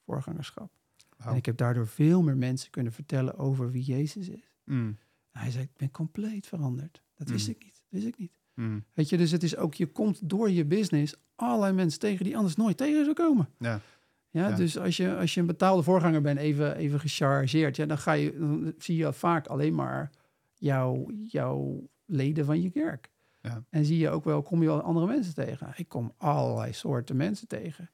voorgangerschap. 0.06 0.72
En 1.18 1.36
ik 1.36 1.46
heb 1.46 1.58
daardoor 1.58 1.88
veel 1.88 2.22
meer 2.22 2.38
mensen 2.38 2.72
kunnen 2.72 2.92
vertellen 2.94 3.38
over 3.38 3.72
wie 3.72 3.84
Jezus 3.84 4.30
is. 4.30 4.54
Mm. 4.66 4.98
Hij 5.32 5.52
zei, 5.52 5.64
ik 5.64 5.78
ben 5.78 5.92
compleet 5.92 6.48
veranderd. 6.48 7.02
Dat 7.16 7.30
wist 7.30 7.48
Mm. 7.48 7.54
ik 7.54 7.64
niet, 7.64 7.84
wist 7.90 8.06
ik 8.06 8.18
niet. 8.18 8.32
Mm. 8.54 8.84
Weet 8.94 9.10
je, 9.10 9.18
dus 9.18 9.32
het 9.32 9.44
is 9.44 9.56
ook, 9.58 9.74
je 9.74 9.86
komt 9.88 10.30
door 10.30 10.52
je 10.52 10.66
business 10.66 11.16
allerlei 11.36 11.74
mensen 11.74 12.00
tegen 12.00 12.26
die 12.26 12.36
anders 12.38 12.56
nooit 12.56 12.78
tegen 12.78 13.04
zou 13.04 13.14
komen. 13.16 13.50
Ja. 13.58 13.82
Ja, 14.30 14.50
Ja. 14.50 14.56
dus 14.56 14.78
als 14.78 14.98
je, 14.98 15.16
als 15.16 15.34
je 15.34 15.40
een 15.40 15.46
betaalde 15.46 15.84
voorganger 15.84 16.22
bent, 16.22 16.40
even, 16.40 16.76
even 16.76 17.00
gechargeerd, 17.00 17.76
ja, 17.76 17.86
dan, 17.86 17.98
ga 17.98 18.12
je, 18.14 18.38
dan 18.40 18.74
zie 18.78 18.96
je 18.96 19.14
vaak 19.14 19.48
alleen 19.48 19.76
maar 19.76 20.12
jouw, 20.56 21.12
jouw 21.28 21.90
leden 22.06 22.46
van 22.46 22.62
je 22.62 22.70
kerk. 22.70 23.10
Ja. 23.42 23.64
En 23.70 23.86
zie 23.86 23.98
je 23.98 24.10
ook 24.10 24.24
wel, 24.24 24.42
kom 24.42 24.62
je 24.62 24.68
wel 24.68 24.82
andere 24.82 25.08
mensen 25.08 25.34
tegen. 25.34 25.74
Ik 25.76 25.88
kom 25.88 26.14
allerlei 26.18 26.74
soorten 26.74 27.16
mensen 27.16 27.48
tegen. 27.48 27.90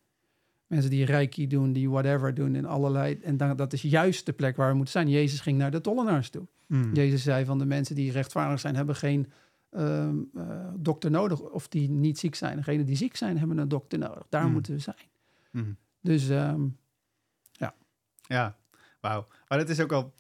Mensen 0.67 0.89
die 0.89 1.05
reiki 1.05 1.47
doen, 1.47 1.73
die 1.73 1.89
whatever 1.89 2.33
doen 2.33 2.55
in 2.55 2.65
allerlei. 2.65 3.19
En 3.23 3.37
dan, 3.37 3.55
dat 3.55 3.73
is 3.73 3.81
juist 3.81 4.25
de 4.25 4.33
plek 4.33 4.55
waar 4.55 4.69
we 4.69 4.75
moeten 4.75 4.93
zijn. 4.93 5.09
Jezus 5.09 5.39
ging 5.39 5.57
naar 5.57 5.71
de 5.71 5.81
tollenaars 5.81 6.29
toe. 6.29 6.47
Mm. 6.65 6.93
Jezus 6.93 7.23
zei 7.23 7.45
van 7.45 7.57
de 7.57 7.65
mensen 7.65 7.95
die 7.95 8.11
rechtvaardig 8.11 8.59
zijn, 8.59 8.75
hebben 8.75 8.95
geen 8.95 9.31
ehm, 9.69 10.17
eh, 10.35 10.67
dokter 10.75 11.11
nodig. 11.11 11.41
Of 11.41 11.67
die 11.67 11.89
niet 11.89 12.19
ziek 12.19 12.35
zijn. 12.35 12.57
Degenen 12.57 12.85
die 12.85 12.95
ziek 12.95 13.15
zijn, 13.15 13.37
hebben 13.37 13.57
een 13.57 13.67
dokter 13.67 13.99
nodig. 13.99 14.25
Daar 14.29 14.45
Mm. 14.45 14.51
moeten 14.51 14.73
we 14.73 14.79
zijn. 14.79 15.07
Mm. 15.51 15.77
Dus 16.01 16.29
ehm, 16.29 16.61
Ja, 18.27 18.57
wauw. 18.99 19.27
Maar 19.47 19.57
dat 19.57 19.69
is 19.69 19.79
ook 19.79 19.89
wel... 19.89 20.13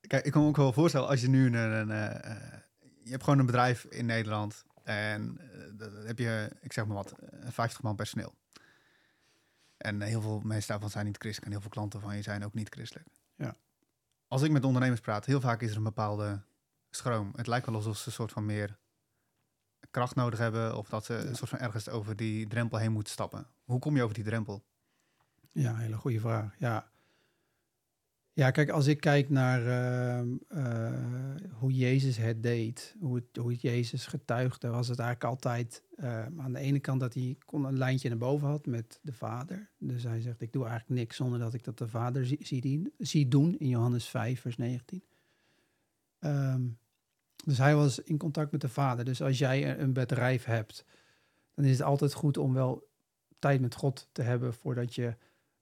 Kijk, 0.00 0.24
ik 0.24 0.32
kan 0.32 0.42
me 0.42 0.48
ook 0.48 0.56
wel 0.56 0.72
voorstellen 0.72 1.08
als 1.08 1.20
je 1.20 1.28
nu 1.28 1.46
een... 1.46 1.54
een 1.54 1.90
eh, 1.90 2.30
eh, 2.30 2.60
je 3.04 3.10
hebt 3.10 3.22
gewoon 3.22 3.38
een 3.38 3.46
bedrijf 3.46 3.84
in 3.84 4.06
Nederland 4.06 4.64
en 4.82 5.38
eh, 5.38 5.70
dan 5.72 6.06
heb 6.06 6.18
je, 6.18 6.50
ik 6.60 6.72
zeg 6.72 6.86
maar 6.86 6.96
wat, 6.96 7.12
eh, 7.12 7.50
50 7.50 7.82
man 7.82 7.96
personeel. 7.96 8.34
En 9.76 10.00
heel 10.00 10.20
veel 10.20 10.40
mensen 10.40 10.68
daarvan 10.68 10.90
zijn 10.90 11.06
niet 11.06 11.16
christelijk 11.18 11.46
en 11.46 11.52
heel 11.52 11.60
veel 11.60 11.70
klanten 11.70 12.00
van 12.00 12.16
je 12.16 12.22
zijn 12.22 12.44
ook 12.44 12.54
niet 12.54 12.68
christelijk. 12.68 13.08
Ja. 13.36 13.54
Als 14.28 14.42
ik 14.42 14.50
met 14.50 14.64
ondernemers 14.64 15.00
praat, 15.00 15.26
heel 15.26 15.40
vaak 15.40 15.60
is 15.60 15.70
er 15.70 15.76
een 15.76 15.82
bepaalde 15.82 16.42
schroom. 16.90 17.32
Het 17.36 17.46
lijkt 17.46 17.66
wel 17.66 17.74
alsof 17.74 17.96
ze 17.96 18.06
een 18.06 18.12
soort 18.12 18.32
van 18.32 18.46
meer 18.46 18.78
kracht 19.90 20.14
nodig 20.14 20.38
hebben 20.38 20.76
of 20.76 20.88
dat 20.88 21.04
ze 21.04 21.14
een 21.14 21.36
soort 21.36 21.50
van 21.50 21.58
ergens 21.58 21.88
over 21.88 22.16
die 22.16 22.46
drempel 22.46 22.78
heen 22.78 22.92
moeten 22.92 23.12
stappen. 23.12 23.46
Hoe 23.64 23.78
kom 23.78 23.96
je 23.96 24.02
over 24.02 24.14
die 24.14 24.24
drempel? 24.24 24.64
Ja, 25.48 25.76
hele 25.76 25.96
goede 25.96 26.20
vraag. 26.20 26.54
Ja. 26.58 26.91
Ja, 28.34 28.50
kijk, 28.50 28.70
als 28.70 28.86
ik 28.86 29.00
kijk 29.00 29.30
naar 29.30 29.66
ehm, 29.66 30.36
eh, 30.48 31.46
hoe 31.50 31.72
Jezus 31.72 32.16
het 32.16 32.42
deed, 32.42 32.96
hoe, 33.00 33.14
het, 33.14 33.36
hoe 33.36 33.54
Jezus 33.54 34.06
getuigde, 34.06 34.68
was 34.68 34.88
het 34.88 34.98
eigenlijk 34.98 35.30
altijd 35.30 35.82
ehm, 35.96 36.40
aan 36.40 36.52
de 36.52 36.58
ene 36.58 36.80
kant 36.80 37.00
dat 37.00 37.14
hij 37.14 37.36
kon 37.44 37.64
een 37.64 37.78
lijntje 37.78 38.08
naar 38.08 38.18
boven 38.18 38.48
had 38.48 38.66
met 38.66 38.98
de 39.02 39.12
Vader. 39.12 39.70
Dus 39.78 40.02
hij 40.02 40.20
zegt, 40.20 40.40
ik 40.40 40.52
doe 40.52 40.66
eigenlijk 40.66 41.00
niks 41.00 41.16
zonder 41.16 41.38
dat 41.38 41.54
ik 41.54 41.64
dat 41.64 41.78
de 41.78 41.88
Vader 41.88 42.36
zie 42.98 43.28
doen, 43.28 43.58
in 43.58 43.68
Johannes 43.68 44.08
5, 44.08 44.40
vers 44.40 44.56
19. 44.56 45.02
Ehm, 46.18 46.62
dus 47.44 47.58
hij 47.58 47.74
was 47.74 47.98
in 47.98 48.18
contact 48.18 48.52
met 48.52 48.60
de 48.60 48.68
Vader. 48.68 49.04
Dus 49.04 49.22
als 49.22 49.38
jij 49.38 49.78
een 49.78 49.92
bedrijf 49.92 50.44
hebt, 50.44 50.84
dan 51.54 51.64
is 51.64 51.70
het 51.70 51.82
altijd 51.82 52.12
goed 52.12 52.36
om 52.36 52.52
wel 52.52 52.88
tijd 53.38 53.60
met 53.60 53.74
God 53.74 54.08
te 54.12 54.22
hebben 54.22 54.54
voordat 54.54 54.94
je, 54.94 55.16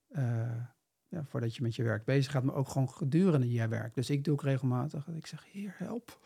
eh, 0.08 0.62
ja, 1.10 1.24
voordat 1.24 1.56
je 1.56 1.62
met 1.62 1.76
je 1.76 1.82
werk 1.82 2.04
bezig 2.04 2.32
gaat, 2.32 2.42
maar 2.42 2.54
ook 2.54 2.68
gewoon 2.68 2.90
gedurende 2.90 3.52
je 3.52 3.68
werk. 3.68 3.94
Dus 3.94 4.10
ik 4.10 4.24
doe 4.24 4.32
ook 4.32 4.42
regelmatig 4.42 5.04
dat 5.04 5.16
ik 5.16 5.26
zeg, 5.26 5.46
Heer, 5.52 5.74
help. 5.78 6.18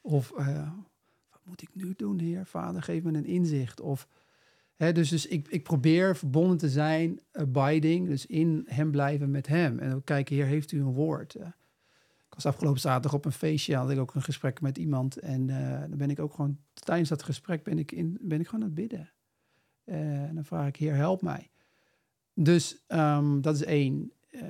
Of 0.00 0.32
eh, 0.36 0.72
wat 1.30 1.40
moet 1.44 1.62
ik 1.62 1.68
nu 1.72 1.94
doen, 1.96 2.18
Heer? 2.18 2.46
Vader, 2.46 2.82
geef 2.82 3.02
me 3.02 3.12
een 3.12 3.24
inzicht. 3.24 3.80
Of, 3.80 4.08
hè, 4.76 4.92
dus 4.92 5.08
dus 5.08 5.26
ik, 5.26 5.48
ik 5.48 5.62
probeer 5.62 6.16
verbonden 6.16 6.56
te 6.56 6.68
zijn, 6.68 7.20
abiding, 7.32 8.08
dus 8.08 8.26
in 8.26 8.62
hem 8.66 8.90
blijven 8.90 9.30
met 9.30 9.46
hem. 9.46 9.78
En 9.78 9.94
ook 9.94 10.04
kijken, 10.04 10.36
Heer, 10.36 10.46
heeft 10.46 10.72
u 10.72 10.80
een 10.80 10.92
woord? 10.92 11.34
Eh, 11.34 11.46
ik 12.26 12.34
was 12.34 12.46
afgelopen 12.46 12.80
zaterdag 12.80 13.14
op 13.14 13.24
een 13.24 13.32
feestje, 13.32 13.76
had 13.76 13.90
ik 13.90 13.98
ook 13.98 14.14
een 14.14 14.22
gesprek 14.22 14.60
met 14.60 14.78
iemand. 14.78 15.16
En 15.16 15.50
eh, 15.50 15.80
dan 15.80 15.98
ben 15.98 16.10
ik 16.10 16.18
ook 16.18 16.34
gewoon, 16.34 16.58
tijdens 16.72 17.08
dat 17.08 17.22
gesprek 17.22 17.62
ben 17.62 17.78
ik, 17.78 17.92
in, 17.92 18.18
ben 18.20 18.40
ik 18.40 18.46
gewoon 18.46 18.62
aan 18.62 18.70
het 18.70 18.76
bidden. 18.76 19.10
En 19.84 20.34
dan 20.34 20.44
vraag 20.44 20.68
ik, 20.68 20.76
Heer, 20.76 20.94
help 20.94 21.22
mij. 21.22 21.50
Dus 22.34 22.84
ehm, 22.86 23.40
dat 23.40 23.54
is 23.54 23.64
één. 23.64 24.12
Uh, 24.30 24.42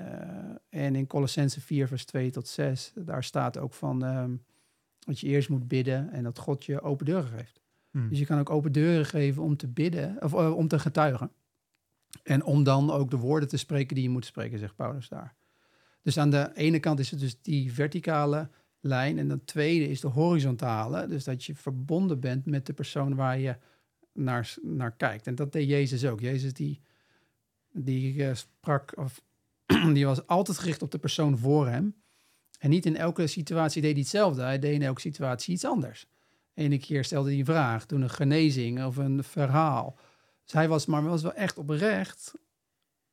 en 0.69 0.95
in 0.95 1.07
Colossense 1.07 1.61
4, 1.61 1.89
vers 1.89 2.05
2 2.05 2.31
tot 2.31 2.49
6, 2.49 2.93
daar 2.95 3.25
staat 3.25 3.59
ook 3.59 3.75
van 3.75 4.03
um, 4.03 4.45
dat 4.99 5.21
je 5.21 5.27
eerst 5.27 5.49
moet 5.49 5.69
bidden 5.69 6.11
en 6.11 6.23
dat 6.23 6.39
God 6.39 6.65
je 6.65 6.81
open 6.81 7.07
deuren 7.07 7.29
geeft. 7.29 7.61
Hmm. 7.91 8.09
Dus 8.09 8.19
je 8.19 8.27
kan 8.27 8.39
ook 8.39 8.51
open 8.51 8.73
deuren 8.73 9.07
geven 9.07 9.43
om 9.43 9.57
te 9.57 9.69
bidden, 9.69 10.23
of 10.23 10.33
uh, 10.33 10.57
om 10.57 10.69
te 10.69 10.79
getuigen. 10.79 11.31
En 12.23 12.45
om 12.45 12.63
dan 12.65 12.91
ook 12.91 13.11
de 13.11 13.17
woorden 13.17 13.49
te 13.49 13.57
spreken 13.57 13.95
die 13.95 14.05
je 14.05 14.11
moet 14.11 14.25
spreken, 14.25 14.59
zegt 14.59 14.77
Paulus 14.77 15.09
daar. 15.09 15.35
Dus 16.03 16.19
aan 16.19 16.31
de 16.31 16.51
ene 16.55 16.81
kant 16.81 16.99
is 16.99 17.11
het 17.11 17.21
dus 17.21 17.43
die 17.43 17.73
verticale 17.73 18.51
lijn. 18.81 19.19
En 19.19 19.29
de 19.29 19.45
tweede 19.45 19.89
is 19.89 20.01
de 20.01 20.09
horizontale. 20.09 21.07
Dus 21.07 21.25
dat 21.25 21.45
je 21.45 21.55
verbonden 21.55 22.21
bent 22.21 22.47
met 22.47 22.67
de 22.67 22.73
persoon 22.73 23.15
waar 23.15 23.39
je 23.39 23.57
naar, 24.13 24.55
naar 24.63 24.93
kijkt. 24.93 25.27
En 25.27 25.35
dat 25.35 25.53
deed 25.53 25.69
Jezus 25.69 26.07
ook. 26.07 26.21
Jezus 26.21 26.53
die, 26.53 26.81
die 27.73 28.15
uh, 28.15 28.35
sprak, 28.35 28.93
of 28.97 29.23
die 29.95 30.07
was 30.07 30.27
altijd 30.27 30.59
gericht 30.59 30.83
op 30.83 30.91
de 30.91 30.99
persoon 30.99 31.39
voor 31.39 31.69
hem. 31.69 31.95
En 32.59 32.71
niet 32.71 32.87
in 32.87 32.97
elke 32.97 33.27
situatie 33.27 33.83
deed 33.83 33.93
hij 33.93 34.01
hetzelfde. 34.01 34.43
Hij 34.43 34.59
deed 34.59 34.75
in 34.75 34.83
elke 34.83 35.01
situatie 35.01 35.55
iets 35.55 35.65
anders. 35.65 36.07
Ene 36.55 36.79
keer 36.79 37.05
stelde 37.05 37.29
hij 37.29 37.39
een 37.39 37.45
vraag, 37.45 37.87
toen 37.87 38.03
een 38.03 38.11
genezing 38.11 38.85
of 38.85 38.97
een 38.97 39.25
verhaal. 39.25 39.99
Dus 40.45 40.53
hij 40.53 40.69
was 40.69 40.87
maar 40.87 41.03
was 41.03 41.23
wel 41.23 41.35
echt 41.35 41.59
oprecht 41.59 42.35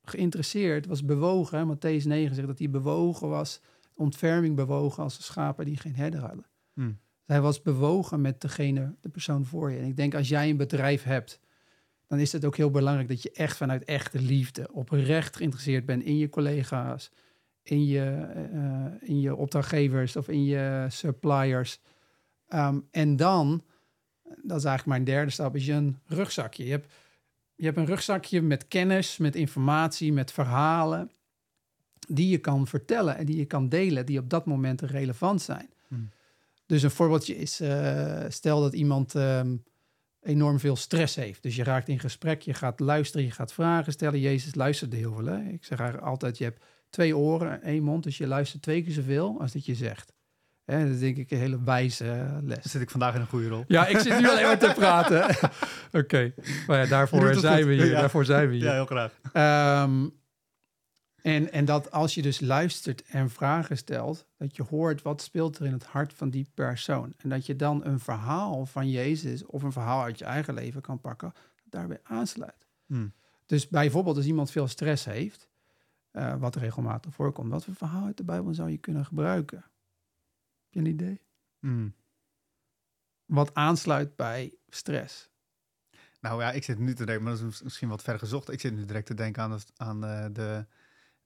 geïnteresseerd, 0.10 0.86
was 0.86 1.06
bewogen. 1.06 1.76
Matthäus 1.76 2.04
9 2.04 2.36
zegt 2.36 2.48
dat 2.48 2.60
hij 2.60 2.70
bewogen 2.70 3.30
was, 3.30 3.62
ontferming 3.94 4.56
bewogen 4.56 5.04
als 5.04 5.18
de 5.18 5.24
schapen 5.24 5.66
die 5.66 5.78
geen 5.78 5.96
herder 5.96 6.20
hadden. 6.20 6.46
Hmm. 6.74 7.00
Hij 7.26 7.42
was 7.42 7.62
bewogen 7.62 8.22
met 8.22 8.42
degene, 8.42 8.96
de 9.02 9.10
persoon 9.10 9.46
voor 9.46 9.72
je. 9.72 9.80
En 9.80 9.86
ik 9.86 9.96
denk 9.96 10.16
als 10.16 10.30
jij 10.30 10.50
een 10.50 10.58
bedrijf 10.58 11.04
hebt, 11.04 11.40
dan 12.08 12.20
is 12.20 12.32
het 12.32 12.46
ook 12.46 12.58
heel 12.58 12.72
belangrijk 12.72 13.08
dat 13.08 13.22
je 13.22 13.32
echt 13.32 13.58
vanuit 13.58 13.84
echte 13.84 14.20
liefde, 14.20 14.70
oprecht 14.72 15.36
geïnteresseerd 15.36 15.86
bent 15.86 16.04
in 16.04 16.18
je 16.18 16.30
collega's, 16.30 17.12
in 17.64 17.86
je, 17.86 18.28
uh, 18.54 19.10
in 19.10 19.22
je 19.22 19.36
opdrachtgevers 19.36 20.16
of 20.16 20.28
in 20.28 20.44
je 20.46 20.86
suppliers. 20.90 21.80
Um, 22.50 22.88
en 22.92 23.16
dan, 23.16 23.64
dat 24.24 24.58
is 24.58 24.64
eigenlijk 24.64 24.86
mijn 24.86 25.04
derde 25.04 25.32
stap, 25.32 25.56
is 25.56 25.66
je 25.66 25.74
een 25.74 25.98
rugzakje. 26.06 26.66
Je 26.66 26.72
hebt 26.72 26.94
je 27.58 27.66
hebt 27.66 27.78
een 27.78 27.86
rugzakje 27.86 28.42
met 28.42 28.68
kennis, 28.68 29.18
met 29.18 29.36
informatie, 29.36 30.14
met 30.14 30.32
verhalen 30.32 31.12
die 32.08 32.30
je 32.30 32.38
kan 32.38 32.68
vertellen 32.68 33.18
en 33.18 33.26
die 33.26 33.38
je 33.38 33.46
kan 33.46 33.70
delen, 33.70 34.06
die 34.06 34.20
op 34.20 34.30
dat 34.30 34.46
moment 34.46 34.82
relevant 34.82 35.42
zijn. 35.42 35.70
Hmm. 35.88 36.10
Dus 36.66 36.84
een 36.84 36.92
voorbeeldje 36.92 37.38
is, 37.38 37.62
uh, 37.62 38.24
stel 38.28 38.62
dat 38.62 38.74
iemand 38.74 39.14
um, 39.14 39.64
enorm 40.28 40.60
veel 40.60 40.76
stress 40.76 41.16
heeft. 41.16 41.44
Dus 41.44 41.56
je 41.56 41.64
raakt 41.64 41.88
in 41.88 42.00
gesprek, 42.00 42.42
je 42.42 42.54
gaat 42.54 42.80
luisteren, 42.80 43.26
je 43.26 43.32
gaat 43.32 43.54
vragen 43.54 43.92
stellen. 43.92 44.20
Jezus 44.20 44.56
luisterde 44.56 44.96
heel 44.96 45.14
veel. 45.14 45.26
Hè? 45.26 45.40
Ik 45.40 45.66
zeg 45.66 45.80
eigenlijk 45.80 46.10
altijd, 46.10 46.38
je 46.38 46.44
hebt 46.44 46.64
twee 46.90 47.18
oren 47.18 47.52
en 47.52 47.62
één 47.62 47.84
mond, 47.84 48.04
dus 48.04 48.18
je 48.18 48.28
luistert 48.28 48.62
twee 48.62 48.84
keer 48.84 48.94
zoveel 48.94 49.42
als 49.42 49.52
dat 49.52 49.66
je 49.66 49.76
zegt. 49.76 50.14
Hè, 50.66 50.84
dat 50.84 50.94
is 50.94 51.00
denk 51.00 51.18
ik 51.18 51.32
een 51.32 51.38
hele 51.38 51.64
wijze 51.64 52.40
les. 52.44 52.72
zit 52.72 52.82
ik 52.82 52.90
vandaag 52.90 53.16
in 53.16 53.22
een 53.22 53.28
goede 53.28 53.48
rol. 53.48 53.64
Ja, 53.68 53.88
ik 53.88 53.98
zit 53.98 54.20
nu 54.20 54.30
alleen 54.30 54.44
maar 54.44 54.60
te 54.60 54.74
praten. 54.76 55.36
Oké, 56.02 56.34
maar 56.68 56.78
ja, 56.78 56.86
daarvoor 56.86 57.34
zijn 57.34 57.68
we 57.68 57.74
hier. 57.74 57.92
Daarvoor 57.92 58.26
zijn 58.26 58.50
we 58.50 58.56
hier. 58.56 58.64
Ja, 58.64 58.74
heel 58.74 58.86
graag. 58.86 59.12
Um, 59.84 60.14
en, 61.28 61.52
en 61.52 61.66
dat 61.66 61.92
als 61.92 62.14
je 62.14 62.22
dus 62.22 62.40
luistert 62.40 63.04
en 63.04 63.30
vragen 63.30 63.78
stelt, 63.78 64.26
dat 64.38 64.56
je 64.56 64.64
hoort 64.64 65.02
wat 65.02 65.22
speelt 65.22 65.60
er 65.60 65.66
in 65.66 65.72
het 65.72 65.86
hart 65.86 66.14
van 66.14 66.30
die 66.30 66.50
persoon. 66.54 67.14
En 67.18 67.30
dat 67.30 67.46
je 67.46 67.56
dan 67.56 67.86
een 67.86 68.00
verhaal 68.00 68.66
van 68.66 68.90
Jezus 68.90 69.46
of 69.46 69.64
een 69.64 69.72
verhaal 69.72 70.04
uit 70.04 70.20
je 70.20 70.26
eigen 70.26 70.54
leven 70.54 70.82
kan 70.82 71.02
pakken, 71.02 71.34
daarbij 71.64 72.00
aansluit. 72.04 72.68
Hmm. 72.86 73.14
Dus 73.46 73.68
bijvoorbeeld 73.68 74.16
als 74.16 74.26
iemand 74.26 74.52
veel 74.52 74.68
stress 74.68 75.06
heeft, 75.06 75.48
uh, 76.12 76.36
wat 76.36 76.56
regelmatig 76.56 77.14
voorkomt, 77.14 77.52
wat 77.52 77.64
voor 77.66 77.76
verhaal 77.76 78.06
uit 78.06 78.18
de 78.18 78.24
Bijbel 78.24 78.54
zou 78.54 78.70
je 78.70 78.78
kunnen 78.78 79.06
gebruiken? 79.06 79.66
je 80.70 80.80
een 80.80 80.86
idee? 80.86 81.22
Hmm. 81.60 81.94
Wat 83.26 83.54
aansluit 83.54 84.16
bij 84.16 84.54
stress? 84.70 85.30
Nou 86.20 86.42
ja, 86.42 86.52
ik 86.52 86.64
zit 86.64 86.80
nu 86.80 86.94
te 86.94 87.06
denken, 87.06 87.24
maar 87.24 87.38
dat 87.38 87.52
is 87.52 87.62
misschien 87.62 87.90
wat 87.90 88.02
ver 88.02 88.20
gezocht. 88.20 88.52
Ik 88.52 88.60
zit 88.60 88.74
nu 88.74 88.86
direct 88.86 89.06
te 89.06 89.14
denken 89.14 89.44
aan, 89.44 89.60
aan 89.78 90.04
uh, 90.04 90.26
de, 90.32 90.66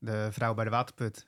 de 0.02 0.28
vrouw 0.32 0.54
bij 0.54 0.64
de 0.64 0.70
waterput 0.70 1.28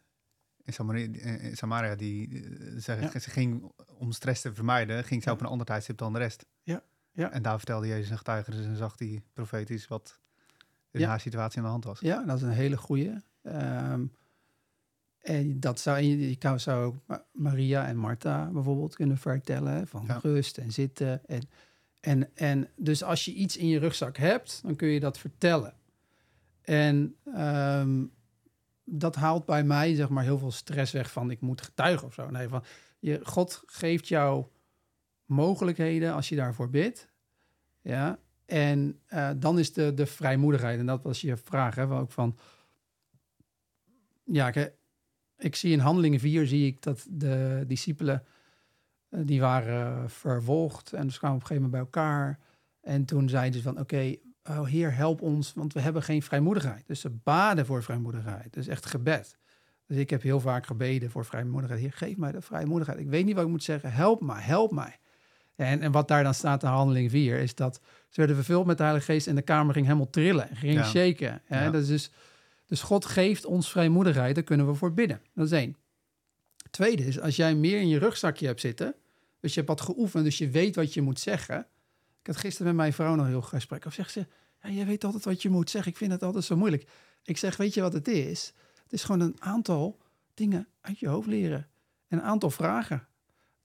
in 0.64 0.74
Samaria. 0.74 1.08
In 1.40 1.58
Samaria 1.58 1.96
die 1.96 2.30
uh, 2.30 2.80
ze, 2.80 3.10
ze 3.20 3.30
ging 3.30 3.72
om 3.98 4.12
stress 4.12 4.42
te 4.42 4.54
vermijden, 4.54 5.04
ging 5.04 5.24
ze 5.24 5.32
op 5.32 5.40
een 5.40 5.48
ander 5.48 5.66
tijdstip 5.66 5.98
dan 5.98 6.14
de 6.14 6.20
rest. 6.20 6.46
Ja. 6.64 6.84
Ja. 7.12 7.32
En 7.32 7.42
daar 7.42 7.58
vertelde 7.58 7.88
Jezus 7.88 8.10
een 8.10 8.18
getuigenis 8.18 8.66
en 8.66 8.76
zag 8.76 8.94
hij 8.98 9.24
profetisch 9.34 9.88
wat 9.88 10.20
in 10.92 11.00
ja. 11.00 11.08
haar 11.08 11.20
situatie 11.20 11.58
aan 11.58 11.64
de 11.64 11.70
hand 11.70 11.84
was. 11.84 12.00
Ja, 12.00 12.24
dat 12.24 12.36
is 12.38 12.42
een 12.42 12.50
hele 12.50 12.78
goede. 12.78 13.22
Um, 13.44 14.12
en 15.20 15.60
dat 15.60 15.80
zou, 15.80 16.02
je 16.02 16.38
zou 16.56 16.86
ook 16.86 17.22
Maria 17.32 17.88
en 17.88 17.98
Martha 17.98 18.50
bijvoorbeeld 18.52 18.96
kunnen 18.96 19.18
vertellen 19.18 19.88
van 19.88 20.12
rust 20.22 20.58
en 20.58 20.72
zitten. 20.72 21.26
En, 21.26 21.42
en, 22.00 22.36
en 22.36 22.70
dus 22.76 23.04
als 23.04 23.26
je 23.26 23.34
iets 23.34 23.58
in 23.58 23.68
je 23.68 23.80
rugzak 23.80 24.18
hebt, 24.18 24.60
dan 24.64 24.76
kun 24.76 24.88
je 24.88 25.00
dat 25.00 25.18
vertellen. 25.18 25.74
En 26.62 27.16
um, 27.38 28.12
dat 28.84 29.15
haalt 29.15 29.46
bij 29.46 29.63
mij 29.63 29.96
zeg 29.96 30.10
maar 30.10 30.24
heel 30.24 30.38
veel 30.38 30.52
stress 30.52 30.91
weg 30.91 31.12
van 31.12 31.32
ik 31.32 31.41
moet 31.41 31.62
getuigen 31.62 32.08
of 32.08 32.13
zo. 32.13 32.30
Nee, 32.30 32.48
van 32.48 32.63
je, 33.00 33.19
God 33.24 33.63
geeft 33.65 34.08
jou 34.08 34.46
mogelijkheden 35.26 36.13
als 36.13 36.30
je 36.30 36.36
daarvoor 36.36 36.69
bidt. 36.69 37.12
Ja, 37.82 38.19
en 38.46 39.00
uh, 39.10 39.30
dan 39.36 39.60
is 39.60 39.74
de, 39.74 39.93
de 39.93 40.06
vrijmoedigheid. 40.06 40.80
En 40.80 40.86
dat 40.86 41.04
was 41.04 41.22
je 41.22 41.38
vraag, 41.38 41.76
hè, 41.76 41.91
ook 41.91 42.12
van. 42.12 42.38
Ja, 44.24 44.54
ik 45.38 45.56
zie 45.56 45.72
in 45.72 45.80
Handelingen 45.80 46.19
4 46.19 46.48
zie 46.48 46.67
ik 46.67 46.82
dat 46.82 47.06
de 47.10 47.63
discipelen 47.67 48.24
uh, 49.10 49.19
die 49.26 49.39
waren 49.39 50.10
vervolgd 50.10 50.93
en 50.93 51.12
ze 51.12 51.17
kwamen 51.17 51.38
op 51.38 51.41
een 51.41 51.48
gegeven 51.48 51.69
moment 51.69 51.91
bij 51.91 52.02
elkaar. 52.02 52.39
En 52.82 53.06
toen 53.06 53.30
zeiden 53.30 53.62
ze 53.62 53.65
van 53.65 53.80
oké, 53.80 54.15
oh, 54.50 54.66
Heer 54.66 54.96
help 54.96 55.22
ons, 55.22 55.54
want 55.54 55.74
we 55.74 55.80
hebben 55.80 56.04
geen 56.04 56.22
vrijmoedigheid. 56.22 56.88
Dus 56.88 57.00
ze 57.00 57.10
baden 57.10 57.66
voor 57.66 57.84
vrijmoedigheid. 57.84 58.54
Dus 58.54 58.68
echt 58.68 58.86
gebed. 58.86 59.38
Dus 59.88 59.98
ik 59.98 60.10
heb 60.10 60.22
heel 60.22 60.40
vaak 60.40 60.66
gebeden 60.66 61.12
voor 61.12 61.26
vrijmoedigheid. 61.26 61.82
Heer, 61.82 61.94
geef 61.94 62.18
mij 62.18 62.32
de 62.32 62.42
vrijmoedigheid. 62.42 63.00
Ik 63.00 63.10
weet 63.10 63.26
niet 63.26 63.36
wat 63.36 63.44
ik 63.44 63.50
moet 63.50 63.64
zeggen. 63.64 63.92
Help 63.92 64.22
mij, 64.22 64.42
help 64.42 64.72
mij. 64.72 64.98
En, 65.56 65.82
en 65.82 65.92
wat 65.92 66.08
daar 66.08 66.24
dan 66.24 66.34
staat 66.34 66.64
in 66.64 66.70
handeling 66.70 67.10
4 67.10 67.40
is 67.40 67.56
dat 67.56 67.80
ze 68.10 68.20
werden 68.20 68.36
vervuld 68.36 68.66
met 68.66 68.78
de 68.78 68.84
Heilige 68.84 69.12
Geest 69.12 69.28
en 69.28 69.36
de 69.36 69.42
kamer 69.42 69.74
ging 69.74 69.86
helemaal 69.86 70.10
trillen, 70.10 70.50
ging 70.54 70.74
ja. 70.74 70.84
shaken. 70.84 71.42
Hè? 71.46 71.64
Ja. 71.64 71.72
Dat 71.72 71.82
is 71.82 71.88
dus 71.88 72.12
dus 72.74 72.82
God 72.82 73.06
geeft 73.06 73.46
ons 73.46 73.72
vrijmoedigheid, 73.72 74.36
daar 74.36 74.44
kunnen 74.44 74.68
we 74.68 74.74
voor 74.74 74.94
bidden. 74.94 75.22
Dat 75.34 75.46
is 75.46 75.52
één. 75.52 75.76
Tweede 76.70 77.06
is, 77.06 77.20
als 77.20 77.36
jij 77.36 77.56
meer 77.56 77.80
in 77.80 77.88
je 77.88 77.98
rugzakje 77.98 78.46
hebt 78.46 78.60
zitten, 78.60 78.96
dus 79.40 79.54
je 79.54 79.62
hebt 79.62 79.72
wat 79.72 79.82
geoefend, 79.82 80.24
dus 80.24 80.38
je 80.38 80.50
weet 80.50 80.76
wat 80.76 80.94
je 80.94 81.02
moet 81.02 81.20
zeggen. 81.20 81.68
Ik 82.24 82.30
had 82.30 82.38
gisteren 82.38 82.68
met 82.68 82.76
mijn 82.76 82.94
vrouw 82.94 83.16
nog 83.16 83.28
heel 83.28 83.42
gesprek. 83.42 83.86
Of 83.86 83.94
zegt 83.94 84.12
ze, 84.12 84.26
ja, 84.62 84.70
jij 84.70 84.86
weet 84.86 85.04
altijd 85.04 85.26
wat 85.26 85.42
je 85.42 85.50
moet 85.50 85.70
zeggen. 85.70 85.92
Ik 85.92 85.98
vind 85.98 86.12
het 86.12 86.24
altijd 86.24 86.44
zo 86.44 86.56
moeilijk. 86.56 86.90
Ik 87.24 87.38
zeg, 87.38 87.58
weet 87.58 87.74
je 87.74 87.82
wat 87.82 87.94
het 87.94 88.08
is? 88.08 88.54
Het 88.84 88.94
is 88.94 89.04
gewoon 89.04 89.22
een 89.22 89.36
aantal 89.40 89.98
dingen 90.34 90.68
uit 90.82 91.00
je 91.00 91.08
hoofd 91.08 91.28
leren. 91.28 91.68
En 92.08 92.18
een 92.18 92.24
aantal 92.24 92.50
vragen. 92.50 93.08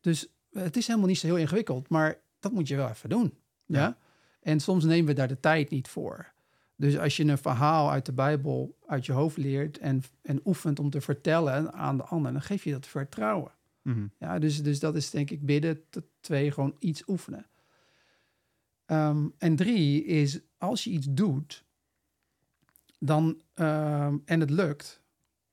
Dus 0.01 0.29
het 0.53 0.77
is 0.77 0.87
helemaal 0.87 1.09
niet 1.09 1.19
zo 1.19 1.27
heel 1.27 1.37
ingewikkeld, 1.37 1.89
maar 1.89 2.19
dat 2.41 2.53
moet 2.53 2.69
je 2.69 2.77
wel 2.77 2.89
even 2.89 3.09
doen. 3.09 3.39
ja? 3.65 3.97
En 4.41 4.61
soms 4.61 4.85
nemen 4.85 5.07
we 5.07 5.13
daar 5.13 5.29
de 5.29 5.41
tijd 5.41 5.71
niet 5.71 5.89
voor. 5.89 6.33
Dus 6.77 6.99
als 6.99 7.17
je 7.17 7.25
een 7.25 7.39
verhaal 7.39 7.91
uit 7.91 8.07
de 8.07 8.13
Bijbel 8.13 8.77
uit 8.87 9.07
je 9.07 9.13
hoofd 9.13 9.37
leert 9.37 9.79
en, 9.79 10.03
en 10.23 10.41
oefent 10.45 10.79
om 10.79 10.91
te 10.91 11.01
vertellen 11.01 11.73
aan 11.73 11.97
de 11.97 12.03
ander, 12.03 12.33
dan 12.33 12.43
geef 12.43 12.65
je 12.65 12.71
dat 12.71 12.87
vertrouwen. 12.87 13.53
Mhm. 13.83 14.07
Ja, 14.19 14.39
dus, 14.39 14.63
dus 14.63 14.79
dat 14.79 14.97
is 14.97 15.11
denk 15.11 15.31
ik 15.31 15.47
bidden. 15.47 15.83
Twee, 16.21 16.51
gewoon 16.53 16.77
iets 16.79 17.03
oefenen. 17.07 17.47
Ehm, 18.89 19.29
en 19.39 19.57
drie 19.57 20.05
is 20.05 20.41
als 20.59 20.85
je 20.85 20.91
iets 20.91 21.07
doet, 21.11 21.65
dan, 22.99 23.41
ehm, 23.55 24.17
en 24.25 24.41
het 24.41 24.51
lukt, 24.51 25.03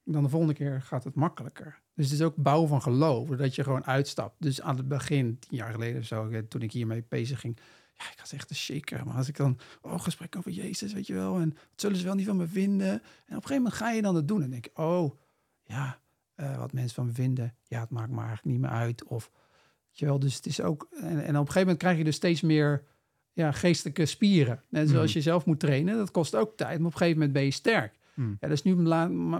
dan 0.03 0.23
de 0.23 0.29
volgende 0.29 0.53
keer 0.53 0.81
gaat 0.81 1.03
het 1.03 1.15
makkelijker. 1.15 1.81
Dus 1.93 2.05
het 2.05 2.19
is 2.19 2.25
ook 2.25 2.35
bouwen 2.35 2.69
van 2.69 2.81
geloof, 2.81 3.29
dat 3.29 3.55
je 3.55 3.63
gewoon 3.63 3.85
uitstapt. 3.85 4.35
Dus 4.39 4.61
aan 4.61 4.77
het 4.77 4.87
begin, 4.87 5.39
tien 5.39 5.57
jaar 5.57 5.71
geleden 5.71 6.01
of 6.01 6.07
zo, 6.07 6.47
toen 6.47 6.61
ik 6.61 6.71
hiermee 6.71 7.05
bezig 7.07 7.39
ging, 7.39 7.57
ja, 7.97 8.11
ik 8.11 8.19
was 8.19 8.33
echt 8.33 8.49
een 8.49 8.55
shaker. 8.55 9.05
Maar 9.05 9.15
als 9.15 9.27
ik 9.27 9.37
dan, 9.37 9.59
oh, 9.81 9.99
gesprek 9.99 10.35
over 10.35 10.51
Jezus, 10.51 10.93
weet 10.93 11.07
je 11.07 11.13
wel. 11.13 11.39
En 11.39 11.49
wat 11.49 11.81
zullen 11.81 11.97
ze 11.97 12.03
wel 12.03 12.15
niet 12.15 12.25
van 12.25 12.37
me 12.37 12.47
vinden? 12.47 12.91
En 12.91 12.97
op 12.97 13.01
een 13.25 13.35
gegeven 13.35 13.55
moment 13.55 13.73
ga 13.73 13.91
je 13.91 14.01
dan 14.01 14.15
het 14.15 14.27
doen. 14.27 14.43
En 14.43 14.49
denk 14.49 14.65
je, 14.65 14.75
oh, 14.75 15.19
ja, 15.63 15.99
uh, 16.35 16.57
wat 16.57 16.73
mensen 16.73 16.95
van 16.95 17.05
me 17.05 17.11
vinden. 17.11 17.55
Ja, 17.63 17.79
het 17.79 17.89
maakt 17.89 18.11
me 18.11 18.17
eigenlijk 18.17 18.45
niet 18.45 18.59
meer 18.59 18.69
uit. 18.69 19.03
Of, 19.03 19.31
weet 19.87 19.99
je 19.99 20.05
wel, 20.05 20.19
dus 20.19 20.35
het 20.35 20.45
is 20.45 20.61
ook... 20.61 20.87
En, 20.91 21.03
en 21.03 21.19
op 21.19 21.25
een 21.25 21.35
gegeven 21.35 21.59
moment 21.59 21.77
krijg 21.77 21.97
je 21.97 22.03
dus 22.03 22.15
steeds 22.15 22.41
meer 22.41 22.83
ja, 23.35 23.51
geestelijke 23.51 24.05
spieren. 24.05 24.63
Net 24.69 24.89
zoals 24.89 25.09
mm. 25.09 25.17
je 25.17 25.21
zelf 25.21 25.45
moet 25.45 25.59
trainen, 25.59 25.97
dat 25.97 26.11
kost 26.11 26.35
ook 26.35 26.57
tijd. 26.57 26.77
Maar 26.77 26.87
op 26.87 26.91
een 26.91 26.97
gegeven 26.97 27.17
moment 27.17 27.33
ben 27.33 27.43
je 27.43 27.51
sterk. 27.51 27.97
Mm. 28.13 28.37
Ja, 28.39 28.47
dus 28.47 28.63
nu 28.63 28.75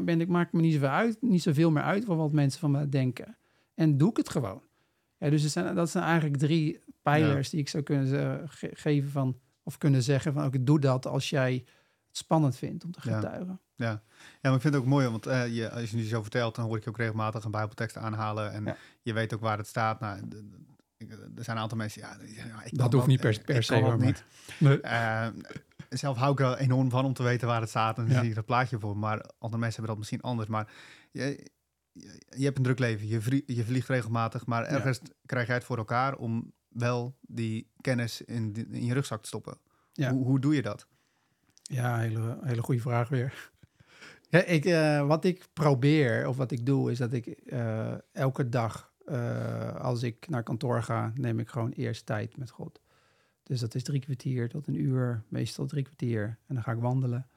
ben 0.01 0.21
ik, 0.21 0.27
maakt 0.27 0.53
me 0.53 0.61
niet 0.61 0.73
zoveel, 0.73 0.89
uit, 0.89 1.21
niet 1.21 1.41
zoveel 1.41 1.71
meer 1.71 1.83
uit 1.83 2.05
wat 2.05 2.31
mensen 2.31 2.59
van 2.59 2.71
me 2.71 2.89
denken. 2.89 3.37
En 3.73 3.97
doe 3.97 4.09
ik 4.09 4.17
het 4.17 4.29
gewoon. 4.29 4.61
Ja, 5.17 5.29
dus 5.29 5.45
zijn, 5.45 5.75
dat 5.75 5.89
zijn 5.89 6.03
eigenlijk 6.03 6.37
drie 6.37 6.83
pijlers 7.01 7.49
die 7.49 7.59
ik 7.59 7.69
zou 7.69 7.83
kunnen 7.83 8.49
geven 8.73 9.11
van, 9.11 9.39
of 9.63 9.77
kunnen 9.77 10.03
zeggen 10.03 10.33
van, 10.33 10.43
ook 10.43 10.65
doe 10.65 10.79
dat 10.79 11.07
als 11.07 11.29
jij 11.29 11.53
het 12.07 12.17
spannend 12.17 12.55
vindt 12.55 12.83
om 12.83 12.91
te 12.91 13.01
getuigen. 13.01 13.59
Ja. 13.75 13.89
ja, 13.89 14.01
maar 14.41 14.53
ik 14.53 14.61
vind 14.61 14.73
het 14.73 14.83
ook 14.83 14.89
mooi, 14.89 15.07
want 15.07 15.27
uh, 15.27 15.55
je, 15.55 15.71
als 15.71 15.91
je 15.91 15.97
nu 15.97 16.03
zo 16.03 16.21
vertelt, 16.21 16.55
dan 16.55 16.65
hoor 16.65 16.77
ik 16.77 16.83
je 16.83 16.89
ook 16.89 16.97
regelmatig 16.97 17.43
een 17.43 17.51
bijbeltekst 17.51 17.97
aanhalen. 17.97 18.51
En 18.51 18.65
ja. 18.65 18.77
je 19.01 19.13
weet 19.13 19.33
ook 19.33 19.41
waar 19.41 19.57
het 19.57 19.67
staat. 19.67 19.99
Nou, 19.99 20.19
er 21.09 21.43
zijn 21.43 21.55
een 21.55 21.63
aantal 21.63 21.77
mensen, 21.77 22.01
ja, 22.01 22.17
ja 22.25 22.63
ik 22.63 22.77
dat 22.77 22.93
hoeft 22.93 23.07
niet 23.07 23.19
per, 23.19 23.41
per 23.45 23.63
se, 23.63 23.79
maar. 23.79 23.97
niet. 23.97 24.23
Nee. 24.59 24.79
Uh, 24.81 25.27
zelf 25.89 26.17
hou 26.17 26.31
ik 26.31 26.39
er 26.39 26.57
enorm 26.57 26.89
van 26.89 27.05
om 27.05 27.13
te 27.13 27.23
weten 27.23 27.47
waar 27.47 27.61
het 27.61 27.69
staat 27.69 27.97
en 27.97 28.07
dan 28.07 28.19
zie 28.19 28.29
ik 28.29 28.35
dat 28.35 28.45
plaatje 28.45 28.79
voor. 28.79 28.97
Maar 28.97 29.17
andere 29.37 29.61
mensen 29.61 29.83
hebben 29.83 29.87
dat 29.87 29.97
misschien 29.97 30.21
anders. 30.21 30.49
Maar 30.49 30.71
je, 31.11 31.51
je 32.37 32.43
hebt 32.43 32.57
een 32.57 32.63
druk 32.63 32.79
leven, 32.79 33.07
je, 33.07 33.43
je 33.45 33.65
vliegt 33.65 33.87
regelmatig, 33.87 34.45
maar 34.45 34.63
ergens 34.63 34.99
krijg 35.25 35.47
jij 35.47 35.55
het 35.55 35.65
voor 35.65 35.77
elkaar 35.77 36.15
om 36.15 36.53
wel 36.67 37.17
die 37.21 37.71
kennis 37.81 38.21
in, 38.21 38.67
in 38.71 38.85
je 38.85 38.93
rugzak 38.93 39.21
te 39.21 39.27
stoppen. 39.27 39.57
Hoe, 39.93 40.25
hoe 40.25 40.39
doe 40.39 40.55
je 40.55 40.61
dat? 40.61 40.87
Ja, 41.61 41.99
hele, 41.99 42.37
hele 42.41 42.61
goede 42.61 42.81
vraag 42.81 43.09
weer. 43.09 43.51
Ja, 44.29 44.43
ik, 44.43 44.65
uh, 44.65 45.07
wat 45.07 45.25
ik 45.25 45.47
probeer, 45.53 46.27
of 46.27 46.37
wat 46.37 46.51
ik 46.51 46.65
doe, 46.65 46.91
is 46.91 46.97
dat 46.97 47.13
ik 47.13 47.41
uh, 47.45 47.93
elke 48.11 48.49
dag, 48.49 48.93
uh, 49.05 49.75
als 49.75 50.03
ik 50.03 50.29
naar 50.29 50.43
kantoor 50.43 50.83
ga, 50.83 51.11
neem 51.15 51.39
ik 51.39 51.49
gewoon 51.49 51.71
eerst 51.71 52.05
tijd 52.05 52.37
met 52.37 52.49
God. 52.49 52.81
Dus 53.43 53.59
dat 53.59 53.75
is 53.75 53.83
drie 53.83 53.99
kwartier 53.99 54.49
tot 54.49 54.67
een 54.67 54.79
uur, 54.81 55.23
meestal 55.27 55.65
drie 55.65 55.83
kwartier. 55.83 56.37
En 56.47 56.55
dan 56.55 56.63
ga 56.63 56.71
ik 56.71 56.79
wandelen. 56.79 57.27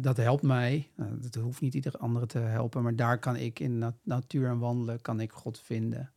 dat 0.00 0.16
helpt 0.16 0.42
mij. 0.42 0.90
dat 1.20 1.34
hoeft 1.34 1.60
niet 1.60 1.74
ieder 1.74 1.96
andere 1.96 2.26
te 2.26 2.38
helpen, 2.38 2.82
maar 2.82 2.96
daar 2.96 3.18
kan 3.18 3.36
ik 3.36 3.60
in 3.60 3.78
nat 3.78 3.94
natuur 4.02 4.48
en 4.48 4.58
wandelen, 4.58 5.00
kan 5.00 5.20
ik 5.20 5.32
God 5.32 5.60
vinden. 5.60 6.12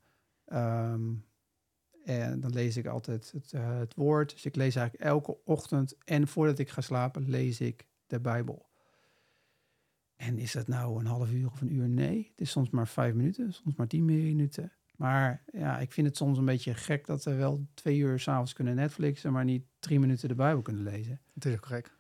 Um, 0.54 1.26
en 2.04 2.40
dan 2.40 2.54
lees 2.54 2.78
ik 2.78 2.86
altijd 2.86 3.32
het, 3.32 3.52
uh, 3.54 3.78
het, 3.80 3.96
woord. 3.96 4.32
Dus 4.32 4.46
ik 4.46 4.56
lees 4.56 4.76
eigenlijk 4.76 5.06
elke 5.06 5.38
ochtend 5.44 5.96
en 6.04 6.28
voordat 6.28 6.60
ik 6.60 6.70
ga 6.70 6.82
slapen, 6.82 7.30
lees 7.30 7.60
ik 7.60 7.88
de 8.08 8.20
Bijbel. 8.20 8.70
En 10.22 10.38
is 10.38 10.52
dat 10.52 10.68
nou 10.68 11.00
een 11.00 11.06
half 11.06 11.32
uur 11.32 11.48
of 11.48 11.62
een 11.62 11.74
uur? 11.74 11.90
Nee, 11.90 12.28
het 12.32 12.42
is 12.42 12.52
soms 12.52 12.70
maar 12.70 12.88
vijf 12.88 13.14
minuten, 13.14 13.54
soms 13.54 13.76
maar 13.76 13.88
tien 13.88 14.06
minuten. 14.06 14.72
Maar 14.96 15.44
ja, 15.54 15.80
ik 15.80 15.92
vind 15.92 16.08
het 16.08 16.18
soms 16.18 16.38
een 16.38 16.46
beetje 16.46 16.74
gek 16.74 17.06
dat 17.06 17.24
we 17.24 17.34
wel 17.34 17.68
twee 17.74 17.98
uur 17.98 18.20
s'avonds 18.20 18.54
kunnen 18.54 18.76
Netflixen, 18.76 19.32
maar 19.32 19.44
niet 19.44 19.64
drie 19.80 20.00
minuten 20.00 20.28
de 20.28 20.36
Bijbel 20.36 20.62
kunnen 20.62 20.84
lezen. 20.84 21.22
Het 21.34 21.46
is 21.46 21.54
ook 21.54 21.66
gek. 21.66 21.92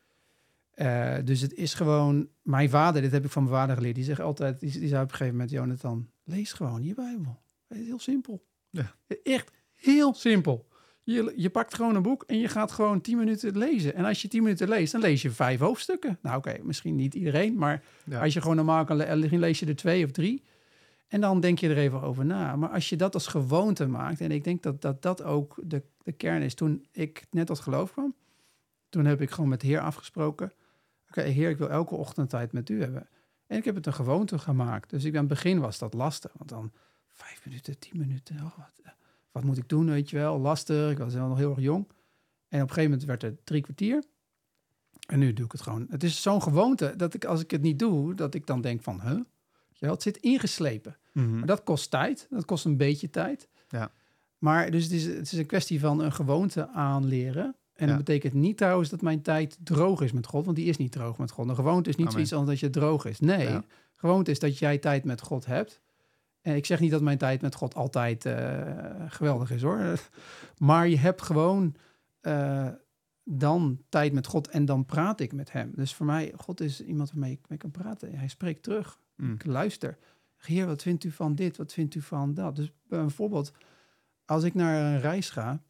Uh, 0.76 1.18
dus 1.24 1.42
het 1.42 1.54
is 1.54 1.74
gewoon, 1.74 2.30
mijn 2.42 2.70
vader, 2.70 3.02
dit 3.02 3.12
heb 3.12 3.26
ik 3.26 3.32
van 3.32 3.44
mijn 3.44 3.56
vader 3.56 3.76
geleerd, 3.76 3.96
die 3.96 4.04
zegt 4.04 4.20
altijd, 4.20 4.60
die, 4.60 4.80
die 4.80 4.88
zei 4.88 5.04
op 5.04 5.10
een 5.10 5.16
gegeven 5.16 5.34
moment, 5.34 5.52
Jonathan, 5.52 6.10
lees 6.24 6.54
gewoon 6.54 6.84
je 6.84 6.94
Bijbel. 6.94 7.42
Het 7.68 7.78
is 7.78 7.86
heel 7.86 8.00
simpel. 8.00 8.46
Ja. 8.70 8.96
Echt, 9.24 9.52
Heel 9.82 10.14
simpel. 10.14 10.68
Je, 11.04 11.34
je 11.36 11.50
pakt 11.50 11.74
gewoon 11.74 11.96
een 11.96 12.02
boek 12.02 12.24
en 12.24 12.38
je 12.40 12.48
gaat 12.48 12.72
gewoon 12.72 13.02
10 13.02 13.18
minuten 13.18 13.58
lezen. 13.58 13.96
En 13.96 14.06
als 14.06 14.22
je 14.22 14.28
10 14.28 14.44
minuten 14.44 14.70
leest, 14.70 14.92
dan 14.92 15.02
lees 15.02 15.22
je 15.22 15.32
vijf 15.32 15.60
hoofdstukken. 15.60 16.18
Nou 16.22 16.38
oké, 16.38 16.58
misschien 16.64 16.96
niet 16.96 17.14
iedereen, 17.14 17.56
maar 17.56 17.84
als 18.20 18.34
je 18.34 18.42
gewoon 18.42 18.56
normaal 18.56 18.86
kan 18.86 18.96
lezen, 18.96 19.40
lees 19.40 19.60
je 19.60 19.66
er 19.66 19.76
twee 19.76 20.06
of 20.06 20.12
drie. 20.12 20.44
En 21.08 21.22
dan 21.22 21.40
denk 21.40 21.60
je 21.60 21.70
er 21.70 21.78
even 21.78 22.02
over 22.02 22.26
na. 22.26 22.56
Maar 22.56 22.70
als 22.70 22.90
je 22.90 22.96
dat 22.96 23.14
als 23.14 23.28
gewoonte 23.28 23.88
maakt, 23.88 24.22
en 24.22 24.32
ik 24.32 24.44
denk 24.44 24.64
dat 24.64 24.82
dat, 24.82 25.02
dat 25.02 25.24
ook 25.24 25.56
de, 25.64 25.84
de 26.04 26.12
kern 26.12 26.42
is. 26.42 26.54
Toen 26.54 26.86
ik 26.92 27.26
net 27.30 27.48
tot 27.48 27.60
geloof 27.60 27.92
kwam, 27.92 28.16
toen 28.90 29.06
heb 29.06 29.22
ik 29.22 29.32
gewoon 29.32 29.50
met 29.50 29.62
de 29.62 29.68
Heer 29.68 29.80
afgesproken. 29.80 30.54
Oké, 31.10 31.22
Heer, 31.22 31.50
ik 31.50 31.58
wil 31.58 31.70
elke 31.70 31.96
ochtend 31.96 32.30
tijd 32.30 32.52
met 32.52 32.70
u 32.70 32.82
hebben. 32.82 33.08
En 33.48 33.58
ik 33.58 33.66
heb 33.66 33.76
het 33.76 33.86
een 33.86 33.94
gewoonte 33.94 34.40
gemaakt. 34.40 34.90
Dus 34.90 35.04
ik, 35.04 35.14
aan 35.14 35.20
het 35.20 35.28
begin 35.28 35.60
was 35.60 35.80
dat 35.80 35.94
lastig, 35.94 36.32
want 36.38 36.50
dan 36.50 36.72
vijf 37.08 37.46
minuten, 37.46 37.80
tien 37.80 37.98
minuten. 38.00 38.36
Oh, 38.36 38.58
wat, 38.58 38.96
wat 39.32 39.44
moet 39.44 39.58
ik 39.58 39.70
doen, 39.70 39.90
weet 39.90 40.10
je 40.10 40.18
wel, 40.18 40.40
lastig. 40.40 40.92
Ik 40.92 40.98
was 40.98 41.14
nog 41.14 41.38
heel 41.38 41.50
erg 41.50 41.60
jong. 41.60 41.88
En 42.48 42.62
op 42.62 42.68
een 42.68 42.74
gegeven 42.74 42.84
moment 42.84 43.04
werd 43.04 43.22
het 43.22 43.46
drie 43.46 43.62
kwartier. 43.62 44.04
En 45.08 45.20
nu 45.20 45.34
doe 45.34 45.46
ik 45.46 45.52
het 45.52 45.62
gewoon. 45.62 45.88
Het 45.90 46.04
is 46.04 46.22
zo'n 46.22 46.42
gewoonte 46.42 46.94
dat 46.98 47.14
ik, 47.14 47.26
als 47.26 47.42
ik 47.42 47.52
het 47.52 47.62
niet 47.62 47.80
doe, 47.80 48.14
dat 48.14 48.34
ik 48.34 48.48
dan 48.48 48.62
denk 48.62 48.82
van, 48.82 49.02
huh? 49.02 49.20
Ja, 49.70 49.92
het 49.92 50.02
zit 50.02 50.18
ingeslepen. 50.18 50.98
Mhm. 51.14 51.38
Maar 51.38 51.48
dat 51.48 51.64
kost 51.64 51.92
tijd. 51.92 52.28
Dat 52.30 52.46
kost 52.46 52.66
een 52.66 52.78
beetje 52.78 53.10
tijd. 53.10 53.48
Ja. 53.70 53.92
Maar 54.38 54.72
dus 54.72 54.84
het 54.84 54.92
is, 54.92 55.06
het 55.06 55.32
is 55.32 55.38
een 55.38 55.46
kwestie 55.46 55.80
van 55.80 56.00
een 56.00 56.14
gewoonte 56.14 56.68
aanleren. 56.68 57.56
En 57.74 57.88
dat 57.88 57.98
betekent 57.98 58.34
niet 58.34 58.58
trouwens 58.58 58.90
dat 58.90 59.02
mijn 59.02 59.22
tijd 59.22 59.58
droog 59.64 60.02
is 60.02 60.12
met 60.12 60.26
God, 60.26 60.46
want 60.46 60.58
die 60.58 60.66
is 60.66 60.78
niet 60.78 60.92
droog 60.92 61.18
met 61.18 61.32
God. 61.32 61.50
Een 61.50 61.56
gewoonte 61.56 61.90
is 61.90 61.96
niet 61.96 62.08
Amen. 62.08 62.28
zoiets 62.28 62.34
als 62.34 62.46
dat 62.46 62.60
je 62.60 62.70
droog 62.70 63.06
is. 63.06 63.20
Nee, 63.20 63.48
ja. 63.48 63.64
gewoonte 63.96 64.32
is 64.32 64.40
dat 64.40 64.58
jij 64.58 64.78
tijd 64.78 65.04
met 65.04 65.22
God 65.22 65.46
hebt. 65.46 65.82
En 66.42 66.56
ik 66.56 66.66
zeg 66.66 66.80
niet 66.80 66.92
dat 66.92 67.02
mijn 67.02 67.18
tijd 67.18 67.42
met 67.42 67.56
God 67.56 67.76
altijd 67.76 68.26
uh, 68.26 68.36
geweldig 69.08 69.52
is 69.52 69.62
hoor. 69.62 70.00
Maar 70.58 70.88
je 70.88 70.98
hebt 70.98 71.22
gewoon 71.22 71.76
uh, 72.22 72.68
dan 73.24 73.82
tijd 73.90 74.14
met 74.14 74.28
God 74.28 74.48
en 74.48 74.66
dan 74.66 74.86
praat 74.86 75.20
ik 75.20 75.34
met 75.34 75.52
hem. 75.52 75.72
Dus 75.76 75.94
voor 75.94 76.06
mij, 76.06 76.34
God 76.36 76.62
is 76.62 76.82
iemand 76.82 77.12
waarmee 77.12 77.32
ik 77.32 77.50
mee 77.50 77.58
kan 77.58 77.72
praten. 77.72 78.18
Hij 78.18 78.28
spreekt 78.28 78.64
terug. 78.64 79.00
Mm. 79.16 79.34
Ik 79.34 79.46
luister. 79.46 79.98
Heer, 80.38 80.66
wat 80.66 80.82
vindt 80.82 81.04
u 81.04 81.12
van 81.12 81.36
dit? 81.36 81.58
Wat 81.58 81.74
vindt 81.74 81.96
u 81.96 82.02
van 82.02 82.34
dat? 82.34 82.56
Dus 82.56 82.72
bijvoorbeeld, 82.88 83.52
als 84.26 84.44
ik 84.44 84.54
naar 84.54 84.82
een 84.82 85.00
reis 85.00 85.30
ga, 85.30 85.62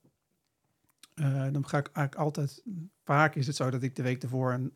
uh, 1.15 1.47
dan 1.51 1.67
ga 1.67 1.77
ik 1.77 1.89
eigenlijk 1.93 2.15
altijd, 2.15 2.63
vaak 3.03 3.35
is 3.35 3.47
het 3.47 3.55
zo 3.55 3.69
dat 3.69 3.83
ik 3.83 3.95
de 3.95 4.03
week 4.03 4.23
ervoor 4.23 4.53
een, 4.53 4.73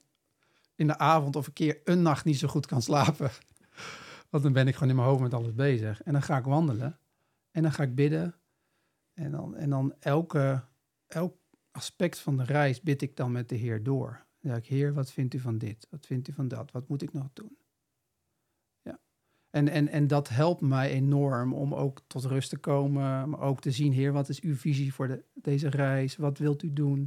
in 0.75 0.87
de 0.87 0.97
avond 0.97 1.35
of 1.35 1.47
een 1.47 1.53
keer 1.53 1.81
een 1.83 2.01
nacht 2.01 2.25
niet 2.25 2.39
zo 2.39 2.47
goed 2.47 2.65
kan 2.65 2.81
slapen. 2.81 3.31
Dan 4.41 4.53
ben 4.53 4.67
ik 4.67 4.73
gewoon 4.73 4.89
in 4.89 4.95
mijn 4.95 5.07
hoofd 5.07 5.21
met 5.21 5.33
alles 5.33 5.53
bezig. 5.53 6.03
En 6.03 6.13
dan 6.13 6.21
ga 6.21 6.37
ik 6.37 6.43
wandelen. 6.43 6.99
En 7.51 7.61
dan 7.61 7.71
ga 7.71 7.83
ik 7.83 7.95
bidden. 7.95 8.35
En 9.13 9.31
dan, 9.31 9.55
en 9.55 9.69
dan 9.69 9.93
elke, 9.99 10.63
elk 11.07 11.37
aspect 11.71 12.19
van 12.19 12.37
de 12.37 12.43
reis 12.43 12.81
bid 12.81 13.01
ik 13.01 13.15
dan 13.15 13.31
met 13.31 13.49
de 13.49 13.55
Heer 13.55 13.83
door. 13.83 14.25
Dan 14.41 14.51
zeg 14.51 14.57
ik, 14.57 14.65
Heer, 14.65 14.93
wat 14.93 15.11
vindt 15.11 15.33
u 15.33 15.39
van 15.39 15.57
dit? 15.57 15.87
Wat 15.89 16.05
vindt 16.05 16.27
u 16.27 16.33
van 16.33 16.47
dat? 16.47 16.71
Wat 16.71 16.87
moet 16.87 17.01
ik 17.01 17.13
nog 17.13 17.29
doen? 17.33 17.57
Ja. 18.81 18.99
En, 19.49 19.67
en, 19.67 19.87
en 19.87 20.07
dat 20.07 20.29
helpt 20.29 20.61
mij 20.61 20.89
enorm 20.89 21.53
om 21.53 21.73
ook 21.73 22.01
tot 22.07 22.25
rust 22.25 22.49
te 22.49 22.57
komen. 22.57 23.29
Maar 23.29 23.39
ook 23.39 23.61
te 23.61 23.71
zien, 23.71 23.93
Heer, 23.93 24.11
wat 24.11 24.29
is 24.29 24.41
uw 24.41 24.55
visie 24.55 24.93
voor 24.93 25.07
de, 25.07 25.23
deze 25.33 25.69
reis? 25.69 26.15
Wat 26.15 26.37
wilt 26.37 26.63
u 26.63 26.73
doen? 26.73 26.99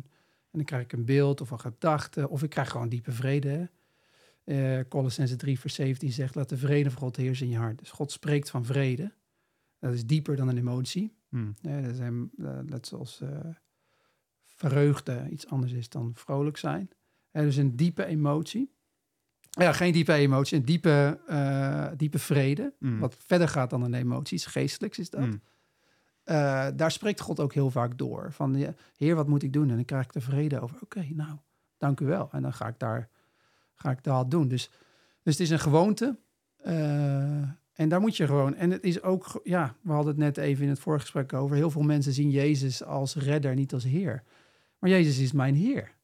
En 0.50 0.58
dan 0.58 0.64
krijg 0.64 0.82
ik 0.82 0.92
een 0.92 1.04
beeld 1.04 1.40
of 1.40 1.50
een 1.50 1.60
gedachte. 1.60 2.28
Of 2.28 2.42
ik 2.42 2.50
krijg 2.50 2.70
gewoon 2.70 2.88
diepe 2.88 3.12
vrede. 3.12 3.70
Uh, 4.49 4.80
Colossense 4.88 5.36
3 5.36 5.61
vers 5.61 5.74
17 5.74 6.12
zegt, 6.12 6.34
laat 6.34 6.49
de 6.49 6.57
vrede 6.57 6.90
van 6.90 7.01
God 7.01 7.16
heersen 7.16 7.46
in 7.46 7.53
je 7.53 7.59
hart. 7.59 7.78
Dus 7.78 7.90
God 7.90 8.12
spreekt 8.12 8.51
van 8.51 8.64
vrede. 8.64 9.12
Dat 9.78 9.92
is 9.92 10.07
dieper 10.07 10.36
dan 10.36 10.49
een 10.49 10.59
emotie. 10.59 11.16
Hmm. 11.28 11.55
Dat 11.61 11.96
zijn, 11.96 12.30
uh, 12.36 12.59
net 12.59 12.86
zoals 12.86 13.20
uh, 13.22 13.28
vreugde 14.44 15.26
iets 15.30 15.46
anders 15.46 15.72
is 15.72 15.88
dan 15.88 16.11
vrolijk 16.14 16.57
zijn. 16.57 16.90
Uh, 17.32 17.42
dus 17.42 17.57
een 17.57 17.76
diepe 17.76 18.05
emotie. 18.05 18.72
Ja, 19.51 19.72
geen 19.72 19.92
diepe 19.92 20.12
emotie, 20.12 20.59
een 20.59 20.64
diepe, 20.64 21.20
diepe 21.96 22.18
vrede. 22.18 22.72
Hmm. 22.78 22.99
Wat 22.99 23.16
verder 23.18 23.49
gaat 23.49 23.70
dan 23.70 23.82
een 23.82 23.94
emotie, 23.94 24.36
iets 24.36 24.46
geestelijks 24.46 24.99
is 24.99 25.11
dat. 25.11 25.20
Hmm. 25.20 25.40
daar 26.76 26.90
spreekt 26.90 27.20
God 27.20 27.40
ook 27.40 27.55
heel 27.55 27.70
vaak 27.70 27.99
door. 27.99 28.32
Van, 28.32 28.74
heer, 28.96 29.14
wat 29.14 29.28
moet 29.28 29.42
ik 29.42 29.53
doen? 29.53 29.68
En 29.68 29.74
dan 29.74 29.84
krijg 29.84 30.05
ik 30.05 30.12
de 30.12 30.20
vrede 30.20 30.61
over. 30.61 30.78
Oké, 30.82 31.07
nou, 31.12 31.36
dank 31.78 32.01
u 32.01 32.07
wel. 32.07 32.28
En 32.32 32.42
dan 32.42 32.53
ga 32.53 32.68
ik 32.68 32.78
daar 32.78 33.09
ga 33.78 33.90
ik 33.90 34.02
dat 34.02 34.30
doen. 34.30 34.48
Dus, 34.48 34.70
dus 35.22 35.32
het 35.32 35.40
is 35.40 35.50
een 35.50 35.58
gewoonte. 35.58 36.18
Uh, 36.66 37.48
en 37.72 37.88
daar 37.88 38.00
moet 38.00 38.16
je 38.16 38.26
gewoon. 38.26 38.54
En 38.54 38.70
het 38.70 38.84
is 38.84 39.02
ook, 39.02 39.40
ja, 39.44 39.76
we 39.80 39.92
hadden 39.92 40.12
het 40.12 40.22
net 40.22 40.36
even 40.36 40.64
in 40.64 40.70
het 40.70 40.78
voorgesprek 40.78 41.32
over. 41.32 41.56
Heel 41.56 41.70
veel 41.70 41.82
mensen 41.82 42.12
zien 42.12 42.30
Jezus 42.30 42.84
als 42.84 43.14
redder, 43.14 43.54
niet 43.54 43.72
als 43.72 43.84
Heer. 43.84 44.22
Maar 44.78 44.90
Jezus 44.90 45.18
is 45.18 45.32
mijn 45.32 45.54
Heer. 45.54 45.94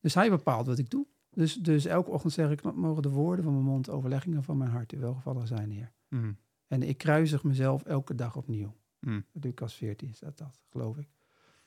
Dus 0.00 0.14
Hij 0.14 0.30
bepaalt 0.30 0.66
wat 0.66 0.78
ik 0.78 0.90
doe. 0.90 1.06
Dus, 1.30 1.54
dus 1.54 1.84
elke 1.84 2.10
ochtend 2.10 2.32
zeg 2.32 2.50
ik, 2.50 2.62
mogen 2.74 3.02
de 3.02 3.08
woorden 3.08 3.44
van 3.44 3.52
mijn 3.52 3.64
mond, 3.64 3.90
overleggingen 3.90 4.42
van 4.42 4.56
mijn 4.56 4.70
hart 4.70 4.92
u 4.92 4.98
welgevallen 4.98 5.46
zijn, 5.46 5.70
Heer. 5.70 5.92
Mm. 6.08 6.36
En 6.66 6.82
ik 6.82 6.98
kruisig 6.98 7.44
mezelf 7.44 7.82
elke 7.82 8.14
dag 8.14 8.36
opnieuw. 8.36 8.74
Mm. 9.00 9.24
Lucas 9.32 9.74
14 9.74 10.14
staat 10.14 10.38
dat, 10.38 10.60
geloof 10.70 10.96
ik. 10.96 11.08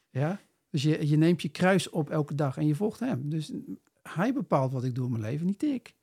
Ja? 0.10 0.40
Dus 0.70 0.84
je, 0.84 1.08
je 1.08 1.18
neemt 1.18 1.42
je 1.42 1.50
kruis 1.50 1.90
op 1.90 2.10
elke 2.10 2.36
dag 2.36 2.58
en 2.58 2.68
je 2.68 2.76
volgt 2.76 3.00
hem. 3.00 3.30
Dus 3.30 3.54
hij 4.10 4.34
bepaalt 4.34 4.74
wat 4.74 4.84
ik 4.84 4.96
doe 4.96 5.06
in 5.06 5.12
mijn 5.12 5.24
leven, 5.24 5.46
niet 5.46 5.64
ik. 5.64 5.96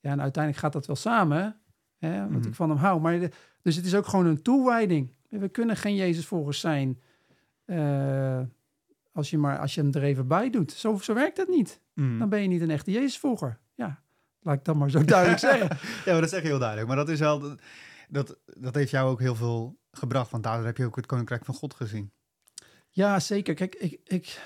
Ja, 0.00 0.10
en 0.10 0.20
uiteindelijk 0.20 0.62
gaat 0.62 0.72
dat 0.72 0.86
wel 0.86 0.96
samen, 0.96 1.60
hè, 1.98 2.20
wat 2.20 2.30
mhm. 2.30 2.48
ik 2.48 2.54
van 2.54 2.68
hem 2.68 2.78
hou. 2.78 3.00
Maar 3.00 3.30
dus 3.62 3.76
het 3.76 3.84
is 3.84 3.94
ook 3.94 4.06
gewoon 4.06 4.26
een 4.26 4.42
toewijding. 4.42 5.12
We 5.28 5.48
kunnen 5.48 5.76
geen 5.76 5.94
Jezus 5.94 6.26
volgens 6.26 6.60
zijn 6.60 7.00
uh, 7.66 8.40
als, 9.12 9.30
je 9.30 9.38
maar, 9.38 9.58
als 9.58 9.74
je 9.74 9.80
hem 9.80 9.92
er 9.92 10.02
even 10.02 10.26
bij 10.26 10.50
doet. 10.50 10.72
Zo, 10.72 10.96
zo 10.96 11.14
werkt 11.14 11.36
dat 11.36 11.48
niet. 11.48 11.80
Mhm. 11.92 12.18
Dan 12.18 12.28
ben 12.28 12.42
je 12.42 12.48
niet 12.48 12.60
een 12.60 12.70
echte 12.70 12.90
Jezus 12.90 13.18
volger. 13.18 13.58
Ja, 13.74 14.02
laat 14.40 14.54
ik 14.54 14.64
dat 14.64 14.76
maar 14.76 14.90
zo 14.90 15.04
duidelijk 15.14 15.40
zeggen. 15.40 15.68
ja, 16.04 16.12
maar 16.12 16.20
dat 16.20 16.30
zeg 16.30 16.42
je 16.42 16.48
heel 16.48 16.58
duidelijk. 16.58 16.88
Maar 16.88 16.96
dat 16.96 17.08
is 17.08 17.18
wel, 17.18 17.56
dat, 18.08 18.38
dat 18.44 18.74
heeft 18.74 18.90
jou 18.90 19.10
ook 19.10 19.20
heel 19.20 19.34
veel 19.34 19.78
gebracht. 19.90 20.30
Want 20.30 20.42
daardoor 20.42 20.66
heb 20.66 20.76
je 20.76 20.84
ook 20.84 20.96
het 20.96 21.06
Koninkrijk 21.06 21.44
van 21.44 21.54
God 21.54 21.74
gezien. 21.74 22.12
Ja, 22.90 23.20
zeker. 23.20 23.54
Kijk, 23.54 23.74
ik, 23.74 24.00
ik, 24.04 24.40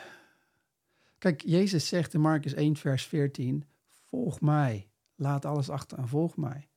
Kijk, 1.19 1.43
Jezus 1.43 1.89
zegt 1.89 2.15
in 2.15 2.21
Marcus 2.21 2.55
1, 2.55 2.77
vers 2.77 3.07
14: 3.07 3.65
Volg 4.05 4.41
mij, 4.41 4.89
laat 5.15 5.45
alles 5.45 5.71
achter 5.71 5.99
en 5.99 6.09
volg 6.09 6.37
mij. 6.37 6.69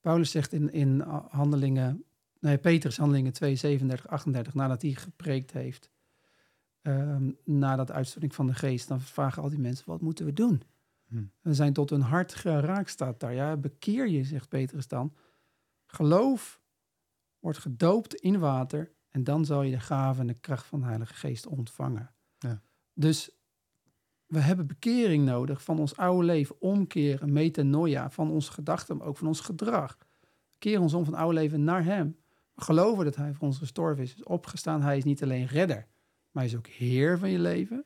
Paulus 0.00 0.30
zegt 0.30 0.52
in, 0.52 0.72
in 0.72 1.00
handelingen, 1.30 2.04
nee, 2.40 2.58
Petrus, 2.58 2.96
handelingen 2.96 3.32
2, 3.32 3.56
37, 3.56 4.08
38, 4.08 4.54
nadat 4.54 4.82
hij 4.82 4.90
gepreekt 4.90 5.52
heeft, 5.52 5.90
um, 6.82 7.36
na 7.44 7.76
dat 7.76 7.90
uitstorting 7.90 8.34
van 8.34 8.46
de 8.46 8.54
geest, 8.54 8.88
dan 8.88 9.00
vragen 9.00 9.42
al 9.42 9.48
die 9.48 9.58
mensen: 9.58 9.84
wat 9.86 10.00
moeten 10.00 10.24
we 10.24 10.32
doen? 10.32 10.62
Hm. 11.06 11.24
We 11.40 11.54
zijn 11.54 11.72
tot 11.72 11.90
hun 11.90 12.00
hart 12.00 12.34
geraakt, 12.34 12.90
staat 12.90 13.20
daar. 13.20 13.34
Ja, 13.34 13.56
bekeer 13.56 14.08
je, 14.08 14.24
zegt 14.24 14.48
Petrus 14.48 14.88
dan. 14.88 15.14
Geloof 15.86 16.60
wordt 17.38 17.58
gedoopt 17.58 18.14
in 18.14 18.38
water 18.38 18.92
en 19.08 19.24
dan 19.24 19.44
zal 19.44 19.62
je 19.62 19.70
de 19.70 19.80
gave 19.80 20.20
en 20.20 20.26
de 20.26 20.34
kracht 20.34 20.66
van 20.66 20.80
de 20.80 20.86
Heilige 20.86 21.14
Geest 21.14 21.46
ontvangen. 21.46 22.14
Ja. 22.38 22.62
Dus 22.92 23.30
we 24.26 24.38
hebben 24.38 24.66
bekering 24.66 25.24
nodig 25.24 25.62
van 25.62 25.78
ons 25.78 25.96
oude 25.96 26.24
leven, 26.24 26.60
omkeren, 26.60 27.32
metanoia, 27.32 28.10
van 28.10 28.30
onze 28.30 28.52
gedachten, 28.52 28.96
maar 28.96 29.06
ook 29.06 29.16
van 29.16 29.26
ons 29.26 29.40
gedrag. 29.40 29.98
Keer 30.58 30.80
ons 30.80 30.94
om 30.94 31.04
van 31.04 31.14
oude 31.14 31.34
leven 31.34 31.64
naar 31.64 31.84
Hem. 31.84 32.16
We 32.54 32.62
geloven 32.62 33.04
dat 33.04 33.16
Hij 33.16 33.32
voor 33.32 33.46
ons 33.46 33.58
gestorven 33.58 34.02
is, 34.02 34.14
is 34.14 34.22
opgestaan. 34.22 34.82
Hij 34.82 34.96
is 34.96 35.04
niet 35.04 35.22
alleen 35.22 35.46
redder, 35.46 35.86
maar 36.30 36.44
is 36.44 36.56
ook 36.56 36.66
Heer 36.66 37.18
van 37.18 37.30
je 37.30 37.38
leven. 37.38 37.84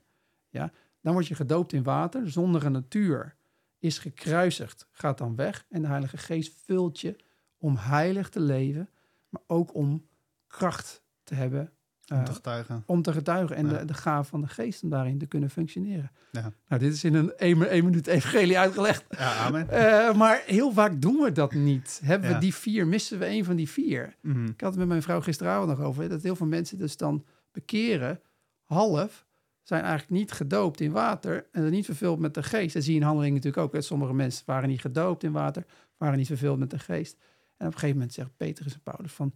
Ja, 0.48 0.72
dan 1.00 1.12
word 1.12 1.26
je 1.26 1.34
gedoopt 1.34 1.72
in 1.72 1.82
water. 1.82 2.30
Zondige 2.30 2.68
natuur 2.68 3.36
is 3.78 3.98
gekruisigd, 3.98 4.86
gaat 4.90 5.18
dan 5.18 5.36
weg. 5.36 5.66
En 5.68 5.82
de 5.82 5.88
Heilige 5.88 6.16
Geest 6.16 6.62
vult 6.64 7.00
je 7.00 7.16
om 7.58 7.76
heilig 7.76 8.28
te 8.28 8.40
leven, 8.40 8.88
maar 9.28 9.42
ook 9.46 9.74
om 9.74 10.06
kracht 10.46 11.02
te 11.22 11.34
hebben 11.34 11.72
Om 12.10 12.16
eh, 12.16 12.22
te 12.24 12.32
getuigen. 12.32 12.82
om 12.86 13.02
te 13.02 13.12
getuigen 13.12 13.56
en 13.56 13.66
Ja. 13.70 13.78
de, 13.78 13.84
de 13.84 13.94
gaaf 13.94 14.28
van 14.28 14.40
de 14.40 14.46
geest 14.46 14.82
om 14.82 14.90
daarin 14.90 15.18
te 15.18 15.26
kunnen 15.26 15.50
functioneren. 15.50 16.10
Ja. 16.32 16.52
Nou, 16.68 16.80
dit 16.82 16.92
is 16.92 17.04
in 17.04 17.14
een 17.14 17.32
één, 17.36 17.58
minuut 17.84 18.06
evangelie 18.06 18.58
uitgelegd. 18.58 19.04
Ja, 19.10 19.34
amen. 19.36 19.68
Eh, 19.68 20.14
maar 20.14 20.42
heel 20.46 20.72
vaak 20.72 21.00
doen 21.02 21.16
we 21.16 21.32
dat 21.32 21.52
niet. 21.52 22.00
Hebben 22.04 22.28
Ja. 22.28 22.34
we 22.34 22.40
die 22.40 22.54
vier, 22.54 22.86
missen 22.86 23.18
we 23.18 23.26
een 23.28 23.44
van 23.44 23.56
die 23.56 23.68
vier. 23.70 24.16
Mhm. 24.22 24.44
Ik 24.46 24.60
had 24.60 24.70
het 24.70 24.78
met 24.78 24.88
mijn 24.88 25.02
vrouw 25.02 25.20
gisteravond 25.20 25.68
nog 25.78 25.80
over. 25.86 26.08
Dat 26.08 26.22
heel 26.22 26.36
veel 26.36 26.46
mensen 26.46 26.78
dus 26.78 26.96
dan 26.96 27.24
bekeren, 27.52 28.20
half, 28.64 29.26
zijn 29.62 29.82
eigenlijk 29.82 30.10
niet 30.12 30.32
gedoopt 30.32 30.80
in 30.80 30.90
water 30.92 31.36
en 31.52 31.60
zijn 31.60 31.72
niet 31.72 31.84
vervuld 31.84 32.18
met 32.18 32.34
de 32.34 32.42
geest. 32.42 32.74
Dat 32.74 32.82
zie 32.82 32.92
je 32.94 32.98
in 33.00 33.06
handelingen 33.06 33.34
natuurlijk 33.36 33.62
ook. 33.62 33.72
Hè. 33.72 33.80
Sommige 33.80 34.14
mensen 34.14 34.42
waren 34.46 34.68
niet 34.68 34.80
gedoopt 34.80 35.22
in 35.22 35.32
water, 35.32 35.64
waren 35.96 36.18
niet 36.18 36.26
vervuld 36.26 36.58
met 36.58 36.70
de 36.70 36.78
geest. 36.78 37.16
En 37.56 37.66
op 37.66 37.72
een 37.72 37.78
gegeven 37.78 37.94
moment 37.96 38.12
zegt 38.14 38.36
Petrus 38.36 38.74
en 38.74 38.80
Paulus 38.82 39.12
van, 39.12 39.32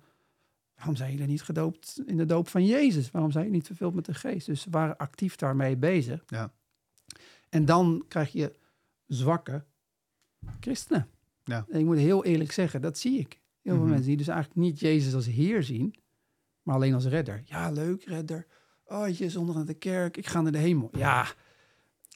waarom 0.76 0.96
zijn 0.96 1.10
jullie 1.12 1.26
niet 1.26 1.42
gedoopt 1.42 2.02
in 2.06 2.16
de 2.16 2.24
doop 2.24 2.48
van 2.48 2.66
Jezus? 2.66 3.10
Waarom 3.10 3.30
zijn 3.30 3.44
jullie 3.44 3.58
niet 3.58 3.66
vervuld 3.68 3.94
met 3.94 4.04
de 4.04 4.14
geest? 4.14 4.46
Dus 4.46 4.60
ze 4.60 4.70
waren 4.70 4.96
actief 4.96 5.36
daarmee 5.36 5.76
bezig. 5.76 6.22
Ja. 6.26 6.52
En 7.48 7.64
dan 7.64 8.04
krijg 8.08 8.32
je 8.32 8.52
zwakke 9.06 9.64
christenen. 10.60 11.08
Ja. 11.44 11.66
En 11.70 11.78
ik 11.78 11.84
moet 11.84 11.96
heel 11.98 12.24
eerlijk 12.24 12.52
zeggen, 12.52 12.80
dat 12.80 12.98
zie 12.98 13.18
ik. 13.18 13.40
Heel 13.62 13.72
veel 13.72 13.80
Mhm. 13.82 13.88
mensen 13.90 14.08
die 14.08 14.16
dus 14.16 14.28
eigenlijk 14.28 14.60
niet 14.60 14.80
Jezus 14.80 15.14
als 15.14 15.26
Heer 15.26 15.62
zien, 15.62 15.94
maar 16.62 16.74
alleen 16.74 16.94
als 16.94 17.06
redder. 17.06 17.42
Ja, 17.44 17.70
leuk, 17.70 18.04
redder. 18.04 18.46
Oh, 18.84 19.08
je 19.08 19.30
zondag 19.30 19.54
naar 19.54 19.64
de 19.64 19.74
kerk, 19.74 20.16
ik 20.16 20.26
ga 20.26 20.40
naar 20.40 20.52
de 20.52 20.58
hemel. 20.58 20.88
Ja, 20.92 21.26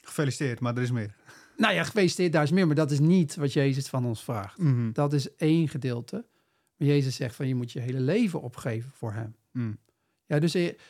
Gefeliciteerd, 0.01 0.59
maar 0.59 0.75
er 0.75 0.81
is 0.81 0.91
meer. 0.91 1.15
nou 1.57 1.73
ja, 1.73 1.83
gefeliciteerd, 1.83 2.31
daar 2.31 2.43
is 2.43 2.51
meer, 2.51 2.65
maar 2.67 2.75
dat 2.75 2.91
is 2.91 2.99
niet 2.99 3.35
wat 3.35 3.53
Jezus 3.53 3.87
van 3.87 4.05
ons 4.05 4.23
vraagt. 4.23 4.57
Mhm. 4.57 4.91
Dat 4.91 5.13
is 5.13 5.35
één 5.35 5.67
gedeelte. 5.67 6.25
Maar 6.79 6.87
Jezus 6.87 7.15
zegt 7.15 7.35
van 7.35 7.47
je 7.47 7.55
moet 7.55 7.71
je 7.71 7.79
hele 7.79 7.99
leven 7.99 8.41
opgeven 8.41 8.91
voor 8.91 9.13
hem. 9.13 9.35
Mhm. 9.51 9.71
Ja, 10.25 10.39
dus 10.39 10.55
ik, 10.55 10.81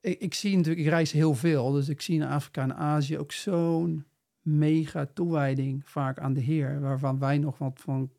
ik, 0.00 0.18
ik 0.20 0.34
zie 0.34 0.56
natuurlijk, 0.56 0.84
ik 0.84 0.90
reis 0.92 1.12
heel 1.12 1.34
veel. 1.34 1.72
Dus 1.72 1.88
ik 1.88 2.00
zie 2.00 2.14
in 2.14 2.22
Afrika 2.26 2.62
en 2.62 2.76
Azië 2.76 3.18
ook 3.18 3.32
zo'n 3.32 4.04
mega 4.40 5.06
toewijding 5.06 5.88
vaak 5.88 6.18
aan 6.18 6.32
de 6.32 6.40
Heer. 6.40 6.80
Waarvan 6.80 7.18
wij 7.18 7.38
nog 7.38 7.58
wat 7.58 7.80
van 7.80 8.10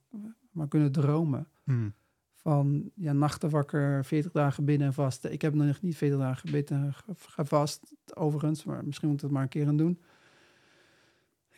maar 0.51 0.67
kunnen 0.67 0.91
dromen. 0.91 1.47
Mhm. 1.63 1.89
Van 2.33 2.91
ja, 2.95 3.13
nachten 3.13 3.49
wakker, 3.49 4.05
40 4.05 4.31
dagen 4.31 4.65
binnen 4.65 4.87
en 4.87 4.93
vasten. 4.93 5.31
Ik 5.31 5.41
heb 5.41 5.53
nog 5.53 5.81
niet 5.81 5.97
40 5.97 6.19
dagen 6.19 6.51
bidden 6.51 6.93
ge- 6.93 7.13
gevast, 7.15 7.95
overigens. 8.13 8.63
Maar 8.63 8.85
misschien 8.85 9.07
moet 9.07 9.17
ik 9.17 9.23
dat 9.23 9.31
maar 9.31 9.43
een 9.43 9.49
keer 9.49 9.67
aan 9.67 9.77
doen. 9.77 9.99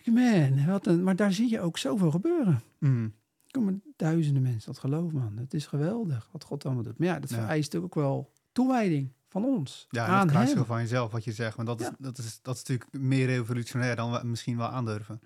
Ik, 0.03 0.13
Man, 0.13 0.65
wat 0.65 0.87
een, 0.87 1.03
maar 1.03 1.15
daar 1.15 1.33
zie 1.33 1.49
je 1.49 1.59
ook 1.59 1.77
zoveel 1.77 2.11
gebeuren. 2.11 2.61
Mhm. 2.77 3.07
Er 3.51 3.57
komen 3.59 3.83
duizenden 3.95 4.41
mensen 4.41 4.71
dat 4.71 4.81
geloven, 4.81 5.17
man. 5.17 5.37
Het 5.37 5.53
is 5.53 5.65
geweldig 5.65 6.29
wat 6.31 6.43
God 6.43 6.65
allemaal 6.65 6.83
doet. 6.83 6.97
Maar 6.97 7.07
ja, 7.07 7.19
dat 7.19 7.29
Ja. 7.29 7.35
vereist 7.35 7.71
natuurlijk 7.73 7.97
ook 7.97 8.03
wel 8.03 8.33
toewijding 8.51 9.13
van 9.27 9.45
ons. 9.45 9.87
Ja, 9.89 10.05
aan 10.05 10.09
het 10.11 10.19
hem. 10.19 10.27
kruisigen 10.29 10.65
van 10.65 10.79
jezelf, 10.81 11.11
wat 11.11 11.23
je 11.23 11.31
zegt. 11.31 11.55
Want 11.55 11.67
dat, 11.67 11.79
is, 11.81 11.85
Ja. 11.85 11.95
dat, 11.99 12.17
is, 12.17 12.41
dat 12.41 12.55
is 12.55 12.63
natuurlijk 12.63 12.93
meer 13.03 13.25
revolutionair 13.25 13.95
dan 13.95 14.11
we 14.11 14.27
misschien 14.27 14.57
wel 14.57 14.67
aandurven. 14.67 15.21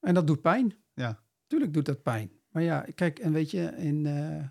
En 0.00 0.14
dat 0.14 0.26
doet 0.26 0.40
pijn. 0.40 0.74
Ja. 0.94 1.22
Tuurlijk 1.46 1.72
doet 1.72 1.84
dat 1.86 2.02
pijn. 2.02 2.30
Maar 2.50 2.62
ja, 2.62 2.86
kijk, 2.94 3.18
en 3.18 3.32
weet 3.32 3.50
je, 3.50 3.62
in 3.76 4.06
eh 4.06 4.44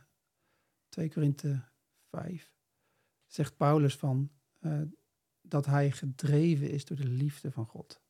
2 0.90 1.10
Korinthe 1.12 1.62
5 2.10 2.54
zegt 3.26 3.58
Paulus 3.58 3.96
van 3.96 4.30
eh, 4.60 4.82
dat 5.42 5.66
hij 5.66 5.92
gedreven 5.92 6.70
is 6.70 6.86
door 6.86 6.98
de 6.98 7.08
liefde 7.08 7.52
van 7.52 7.66
God. 7.66 8.02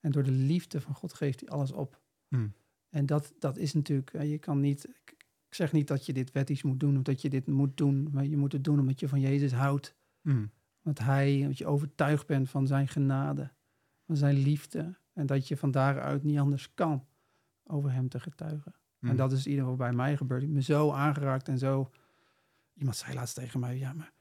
En 0.00 0.10
door 0.10 0.22
de 0.22 0.30
liefde 0.30 0.80
van 0.80 0.94
God 0.94 1.12
geeft 1.12 1.40
hij 1.40 1.48
alles 1.48 1.72
op. 1.72 2.00
Hmm. 2.28 2.52
En 2.88 3.06
dat, 3.06 3.32
dat 3.38 3.56
is 3.56 3.74
natuurlijk, 3.74 4.12
eh, 4.12 4.30
je 4.30 4.38
kan 4.38 4.60
niet, 4.60 4.88
ik 5.48 5.54
zeg 5.54 5.72
niet 5.72 5.88
dat 5.88 6.06
je 6.06 6.12
dit 6.12 6.32
wettisch 6.32 6.62
moet 6.62 6.80
doen 6.80 6.96
of 6.96 7.02
dat 7.02 7.22
je 7.22 7.28
dit 7.28 7.46
moet 7.46 7.76
doen, 7.76 8.08
maar 8.12 8.24
je 8.24 8.36
moet 8.36 8.52
het 8.52 8.64
doen 8.64 8.80
omdat 8.80 9.00
je 9.00 9.08
van 9.08 9.20
Jezus 9.20 9.52
houdt. 9.52 9.96
Want 10.82 10.98
hij, 10.98 11.42
dat 11.46 11.58
je 11.58 11.66
overtuigd 11.66 12.26
bent 12.26 12.50
van 12.50 12.66
zijn 12.66 12.88
genade, 12.88 13.50
van 14.06 14.16
zijn 14.16 14.36
liefde. 14.36 14.98
En 15.12 15.26
dat 15.26 15.48
je 15.48 15.56
van 15.56 15.70
daaruit 15.70 16.22
niet 16.22 16.38
anders 16.38 16.74
kan 16.74 17.06
over 17.64 17.92
hem 17.92 18.08
te 18.08 18.20
getuigen. 18.20 18.74
En 19.00 19.16
dat 19.16 19.32
is 19.32 19.44
in 19.44 19.50
ieder 19.50 19.64
geval 19.64 19.78
bij 19.78 19.92
mij 19.92 20.16
gebeurd. 20.16 20.42
Ik 20.42 20.52
ben 20.52 20.62
zo 20.62 20.90
aangeraakt 20.90 21.48
en 21.48 21.58
zo. 21.58 21.90
Iemand 22.74 22.96
zei 22.96 23.14
laatst 23.14 23.34
tegen 23.34 23.60
mij: 23.60 23.78
Ja, 23.78 23.92
maar 23.92 24.12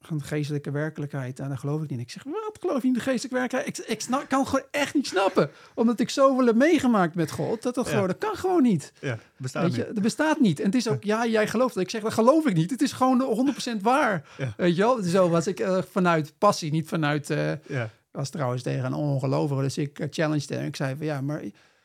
van 0.00 0.18
de 0.18 0.24
geestelijke 0.24 0.70
werkelijkheid. 0.70 1.38
En 1.40 1.48
daar 1.48 1.58
geloof 1.58 1.82
ik 1.82 1.90
niet. 1.90 2.00
Ik 2.00 2.10
zeg: 2.10 2.24
Wat 2.24 2.56
geloof 2.60 2.82
je 2.82 2.88
in 2.88 2.92
de 2.94 3.00
geestelijke 3.00 3.38
werkelijkheid? 3.38 3.78
Ik, 3.78 3.86
ik 3.86 4.00
snap, 4.00 4.28
kan 4.28 4.46
gewoon 4.46 4.64
echt 4.70 4.94
niet 4.94 5.06
snappen. 5.06 5.50
Omdat 5.74 6.00
ik 6.00 6.10
zoveel 6.10 6.46
heb 6.46 6.54
meegemaakt 6.56 7.14
met 7.14 7.30
God. 7.30 7.62
Dat, 7.62 7.74
dat, 7.74 7.84
Ja. 7.86 7.90
gewoon, 7.92 8.06
dat 8.06 8.18
kan 8.18 8.36
gewoon 8.36 8.62
niet. 8.62 8.92
Ja, 9.00 9.18
bestaat 9.36 9.62
Weet 9.62 9.76
niet. 9.76 9.86
je, 9.86 9.92
dat 9.92 10.02
bestaat 10.02 10.40
niet. 10.40 10.58
En 10.60 10.66
het 10.66 10.74
is 10.74 10.88
ook, 10.88 11.04
ja, 11.04 11.26
jij 11.26 11.48
gelooft 11.48 11.74
dat. 11.74 11.82
Ik 11.82 11.90
zeg, 11.90 12.02
dat 12.02 12.12
geloof 12.12 12.46
ik 12.46 12.54
niet. 12.54 12.70
Het 12.70 12.82
is 12.82 12.92
gewoon 12.92 13.54
100% 13.78 13.80
waar. 13.82 14.28
Ja. 14.38 14.54
Weet 14.56 14.76
je 14.76 14.82
wel? 14.82 15.02
Zo 15.02 15.28
was 15.28 15.46
ik 15.46 15.60
eh, 15.60 15.78
vanuit 15.90 16.34
passie, 16.38 16.70
niet 16.70 16.88
vanuit... 16.88 17.30
eh, 17.30 17.52
Ja. 17.66 17.90
was 18.10 18.30
trouwens 18.30 18.62
tegen 18.62 18.84
een 18.84 18.94
ongelovige, 18.94 19.62
dus 19.62 19.78
ik 19.78 19.98
uh, 19.98 20.06
challenged 20.10 20.48
hem. 20.48 20.64
Ik 20.66 20.76
zei 20.76 20.96
van, 20.96 21.06
ja, 21.06 21.20
maar 21.20 21.42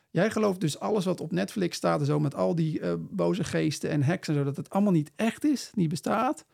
jij 0.09 0.31
gelooft 0.31 0.59
dus 0.59 0.79
alles 0.79 1.05
wat 1.05 1.21
op 1.21 1.31
Netflix 1.31 1.77
staat... 1.77 1.99
en 1.99 2.05
zo 2.05 2.19
met 2.19 2.35
al 2.35 2.55
die 2.55 2.79
eh, 2.79 2.93
boze 2.99 3.43
geesten 3.43 3.89
en 3.89 4.03
heksen... 4.03 4.33
zodat 4.33 4.57
het 4.57 4.69
allemaal 4.69 4.91
niet 4.91 5.11
echt 5.15 5.45
is, 5.45 5.71
niet 5.73 5.89
bestaat. 5.89 6.45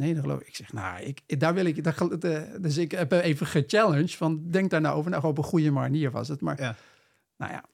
Nee, 0.00 0.14
dat 0.14 0.22
geloof 0.22 0.40
ik. 0.40 0.46
Ik 0.46 0.56
zeg, 0.56 0.72
nou, 0.72 1.00
ik, 1.02 1.40
daar 1.40 1.54
wil 1.54 1.64
ik... 1.64 1.84
De- 2.20 2.58
dus 2.60 2.76
ik 2.76 2.90
heb 2.90 3.12
even 3.12 3.46
gechallenged 3.46 4.14
van... 4.14 4.50
denk 4.50 4.70
daar 4.70 4.80
nou 4.80 4.96
over. 4.96 5.10
Nou, 5.10 5.24
op 5.24 5.38
een 5.38 5.44
goede 5.44 5.70
manier 5.70 6.10
was 6.10 6.28
het. 6.28 6.40
Maar, 6.40 6.60
Ja. 6.60 6.76
nou 7.36 7.52
ja. 7.52 7.64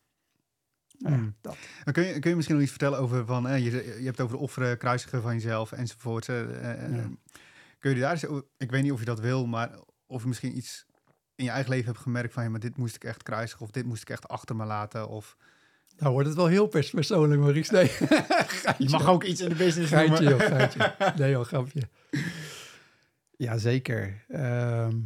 Ja, 0.98 1.08
Hmm. 1.08 1.34
dat. 1.40 1.56
Dan 1.84 1.92
kun, 1.92 2.04
je, 2.04 2.18
kun 2.18 2.30
je 2.30 2.36
misschien 2.36 2.54
nog 2.56 2.64
iets 2.64 2.74
vertellen 2.74 2.98
over 2.98 3.26
van, 3.26 3.48
eh, 3.48 3.64
je, 3.64 3.70
je 3.70 4.04
hebt 4.04 4.06
het 4.06 4.20
over 4.20 4.36
de 4.36 4.42
offeren, 4.42 4.78
kruisigen 4.78 5.22
van 5.22 5.32
jezelf 5.34 5.72
enzovoort. 5.72 6.28
eh, 6.28 6.40
eh, 6.72 6.96
Ja. 6.96 7.08
Kun 7.78 7.94
je 7.94 8.00
daar 8.00 8.10
eens, 8.12 8.26
ik 8.56 8.70
weet 8.70 8.82
niet 8.82 8.92
of 8.92 8.98
je 8.98 9.04
dat 9.04 9.20
wil, 9.20 9.46
maar 9.46 9.70
of 10.06 10.22
je 10.22 10.28
misschien 10.28 10.56
iets 10.56 10.86
in 11.34 11.44
je 11.44 11.50
eigen 11.50 11.70
leven 11.70 11.86
hebt 11.86 11.98
gemerkt 11.98 12.32
van, 12.32 12.42
ja, 12.42 12.48
maar 12.50 12.60
dit 12.60 12.76
moest 12.76 12.94
ik 12.96 13.04
echt 13.04 13.22
kruisigen 13.22 13.64
of 13.64 13.70
dit 13.70 13.84
moest 13.84 14.02
ik 14.02 14.10
echt 14.10 14.28
achter 14.28 14.56
me 14.56 14.64
laten. 14.64 15.08
Of 15.08 15.36
Nou 15.98 16.12
wordt 16.12 16.28
het 16.28 16.36
wel 16.36 16.46
heel 16.46 16.66
pers- 16.66 16.90
persoonlijk, 16.90 17.40
Maurice. 17.40 17.72
Nee. 17.76 17.90
je 18.78 18.88
mag 18.90 19.08
ook 19.08 19.24
iets 19.24 19.40
in 19.40 19.48
de 19.48 19.54
business 19.54 19.90
Geintje, 19.92 20.24
noemen. 20.24 20.48
joh, 20.48 20.56
geintje. 20.56 20.94
Nee, 21.22 21.30
joh, 21.30 21.44
grapje. 21.44 21.82
Ja, 23.36 23.58
zeker. 23.58 24.24
Ehm, 24.28 24.98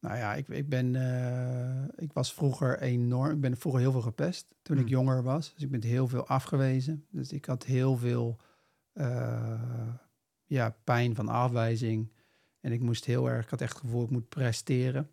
nou 0.00 0.16
ja, 0.16 0.34
ik, 0.34 0.48
ik 0.48 0.68
ben... 0.68 0.96
eh, 0.96 1.84
ik 2.04 2.12
was 2.12 2.32
vroeger 2.34 2.80
enorm... 2.80 3.30
Ik 3.32 3.40
ben 3.40 3.56
vroeger 3.56 3.80
heel 3.80 3.92
veel 3.92 4.00
gepest 4.00 4.54
toen 4.62 4.76
ik 4.76 4.82
Hmm. 4.82 4.90
jonger 4.92 5.22
was. 5.22 5.52
Dus 5.54 5.62
ik 5.62 5.70
ben 5.70 5.82
heel 5.82 6.08
veel 6.08 6.26
afgewezen. 6.26 7.06
Dus 7.10 7.32
ik 7.32 7.44
had 7.44 7.64
heel 7.64 7.96
veel... 7.96 8.40
eh, 8.92 9.88
ja, 10.46 10.76
pijn 10.84 11.14
van 11.14 11.28
afwijzing. 11.28 12.12
En 12.60 12.72
ik 12.72 12.80
moest 12.80 13.04
heel 13.04 13.30
erg... 13.30 13.44
Ik 13.44 13.50
had 13.50 13.60
echt 13.60 13.72
het 13.72 13.80
gevoel, 13.82 14.04
ik 14.04 14.10
moet 14.10 14.28
presteren. 14.28 15.10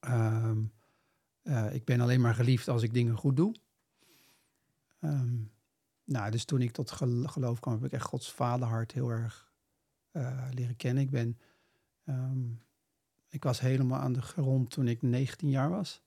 Ehm, 0.00 0.58
eh, 1.44 1.74
ik 1.74 1.84
ben 1.84 2.00
alleen 2.00 2.20
maar 2.20 2.34
geliefd 2.34 2.68
als 2.68 2.82
ik 2.82 2.94
dingen 2.94 3.16
goed 3.16 3.36
doe. 3.36 3.54
Ehm, 5.00 5.36
nou, 6.04 6.30
dus 6.30 6.44
toen 6.44 6.62
ik 6.62 6.70
tot 6.70 6.90
gel- 6.90 7.26
geloof 7.26 7.60
kwam, 7.60 7.74
heb 7.74 7.84
ik 7.84 7.92
echt 7.92 8.04
Gods 8.06 8.32
vaderhart 8.32 8.92
heel 8.92 9.10
erg 9.10 9.52
eh, 10.10 10.48
leren 10.50 10.76
kennen. 10.76 11.02
Ik 11.02 11.10
ben, 11.10 11.38
ehm, 12.04 12.48
ik 13.28 13.42
was 13.42 13.60
helemaal 13.60 14.00
aan 14.00 14.12
de 14.12 14.22
grond 14.22 14.70
toen 14.70 14.88
ik 14.88 15.02
19 15.02 15.48
jaar 15.50 15.70
was. 15.70 16.02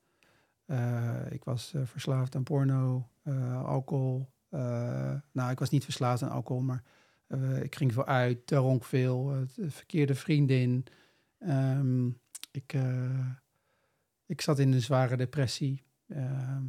Eh, 0.65 1.31
ik 1.31 1.43
was 1.43 1.73
verslaafd 1.83 2.35
aan 2.35 2.43
porno, 2.43 3.09
alcohol. 3.63 4.29
Nou, 5.31 5.51
ik 5.51 5.59
was 5.59 5.69
niet 5.69 5.83
verslaafd 5.83 6.21
aan 6.23 6.29
alcohol, 6.29 6.61
maar 6.61 6.83
ik 7.61 7.75
ging 7.75 7.93
veel 7.93 8.05
uit, 8.05 8.47
dronk 8.47 8.83
veel, 8.83 9.45
de 9.55 9.71
verkeerde 9.71 10.15
vriendin. 10.15 10.85
Ehm, 11.37 12.07
ik, 12.51 12.73
ik 14.27 14.41
zat 14.41 14.59
in 14.59 14.73
een 14.73 14.81
zware 14.81 15.17
depressie. 15.17 15.83
Ehm, 16.07 16.63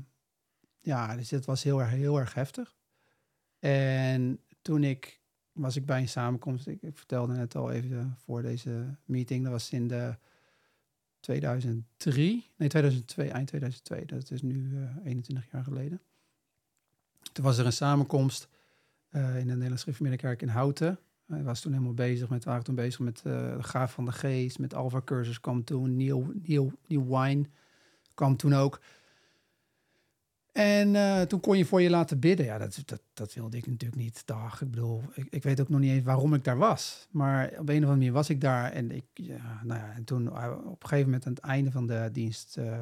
ja, 0.78 1.16
dus 1.16 1.30
het 1.30 1.44
was 1.44 1.62
heel 1.62 1.80
erg, 1.80 1.90
heel 1.90 2.18
erg 2.18 2.34
heftig. 2.34 2.76
En 3.58 4.40
toen 4.62 4.84
ik, 4.84 5.20
was 5.52 5.76
ik 5.76 5.86
bij 5.86 6.00
een 6.00 6.08
samenkomst, 6.08 6.66
ik, 6.66 6.78
vertelde 6.92 7.32
net 7.32 7.54
al 7.54 7.70
even 7.70 8.16
voor 8.18 8.42
deze 8.42 8.96
meeting, 9.04 9.42
dat 9.42 9.52
was 9.52 9.70
in 9.70 9.88
de 9.88 10.18
2003, 11.20 12.50
nee 12.56 12.68
2002, 12.68 13.30
eind 13.30 13.48
2002. 13.48 14.04
Dat 14.04 14.30
is 14.30 14.42
nu 14.42 14.68
uh, 14.70 14.96
21 15.04 15.50
jaar 15.50 15.64
geleden. 15.64 16.00
Toen 17.32 17.44
was 17.44 17.58
er 17.58 17.66
een 17.66 17.72
samenkomst 17.72 18.48
uh, 19.10 19.38
in 19.38 19.46
de 19.46 19.52
Nederlandse 19.52 19.78
Schriftmiddenkerk 19.78 20.42
in 20.42 20.48
Houten. 20.48 20.98
Hij 21.28 21.42
was 21.42 21.60
toen 21.60 21.72
helemaal 21.72 21.94
bezig 21.94 22.28
met, 22.28 22.44
waren 22.44 22.64
toen 22.64 22.74
bezig 22.74 23.00
met 23.00 23.22
uh, 23.26 23.56
de 23.56 23.62
Gaaf 23.62 23.92
van 23.92 24.04
de 24.04 24.12
Geest, 24.12 24.58
met 24.58 24.74
Alpha 24.74 25.00
Cursus 25.04 25.40
kwam 25.40 25.64
toen, 25.64 25.96
Neil, 25.96 26.32
Neil, 26.42 26.72
Neil 26.86 27.06
Wine 27.08 27.44
kwam 28.14 28.36
toen 28.36 28.54
ook. 28.54 28.80
En 30.52 30.94
uh, 30.94 31.20
toen 31.20 31.40
kon 31.40 31.58
je 31.58 31.64
voor 31.64 31.82
je 31.82 31.90
laten 31.90 32.18
bidden. 32.18 32.46
Ja, 32.46 32.58
dat, 32.58 32.82
dat, 32.84 33.02
dat 33.12 33.34
wilde 33.34 33.56
ik 33.56 33.66
natuurlijk 33.66 34.02
niet. 34.02 34.22
Dag, 34.26 34.62
ik 34.62 34.70
bedoel, 34.70 35.02
ik, 35.14 35.26
ik, 35.30 35.42
weet 35.42 35.60
ook 35.60 35.68
nog 35.68 35.80
niet 35.80 35.90
eens 35.90 36.04
waarom 36.04 36.34
ik 36.34 36.44
daar 36.44 36.56
was. 36.56 37.08
Maar 37.10 37.44
op 37.44 37.52
een 37.52 37.60
of 37.60 37.68
andere 37.68 37.86
manier 37.86 38.12
was 38.12 38.30
ik 38.30 38.40
daar. 38.40 38.72
En, 38.72 38.90
ik, 38.90 39.04
nou 39.62 39.80
ja, 39.80 39.92
en 39.94 40.04
toen 40.04 40.28
op 40.28 40.82
een 40.82 40.88
gegeven 40.88 41.04
moment 41.04 41.26
aan 41.26 41.32
het 41.32 41.42
einde 41.42 41.70
van 41.70 41.86
de 41.86 42.08
dienst... 42.12 42.56
Uh, 42.58 42.78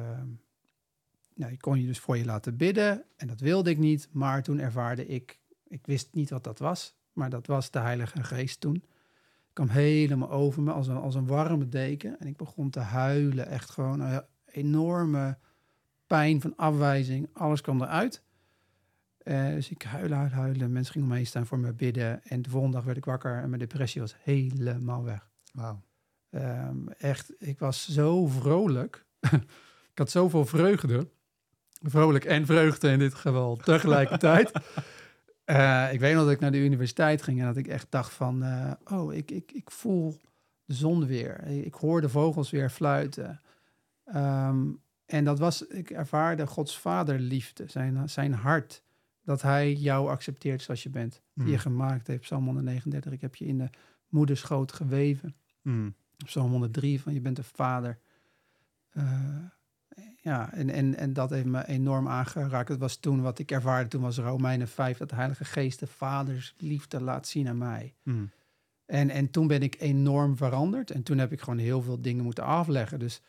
nou, 1.35 1.57
kon 1.57 1.79
je 1.79 1.87
dus 1.87 1.99
voor 1.99 2.17
je 2.17 2.25
laten 2.25 2.57
bidden. 2.57 3.03
En 3.15 3.27
dat 3.27 3.39
wilde 3.39 3.69
ik 3.69 3.77
niet. 3.77 4.07
Maar 4.11 4.43
toen 4.43 4.59
ervaarde 4.59 5.07
ik... 5.07 5.39
Ik 5.67 5.85
wist 5.85 6.07
niet 6.11 6.29
wat 6.29 6.43
dat 6.43 6.59
was. 6.59 6.95
Maar 7.17 7.29
dat 7.29 7.47
was 7.47 7.71
de 7.71 7.79
Heilige 7.79 8.23
Geest 8.23 8.59
toen. 8.59 8.75
Ik 8.75 9.53
kwam 9.53 9.67
helemaal 9.67 10.31
over 10.31 10.61
me 10.61 10.71
als 10.71 10.87
een, 10.87 10.97
als 10.97 11.15
een 11.15 11.27
warme 11.27 11.69
deken. 11.69 12.19
En 12.19 12.27
ik 12.27 12.37
begon 12.37 12.69
te 12.69 12.79
huilen. 12.79 13.47
Echt 13.47 13.69
gewoon 13.69 13.99
een 13.99 14.23
enorme 14.45 15.37
pijn 16.07 16.41
van 16.41 16.55
afwijzing. 16.55 17.29
Alles 17.33 17.61
kwam 17.61 17.81
eruit. 17.81 18.23
Uh, 19.23 19.47
dus 19.47 19.69
ik 19.69 19.81
huilen, 19.81 20.17
huilen, 20.17 20.37
huilen. 20.37 20.71
Mensen 20.71 20.93
gingen 20.93 21.07
omheen 21.07 21.25
staan 21.25 21.45
voor 21.45 21.59
me 21.59 21.73
bidden. 21.73 22.23
En 22.23 22.41
de 22.41 22.49
volgende 22.49 22.75
dag 22.75 22.85
werd 22.85 22.97
ik 22.97 23.05
wakker 23.05 23.41
en 23.41 23.49
mijn 23.49 23.61
depressie 23.61 24.01
was 24.01 24.15
helemaal 24.19 25.03
weg. 25.03 25.29
Wauw. 25.53 25.81
Um, 26.29 26.89
echt, 26.89 27.33
ik 27.39 27.59
was 27.59 27.89
zo 27.89 28.27
vrolijk. 28.27 29.05
ik 29.91 29.97
had 29.97 30.11
zoveel 30.11 30.45
vreugde. 30.45 31.07
Vrolijk 31.81 32.25
en 32.25 32.45
vreugde 32.45 32.89
in 32.89 32.99
dit 32.99 33.13
geval 33.13 33.55
tegelijkertijd. 33.55 34.51
uh, 35.49 35.93
ik 35.93 35.99
weet 35.99 36.13
nog 36.13 36.23
dat 36.23 36.31
ik 36.31 36.39
naar 36.39 36.51
de 36.51 36.57
universiteit 36.57 37.21
ging 37.21 37.39
en 37.39 37.45
dat 37.45 37.57
ik 37.57 37.67
echt 37.67 37.87
dacht 37.89 38.13
van... 38.13 38.43
Uh, 38.43 38.71
oh, 38.85 39.13
ik, 39.13 39.31
ik, 39.31 39.51
ik 39.51 39.71
voel 39.71 40.17
de 40.65 40.73
zon 40.73 41.05
weer. 41.05 41.47
Ik 41.47 41.73
hoor 41.73 42.01
de 42.01 42.09
vogels 42.09 42.49
weer 42.49 42.69
fluiten. 42.69 43.41
Um, 44.15 44.81
en 45.05 45.23
dat 45.23 45.39
was, 45.39 45.67
ik 45.67 45.89
ervaarde 45.89 46.47
Gods 46.47 46.79
vaderliefde, 46.79 47.63
zijn, 47.67 48.09
zijn 48.09 48.33
hart. 48.33 48.83
Dat 49.23 49.41
hij 49.41 49.73
jou 49.73 50.09
accepteert 50.09 50.61
zoals 50.61 50.83
je 50.83 50.89
bent. 50.89 51.21
Die 51.33 51.47
je 51.47 51.57
gemaakt 51.57 52.07
heeft. 52.07 52.21
Psalm 52.21 52.45
139, 52.45 53.11
ik 53.11 53.21
heb 53.21 53.35
je 53.35 53.45
in 53.45 53.57
de 53.57 53.69
moederschoot 54.07 54.71
geweven. 54.71 55.35
Mm. 55.61 55.95
Psalm 56.25 56.51
103, 56.51 57.01
van 57.01 57.13
je 57.13 57.21
bent 57.21 57.37
een 57.37 57.43
vader. 57.43 57.99
Uh, 58.93 59.03
ja, 60.21 60.53
en, 60.53 60.69
en, 60.69 60.95
en 60.95 61.13
dat 61.13 61.29
heeft 61.29 61.45
me 61.45 61.67
enorm 61.67 62.07
aangeraakt. 62.07 62.69
Het 62.69 62.79
was 62.79 62.95
toen 62.95 63.21
wat 63.21 63.39
ik 63.39 63.51
ervaarde, 63.51 63.89
toen 63.89 64.01
was 64.01 64.17
Romeinen 64.17 64.67
5, 64.67 64.97
dat 64.97 65.09
de 65.09 65.15
Heilige 65.15 65.45
Geest 65.45 65.79
de 65.79 65.87
vaders 65.87 66.53
liefde 66.57 67.01
laat 67.01 67.27
zien 67.27 67.47
aan 67.47 67.57
mij. 67.57 67.93
Mm. 68.03 68.31
En, 68.85 69.09
en 69.09 69.29
toen 69.29 69.47
ben 69.47 69.61
ik 69.61 69.75
enorm 69.79 70.37
veranderd. 70.37 70.91
En 70.91 71.03
toen 71.03 71.17
heb 71.17 71.31
ik 71.31 71.41
gewoon 71.41 71.59
heel 71.59 71.81
veel 71.81 72.01
dingen 72.01 72.23
moeten 72.23 72.43
afleggen. 72.43 72.99
Dus 72.99 73.21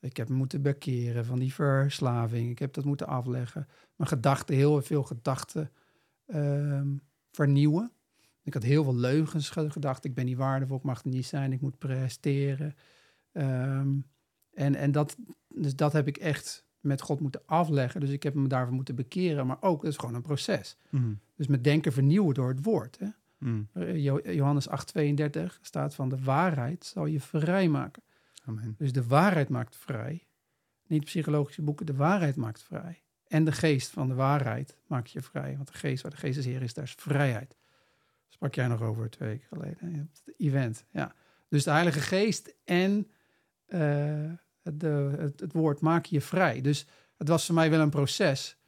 ik 0.00 0.16
heb 0.16 0.28
me 0.28 0.34
moeten 0.34 0.62
bekeren 0.62 1.24
van 1.24 1.38
die 1.38 1.54
verslaving. 1.54 2.50
Ik 2.50 2.58
heb 2.58 2.72
dat 2.72 2.84
moeten 2.84 3.06
afleggen. 3.06 3.68
Mijn 3.96 4.10
gedachten, 4.10 4.54
heel 4.54 4.82
veel 4.82 5.02
gedachten 5.02 5.70
um, 6.26 7.00
vernieuwen. 7.30 7.92
Ik 8.42 8.54
had 8.54 8.62
heel 8.62 8.84
veel 8.84 8.96
leugens 8.96 9.50
gedacht. 9.50 10.04
Ik 10.04 10.14
ben 10.14 10.24
niet 10.24 10.36
waardevol, 10.36 10.76
ik 10.76 10.82
mag 10.82 11.04
er 11.04 11.10
niet 11.10 11.26
zijn, 11.26 11.52
ik 11.52 11.60
moet 11.60 11.78
presteren. 11.78 12.74
Um, 13.32 14.06
en 14.54 14.74
en 14.74 14.92
dat, 14.92 15.16
dus 15.54 15.76
dat 15.76 15.92
heb 15.92 16.06
ik 16.06 16.16
echt 16.16 16.64
met 16.80 17.00
God 17.00 17.20
moeten 17.20 17.42
afleggen. 17.46 18.00
Dus 18.00 18.10
ik 18.10 18.22
heb 18.22 18.34
me 18.34 18.48
daarvoor 18.48 18.74
moeten 18.74 18.94
bekeren. 18.94 19.46
Maar 19.46 19.62
ook, 19.62 19.82
dat 19.82 19.90
is 19.90 19.96
gewoon 19.96 20.14
een 20.14 20.22
proces. 20.22 20.76
Mm. 20.88 21.18
Dus 21.36 21.46
met 21.46 21.64
denken 21.64 21.92
vernieuwen 21.92 22.34
door 22.34 22.48
het 22.48 22.62
woord. 22.62 22.98
Hè? 22.98 23.08
Mm. 23.38 23.68
Johannes 24.22 24.68
8:32 24.68 25.42
staat 25.60 25.94
van 25.94 26.08
de 26.08 26.22
waarheid 26.22 26.84
zal 26.84 27.06
je 27.06 27.20
vrijmaken. 27.20 28.02
Amen. 28.44 28.74
Dus 28.78 28.92
de 28.92 29.06
waarheid 29.06 29.48
maakt 29.48 29.76
vrij. 29.76 30.26
Niet 30.86 31.04
psychologische 31.04 31.62
boeken, 31.62 31.86
de 31.86 31.94
waarheid 31.94 32.36
maakt 32.36 32.62
vrij. 32.62 33.02
En 33.26 33.44
de 33.44 33.52
geest 33.52 33.90
van 33.90 34.08
de 34.08 34.14
waarheid 34.14 34.76
maakt 34.86 35.10
je 35.10 35.22
vrij. 35.22 35.54
Want 35.56 35.66
de 35.66 35.78
geest 35.78 36.02
waar 36.02 36.10
de 36.10 36.16
geest 36.16 36.38
is 36.38 36.44
Heer 36.44 36.62
is, 36.62 36.74
daar 36.74 36.84
is 36.84 36.94
vrijheid. 36.98 37.56
Sprak 38.28 38.54
jij 38.54 38.66
nog 38.66 38.82
over 38.82 39.10
twee 39.10 39.28
weken 39.28 39.46
geleden. 39.48 40.10
Het 40.12 40.34
event, 40.36 40.84
ja. 40.90 41.14
Dus 41.48 41.64
de 41.64 41.70
Heilige 41.70 42.00
Geest 42.00 42.54
en 42.64 43.10
uh, 43.68 44.32
de, 44.74 45.14
het, 45.18 45.40
het, 45.40 45.52
woord 45.52 45.80
maken 45.80 46.08
je 46.12 46.20
vrij. 46.20 46.60
Dus 46.60 46.86
het 47.16 47.28
was 47.28 47.46
voor 47.46 47.54
mij 47.54 47.70
wel 47.70 47.80
een 47.80 47.90
proces. 47.90 48.58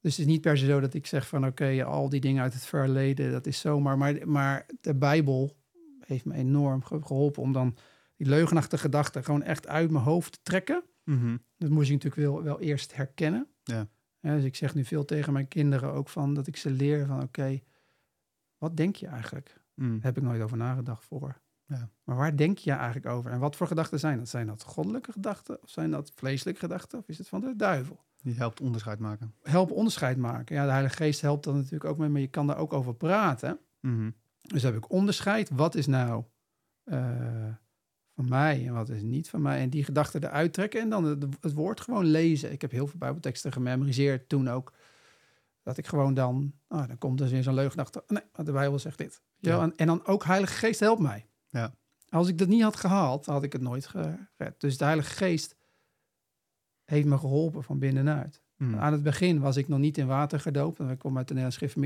Dus 0.00 0.16
het 0.16 0.26
is 0.26 0.32
niet 0.32 0.40
per 0.40 0.58
se 0.58 0.66
zo 0.66 0.80
dat 0.80 0.94
ik 0.94 1.06
zeg 1.06 1.28
van 1.28 1.46
oké, 1.46 1.84
al 1.84 2.08
die 2.08 2.20
dingen 2.20 2.42
uit 2.42 2.52
het 2.52 2.64
verleden, 2.64 3.32
dat 3.32 3.46
is 3.46 3.60
zomaar. 3.60 3.98
Maar, 3.98 4.28
maar 4.28 4.66
de 4.80 4.94
Bijbel 4.94 5.56
heeft 6.00 6.24
me 6.24 6.34
enorm 6.34 6.82
geholpen 6.82 7.42
om 7.42 7.52
dan 7.52 7.76
die 8.16 8.26
leugenachtige 8.26 8.82
gedachten 8.82 9.24
gewoon 9.24 9.42
echt 9.42 9.66
uit 9.66 9.90
mijn 9.90 10.04
hoofd 10.04 10.32
te 10.32 10.38
trekken. 10.42 10.84
Mm 11.04 11.18
-hmm. 11.20 11.42
Dat 11.56 11.70
moest 11.70 11.90
ik 11.90 12.02
natuurlijk 12.02 12.22
wel, 12.22 12.42
wel 12.42 12.60
eerst 12.60 12.96
herkennen. 12.96 13.48
Ja. 13.62 13.88
ja. 14.20 14.34
dus 14.34 14.44
ik 14.44 14.56
zeg 14.56 14.74
nu 14.74 14.84
veel 14.84 15.04
tegen 15.04 15.32
mijn 15.32 15.48
kinderen 15.48 15.92
ook 15.92 16.08
van 16.08 16.34
dat 16.34 16.46
ik 16.46 16.56
ze 16.56 16.70
leer 16.70 17.06
van 17.06 17.22
oké, 17.22 17.60
wat 18.58 18.76
denk 18.76 18.96
je 18.96 19.06
eigenlijk? 19.06 19.60
Mm. 19.74 19.92
Daar 19.92 20.04
heb 20.04 20.16
ik 20.16 20.22
nooit 20.22 20.42
over 20.42 20.56
nagedacht 20.56 21.04
voor. 21.04 21.40
Ja. 21.68 21.90
Maar 22.04 22.16
waar 22.16 22.36
denk 22.36 22.58
je 22.58 22.72
eigenlijk 22.72 23.06
over? 23.06 23.30
En 23.30 23.38
wat 23.38 23.56
voor 23.56 23.66
gedachten 23.66 23.98
zijn 23.98 24.18
dat? 24.18 24.28
Zijn 24.28 24.46
dat 24.46 24.62
goddelijke 24.62 25.12
gedachten? 25.12 25.62
Of 25.62 25.70
zijn 25.70 25.90
dat 25.90 26.12
vleeselijke 26.14 26.60
gedachten? 26.60 26.98
Of 26.98 27.08
is 27.08 27.18
het 27.18 27.28
van 27.28 27.40
de 27.40 27.56
duivel? 27.56 28.04
Die 28.22 28.34
helpt 28.34 28.60
onderscheid 28.60 28.98
maken. 28.98 29.34
Helpt 29.42 29.72
onderscheid 29.72 30.16
maken. 30.16 30.54
Ja, 30.54 30.64
de 30.64 30.70
Heilige 30.70 30.96
Geest 30.96 31.20
helpt 31.20 31.44
dan 31.44 31.56
natuurlijk 31.56 31.84
ook 31.84 31.98
mee, 31.98 32.08
maar 32.08 32.20
je 32.20 32.28
kan 32.28 32.46
daar 32.46 32.58
ook 32.58 32.72
over 32.72 32.94
praten. 32.94 33.58
Mm 33.80 33.96
-hmm. 33.96 34.14
Dus 34.40 34.62
heb 34.62 34.76
ik 34.76 34.90
onderscheid. 34.90 35.50
Wat 35.50 35.74
is 35.74 35.86
nou 35.86 36.24
uh, 36.84 37.54
van 38.14 38.28
mij 38.28 38.66
en 38.66 38.72
wat 38.72 38.88
is 38.88 39.02
niet 39.02 39.28
van 39.28 39.42
mij. 39.42 39.60
En 39.60 39.70
die 39.70 39.84
gedachten 39.84 40.24
eruit 40.24 40.52
trekken 40.52 40.80
en 40.80 40.88
dan 40.88 41.04
het, 41.04 41.26
het, 41.40 41.52
woord 41.52 41.80
gewoon 41.80 42.04
lezen. 42.04 42.52
Ik 42.52 42.60
heb 42.60 42.70
heel 42.70 42.86
veel 42.86 42.98
bijbelteksten 42.98 43.52
gememoriseerd 43.52 44.28
toen 44.28 44.48
ook. 44.48 44.72
Dat 45.62 45.78
ik 45.78 45.86
gewoon 45.86 46.14
dan, 46.14 46.52
oh, 46.68 46.86
dan 46.86 46.98
komt 46.98 47.20
er 47.20 47.28
weer 47.28 47.42
zo'n 47.42 47.54
leugendag. 47.54 47.90
Nee, 48.06 48.22
de 48.32 48.52
Bijbel 48.52 48.78
zegt 48.78 48.98
dit. 48.98 49.22
Ja. 49.38 49.60
En, 49.60 49.76
en, 49.76 49.86
dan 49.86 50.06
ook 50.06 50.24
Heilige 50.24 50.54
Geest 50.54 50.80
helpt 50.80 51.02
mij. 51.02 51.27
Ja. 51.48 51.74
Als 52.08 52.28
ik 52.28 52.38
dat 52.38 52.48
niet 52.48 52.62
had 52.62 52.76
gehaald, 52.76 53.26
had 53.26 53.42
ik 53.42 53.52
het 53.52 53.62
nooit 53.62 53.86
gered. 53.86 54.54
Dus 54.60 54.78
de 54.78 54.84
Heilige 54.84 55.14
Geest 55.14 55.56
heeft 56.84 57.06
me 57.06 57.18
geholpen 57.18 57.62
van 57.64 57.78
binnenuit. 57.78 58.42
Mm. 58.56 58.74
Aan 58.78 58.92
het 58.92 59.02
begin 59.02 59.40
was 59.40 59.56
ik 59.56 59.68
nog 59.68 59.78
niet 59.78 59.98
in 59.98 60.06
water 60.06 60.40
gedoopt. 60.40 60.80
Ik 60.80 60.98
kom 60.98 61.16
uit 61.16 61.28
de 61.28 61.34
Nederlandse 61.34 61.68
Schrift 61.68 61.76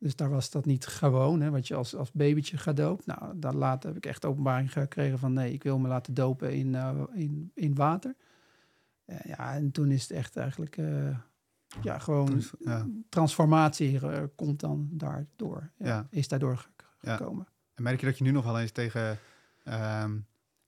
dus 0.00 0.16
daar 0.16 0.30
was 0.30 0.50
dat 0.50 0.64
niet 0.64 0.86
gewoon, 0.86 1.40
hè, 1.40 1.50
wat 1.50 1.68
je 1.68 1.74
als, 1.74 1.94
als 1.96 2.12
babytje 2.12 2.56
dopen. 2.74 3.04
Nou, 3.06 3.38
dan 3.38 3.56
later 3.56 3.88
heb 3.88 3.96
ik 3.96 4.06
echt 4.06 4.24
openbaring 4.24 4.72
gekregen 4.72 5.18
van 5.18 5.32
nee, 5.32 5.52
ik 5.52 5.62
wil 5.62 5.78
me 5.78 5.88
laten 5.88 6.14
dopen 6.14 6.54
in, 6.54 6.74
uh, 6.74 7.02
in, 7.12 7.50
in 7.54 7.74
water. 7.74 8.14
Uh, 9.06 9.20
ja, 9.20 9.54
en 9.54 9.70
toen 9.70 9.90
is 9.90 10.02
het 10.02 10.10
echt 10.10 10.36
eigenlijk, 10.36 10.76
uh, 10.76 11.16
ja, 11.82 11.98
gewoon 11.98 12.42
ja. 12.58 12.86
transformatie 13.08 14.00
komt 14.34 14.60
dan 14.60 14.88
daardoor, 14.92 15.70
ja, 15.76 15.86
Ja. 15.86 16.06
is 16.10 16.28
daardoor 16.28 16.56
ge- 16.56 16.68
gekomen. 16.98 17.46
En 17.80 17.86
merk 17.86 18.00
je 18.00 18.06
dat 18.06 18.18
je 18.18 18.24
nu 18.24 18.30
nog 18.30 18.44
wel 18.44 18.60
eens 18.60 18.70
tegen... 18.70 19.18
ehm, 19.64 20.18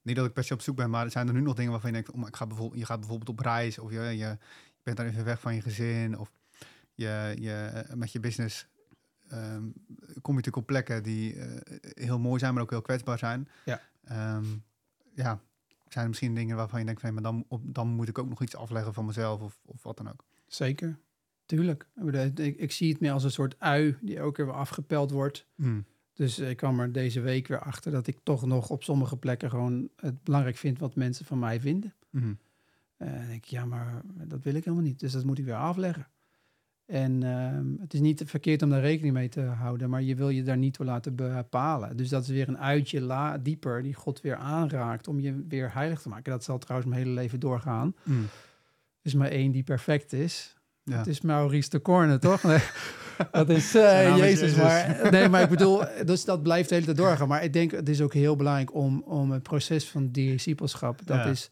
niet 0.02 0.16
dat 0.16 0.26
ik 0.26 0.32
per 0.32 0.44
se 0.44 0.54
op 0.54 0.60
zoek 0.60 0.76
ben, 0.76 0.90
maar 0.90 1.10
zijn 1.10 1.28
er 1.28 1.34
nu 1.34 1.40
nog 1.40 1.54
dingen 1.54 1.70
waarvan 1.70 1.90
je 1.90 2.02
denkt... 2.02 2.10
Oh, 2.10 2.26
ik 2.28 2.36
ga 2.36 2.46
bijvoorbeeld, 2.46 2.80
je 2.80 2.86
gaat 2.86 2.98
bijvoorbeeld 2.98 3.28
op 3.28 3.38
reis 3.38 3.78
of 3.78 3.90
je, 3.90 4.00
je, 4.00 4.16
je 4.16 4.36
bent 4.82 4.96
daar 4.96 5.06
even 5.06 5.24
weg 5.24 5.40
van 5.40 5.54
je 5.54 5.60
gezin... 5.60 6.18
of 6.18 6.30
je, 6.94 7.36
je, 7.38 7.84
met 7.94 8.12
je 8.12 8.20
business 8.20 8.66
ehm, 9.28 9.62
kom 9.96 10.34
je 10.34 10.42
natuurlijk 10.42 10.56
op 10.56 10.66
plekken 10.66 11.02
die 11.02 11.34
eh, 11.34 11.76
heel 11.80 12.18
mooi 12.18 12.38
zijn, 12.38 12.54
maar 12.54 12.62
ook 12.62 12.70
heel 12.70 12.82
kwetsbaar 12.82 13.18
zijn. 13.18 13.48
Ja. 13.64 13.80
Ehm, 14.04 14.44
ja, 15.14 15.40
zijn 15.88 16.04
er 16.04 16.08
misschien 16.08 16.34
dingen 16.34 16.56
waarvan 16.56 16.78
je 16.78 16.86
denkt... 16.86 17.00
Van, 17.00 17.14
maar 17.14 17.22
dan, 17.22 17.44
op, 17.48 17.62
dan 17.64 17.88
moet 17.88 18.08
ik 18.08 18.18
ook 18.18 18.28
nog 18.28 18.42
iets 18.42 18.56
afleggen 18.56 18.94
van 18.94 19.04
mezelf 19.04 19.40
of, 19.40 19.60
of 19.64 19.82
wat 19.82 19.96
dan 19.96 20.08
ook. 20.08 20.24
Zeker, 20.46 20.98
tuurlijk. 21.46 21.86
Ik, 21.96 22.04
bedoel, 22.04 22.46
ik, 22.46 22.56
ik 22.56 22.72
zie 22.72 22.92
het 22.92 23.00
meer 23.00 23.12
als 23.12 23.24
een 23.24 23.30
soort 23.30 23.58
ui 23.58 23.96
die 24.00 24.20
ook 24.20 24.36
weer 24.36 24.52
afgepeld 24.52 25.10
wordt. 25.10 25.46
Mm. 25.54 25.84
Dus 26.14 26.38
ik 26.38 26.56
kwam 26.56 26.80
er 26.80 26.92
deze 26.92 27.20
week 27.20 27.48
weer 27.48 27.60
achter 27.60 27.92
dat 27.92 28.06
ik 28.06 28.18
toch 28.22 28.46
nog 28.46 28.70
op 28.70 28.82
sommige 28.84 29.16
plekken 29.16 29.50
gewoon 29.50 29.88
het 29.96 30.22
belangrijk 30.22 30.56
vind 30.56 30.78
wat 30.78 30.94
mensen 30.94 31.24
van 31.24 31.38
mij 31.38 31.60
vinden. 31.60 31.94
Mhm. 32.10 32.32
En 32.96 33.18
dan 33.18 33.26
denk 33.26 33.44
ik, 33.44 33.44
ja, 33.44 33.64
maar 33.64 34.02
dat 34.04 34.42
wil 34.42 34.54
ik 34.54 34.64
helemaal 34.64 34.86
niet. 34.86 35.00
Dus 35.00 35.12
dat 35.12 35.24
moet 35.24 35.38
ik 35.38 35.44
weer 35.44 35.54
afleggen. 35.54 36.06
En 36.86 37.22
ehm, 37.22 37.66
het 37.80 37.94
is 37.94 38.00
niet 38.00 38.22
verkeerd 38.26 38.62
om 38.62 38.70
daar 38.70 38.80
rekening 38.80 39.14
mee 39.14 39.28
te 39.28 39.40
houden, 39.40 39.90
maar 39.90 40.02
je 40.02 40.14
wil 40.14 40.28
je 40.28 40.42
daar 40.42 40.56
niet 40.56 40.76
door 40.76 40.86
laten 40.86 41.14
bepalen. 41.14 41.96
Dus 41.96 42.08
dat 42.08 42.22
is 42.22 42.28
weer 42.28 42.48
een 42.48 42.58
uitje 42.58 43.00
la, 43.00 43.38
dieper 43.38 43.82
die 43.82 43.94
God 43.94 44.20
weer 44.20 44.36
aanraakt 44.36 45.08
om 45.08 45.20
je 45.20 45.44
weer 45.48 45.74
heilig 45.74 46.00
te 46.00 46.08
maken. 46.08 46.32
Dat 46.32 46.44
zal 46.44 46.58
trouwens 46.58 46.90
mijn 46.90 47.02
hele 47.02 47.14
leven 47.14 47.40
doorgaan. 47.40 47.94
Mm. 48.02 48.22
Er 48.22 49.08
is 49.08 49.14
maar 49.14 49.28
één 49.28 49.52
die 49.52 49.62
perfect 49.62 50.12
is. 50.12 50.56
Ja. 50.82 50.96
Het 50.96 51.06
is 51.06 51.20
Maurice 51.20 51.70
de 51.70 51.82
Corne, 51.82 52.18
toch? 52.18 52.42
Dat 53.30 53.48
is 53.48 53.74
eh, 53.74 54.16
Jezus. 54.16 54.40
Jezus. 54.40 54.56
Maar, 54.56 55.08
nee, 55.10 55.28
maar 55.28 55.42
ik 55.42 55.48
bedoel, 55.48 55.82
dus 56.04 56.24
dat 56.24 56.42
blijft 56.42 56.68
de 56.68 56.74
hele 56.74 56.86
tijd 56.86 56.96
doorgaan. 56.96 57.28
Maar 57.28 57.44
ik 57.44 57.52
denk, 57.52 57.70
het 57.70 57.88
is 57.88 58.00
ook 58.00 58.12
heel 58.12 58.36
belangrijk 58.36 58.74
om, 58.74 59.02
om 59.02 59.30
het 59.30 59.42
proces 59.42 59.88
van 59.90 60.10
discipelschap, 60.10 61.06
dat, 61.06 61.16
Ja. 61.16 61.24
is, 61.24 61.50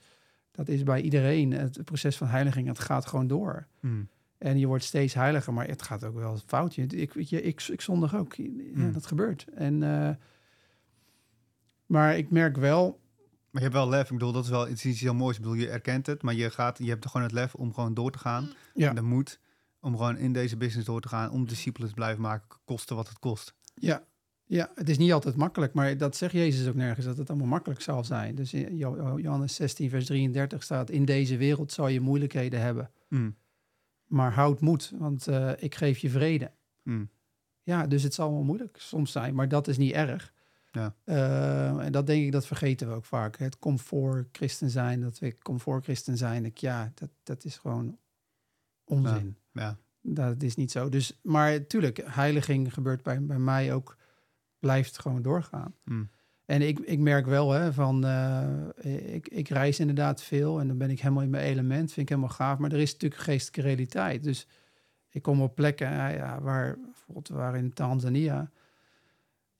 dat 0.52 0.68
is 0.68 0.82
bij 0.82 1.00
iedereen, 1.00 1.52
het 1.52 1.84
proces 1.84 2.16
van 2.16 2.26
heiliging, 2.26 2.66
het 2.68 2.78
gaat 2.78 3.06
gewoon 3.06 3.26
door. 3.26 3.66
Mm. 3.80 4.08
En 4.38 4.58
je 4.58 4.66
wordt 4.66 4.84
steeds 4.84 5.14
heiliger, 5.14 5.52
maar 5.52 5.66
het 5.68 5.82
gaat 5.82 6.04
ook 6.04 6.14
wel 6.14 6.38
fout. 6.46 6.74
Je- 6.74 6.86
Ik, 6.86 7.12
weet 7.12 7.28
je, 7.28 7.42
ik, 7.42 7.62
ik 7.62 7.80
zondig 7.80 8.14
ook. 8.16 8.34
Ja, 8.34 8.44
Hmm. 8.74 8.92
Dat 8.92 9.06
gebeurt. 9.06 9.46
En, 9.54 9.82
eh, 9.82 10.10
maar 11.86 12.16
ik 12.16 12.30
merk 12.30 12.56
wel, 12.56 13.00
Maar 13.50 13.62
je 13.62 13.68
hebt 13.68 13.80
wel 13.80 13.88
lef. 13.88 14.04
Ik 14.10 14.18
bedoel, 14.18 14.32
dat 14.32 14.44
is 14.44 14.50
wel 14.50 14.68
iets, 14.68 14.84
iets 14.84 15.00
heel 15.00 15.14
moois. 15.14 15.36
Ik 15.36 15.42
bedoel, 15.42 15.56
je 15.56 15.68
erkent 15.68 16.06
het, 16.06 16.22
maar 16.22 16.34
je, 16.34 16.50
gaat, 16.50 16.78
je 16.78 16.88
hebt 16.88 17.06
gewoon 17.06 17.22
het 17.26 17.32
lef 17.34 17.54
om 17.54 17.74
gewoon 17.74 17.94
door 17.94 18.10
te 18.10 18.18
gaan. 18.18 18.48
Ja. 18.74 18.88
En 18.88 18.94
de 18.94 19.02
moed 19.02 19.40
om 19.80 19.96
gewoon 19.96 20.16
in 20.16 20.32
deze 20.32 20.56
business 20.56 20.86
door 20.86 21.00
te 21.00 21.08
gaan, 21.08 21.30
om 21.30 21.46
discipelen 21.46 21.88
te 21.88 21.94
blijven 21.94 22.22
maken, 22.22 22.58
koste 22.64 22.94
wat 22.94 23.08
het 23.08 23.18
kost. 23.18 23.54
ja, 23.74 24.08
ja, 24.44 24.70
het 24.74 24.88
is 24.88 24.98
niet 24.98 25.12
altijd 25.12 25.36
makkelijk, 25.36 25.72
maar 25.72 25.96
dat 25.96 26.16
zegt 26.16 26.32
Jezus 26.32 26.68
ook 26.68 26.74
nergens, 26.74 27.06
dat 27.06 27.16
het 27.16 27.28
allemaal 27.30 27.46
makkelijk 27.46 27.80
zal 27.80 28.04
zijn. 28.04 28.34
Dus 28.34 28.52
in 28.52 28.76
Jo- 28.76 29.18
Johannes 29.18 29.54
16, 29.54 29.90
vers 29.90 30.06
33 30.06 30.62
staat, 30.62 30.90
in 30.90 31.04
deze 31.04 31.36
wereld 31.36 31.72
zal 31.72 31.88
je 31.88 32.00
moeilijkheden 32.00 32.60
hebben. 32.60 32.90
Mm. 33.08 33.36
Maar 34.06 34.32
houd 34.32 34.60
moed, 34.60 34.92
want 34.98 35.28
eh, 35.28 35.52
ik 35.56 35.74
geef 35.74 35.98
je 35.98 36.10
vrede. 36.10 36.52
Mm. 36.82 37.10
Ja, 37.62 37.86
dus 37.86 38.02
het 38.02 38.14
zal 38.14 38.32
wel 38.32 38.42
moeilijk 38.42 38.76
soms 38.80 39.12
zijn, 39.12 39.34
maar 39.34 39.48
dat 39.48 39.68
is 39.68 39.76
niet 39.78 39.92
erg. 39.92 40.32
Ja. 40.72 40.94
Eh, 41.04 41.84
en 41.84 41.92
dat 41.92 42.06
denk 42.06 42.24
ik, 42.24 42.32
dat 42.32 42.46
vergeten 42.46 42.88
we 42.88 42.94
ook 42.94 43.04
vaak. 43.04 43.36
Het 43.36 43.58
comfort 43.58 44.28
christen 44.32 44.70
zijn, 44.70 45.00
dat 45.00 45.18
we 45.18 45.38
comfort 45.38 45.84
christen 45.84 46.16
zijn. 46.16 46.44
Ik, 46.44 46.58
ja, 46.58 46.92
dat, 46.94 47.10
dat 47.22 47.44
is 47.44 47.56
gewoon 47.58 47.98
onzin. 48.84 49.26
Ja. 49.26 49.39
Dat 50.02 50.42
is 50.42 50.56
niet 50.56 50.70
zo. 50.70 50.88
Dus, 50.88 51.20
maar 51.22 51.66
tuurlijk, 51.66 52.02
heiliging 52.04 52.74
gebeurt 52.74 53.02
bij, 53.02 53.22
bij 53.22 53.38
mij 53.38 53.74
ook, 53.74 53.96
blijft 54.58 54.98
gewoon 54.98 55.22
doorgaan. 55.22 55.74
Mm. 55.84 56.10
En 56.44 56.62
ik, 56.62 56.78
ik 56.78 56.98
merk 56.98 57.26
wel 57.26 57.50
hè, 57.50 57.72
van, 57.72 58.04
eh, 58.04 59.14
ik, 59.14 59.28
ik 59.28 59.48
reis 59.48 59.80
inderdaad 59.80 60.22
veel 60.22 60.60
en 60.60 60.68
dan 60.68 60.78
ben 60.78 60.90
ik 60.90 61.00
helemaal 61.00 61.22
in 61.22 61.30
mijn 61.30 61.44
element, 61.44 61.92
vind 61.92 61.98
ik 61.98 62.08
helemaal 62.08 62.36
gaaf. 62.36 62.58
Maar 62.58 62.72
er 62.72 62.80
is 62.80 62.92
natuurlijk 62.92 63.20
geestelijke 63.20 63.60
realiteit. 63.60 64.22
Dus 64.22 64.46
ik 65.08 65.22
kom 65.22 65.42
op 65.42 65.54
plekken 65.54 65.90
ja, 65.90 66.40
waar, 66.40 66.78
bijvoorbeeld 66.80 67.28
waren 67.28 67.60
in 67.60 67.72
Tanzania. 67.72 68.50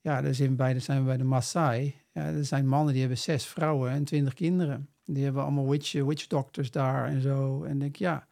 Ja, 0.01 0.23
daar 0.23 0.35
zijn 0.35 0.51
we 0.51 0.57
bij, 0.57 0.73
daar 0.73 0.83
zijn 0.83 0.99
we 0.99 1.05
bij 1.05 1.17
de 1.17 1.25
Maasai. 1.25 1.95
Ja, 2.13 2.25
er 2.25 2.45
zijn 2.45 2.69
mannen 2.69 2.93
die 2.93 3.01
hebben 3.01 3.19
zes 3.19 3.47
vrouwen 3.47 3.91
en 3.91 4.05
twintig 4.05 4.35
kinderen. 4.35 4.89
Die 5.05 5.25
hebben 5.25 5.43
allemaal 5.43 5.69
witch, 5.69 5.93
witch 5.93 6.27
doctors 6.27 6.71
daar 6.71 7.07
en 7.07 7.21
zo. 7.21 7.63
En 7.63 7.79
denk, 7.79 7.97
ja, 7.97 8.27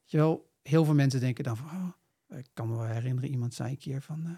weet 0.00 0.10
je 0.10 0.16
wel, 0.16 0.45
heel 0.66 0.84
veel 0.84 0.94
mensen 0.94 1.20
denken 1.20 1.44
dan 1.44 1.56
van, 1.56 1.66
oh, 1.66 2.38
ik 2.38 2.46
kan 2.54 2.68
me 2.68 2.76
wel 2.76 2.86
herinneren, 2.86 3.30
iemand 3.30 3.54
zei 3.54 3.70
een 3.70 3.78
keer 3.78 4.02
van, 4.02 4.22
eh, 4.24 4.32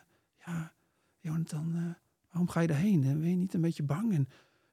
ja, 0.46 0.72
Jonathan, 1.20 1.72
eh, 1.74 1.82
waarom 2.30 2.48
ga 2.48 2.60
je 2.60 2.66
daarheen? 2.66 3.04
Eh, 3.04 3.12
Ben 3.12 3.30
je 3.30 3.36
niet 3.36 3.54
een 3.54 3.60
beetje 3.60 3.82
bang? 3.82 4.12
En 4.12 4.28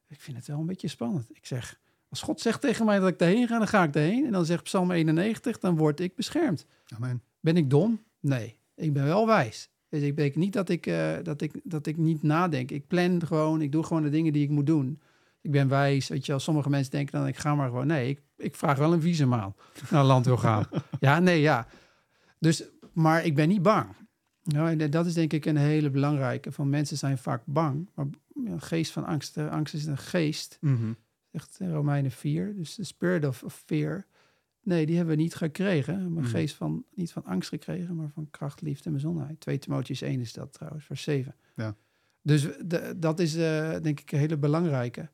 ik 0.07 0.21
vind 0.21 0.37
het 0.37 0.47
wel 0.47 0.59
een 0.59 0.65
beetje 0.65 0.87
spannend. 0.87 1.29
Ik 1.33 1.45
zeg, 1.45 1.79
als 2.09 2.21
God 2.21 2.41
zegt 2.41 2.61
tegen 2.61 2.85
mij 2.85 2.99
dat 2.99 3.09
ik 3.09 3.19
daarheen 3.19 3.47
ga, 3.47 3.57
dan 3.57 3.67
ga 3.67 3.83
ik 3.83 3.93
daarheen. 3.93 4.25
En 4.25 4.31
dan 4.31 4.45
zegt 4.45 4.63
Psalm 4.63 4.91
91, 4.91 5.59
dan 5.59 5.77
word 5.77 5.99
ik 5.99 6.15
beschermd. 6.15 6.65
Amen. 6.95 7.21
Ben 7.39 7.57
ik 7.57 7.69
dom? 7.69 8.03
Nee, 8.19 8.59
ik 8.75 8.93
ben 8.93 9.03
wel 9.03 9.27
wijs. 9.27 9.69
Dus 9.89 10.01
ik 10.01 10.15
denk 10.15 10.35
niet 10.35 10.53
dat 10.53 10.69
ik, 10.69 10.83
dat, 11.23 11.41
ik, 11.41 11.61
dat 11.63 11.85
ik 11.85 11.97
niet 11.97 12.23
nadenk. 12.23 12.71
Ik 12.71 12.87
plan 12.87 13.27
gewoon, 13.27 13.61
ik 13.61 13.71
doe 13.71 13.83
gewoon 13.83 14.03
de 14.03 14.09
dingen 14.09 14.33
die 14.33 14.43
ik 14.43 14.49
moet 14.49 14.65
doen. 14.65 14.99
Ik 15.45 15.51
ben 15.51 15.67
wijs, 15.67 16.07
weet 16.07 16.25
je 16.25 16.31
wel. 16.31 16.41
Sommige 16.41 16.69
mensen 16.69 16.91
denken 16.91 17.19
dan, 17.19 17.27
ik 17.27 17.37
ga 17.37 17.55
maar 17.55 17.67
gewoon. 17.67 17.87
Nee, 17.87 18.09
ik, 18.09 18.21
ik 18.37 18.55
vraag 18.55 18.77
wel 18.77 18.93
een 18.93 19.01
visum 19.01 19.33
aan 19.33 19.55
naar 19.89 19.99
een 20.01 20.05
land 20.05 20.25
wil 20.25 20.37
gaan. 20.37 20.65
ja, 20.99 21.19
nee, 21.19 21.41
ja. 21.41 21.67
Dus, 22.39 22.63
maar 22.93 23.25
ik 23.25 23.35
ben 23.35 23.47
niet 23.47 23.61
bang. 23.61 23.95
Nou, 24.43 24.69
en 24.79 24.91
dat 24.91 25.05
is 25.05 25.13
denk 25.13 25.33
ik 25.33 25.45
een 25.45 25.57
hele 25.57 25.89
belangrijke. 25.89 26.51
Van 26.51 26.69
mensen 26.69 26.97
zijn 26.97 27.17
vaak 27.17 27.41
bang. 27.45 27.89
Maar 27.95 28.05
een 28.45 28.61
geest 28.61 28.91
van 28.91 29.05
angst, 29.05 29.37
eh, 29.37 29.51
angst 29.51 29.73
is 29.73 29.85
een 29.85 29.97
geest. 29.97 30.57
Mhm. 30.61 30.93
Zegt 31.31 31.57
in 31.59 31.71
Romeinen 31.71 32.11
4. 32.11 32.55
Dus 32.55 32.75
de 32.75 32.83
spirit 32.83 33.25
of, 33.25 33.43
of 33.43 33.63
fear. 33.65 34.05
Nee, 34.63 34.85
die 34.85 34.95
hebben 34.97 35.15
we 35.15 35.21
niet 35.21 35.35
gekregen. 35.35 36.13
Maar 36.13 36.23
Mhm. 36.23 36.31
geest 36.31 36.55
van, 36.55 36.83
niet 36.93 37.11
van 37.11 37.25
angst 37.25 37.49
gekregen, 37.49 37.95
maar 37.95 38.09
van 38.13 38.27
kracht, 38.29 38.61
liefde 38.61 38.85
en 38.85 38.93
bezonnenheid. 38.93 39.39
2 39.39 39.59
Timotheüs 39.59 39.99
1 40.03 40.19
is 40.19 40.33
dat 40.33 40.53
trouwens, 40.53 40.85
vers 40.85 41.03
7. 41.03 41.35
Ja. 41.55 41.75
Dus 42.21 42.47
de, 42.65 42.93
dat 42.97 43.19
is 43.19 43.35
eh, 43.35 43.75
denk 43.81 43.99
ik 43.99 44.11
een 44.11 44.19
hele 44.19 44.37
belangrijke. 44.37 45.09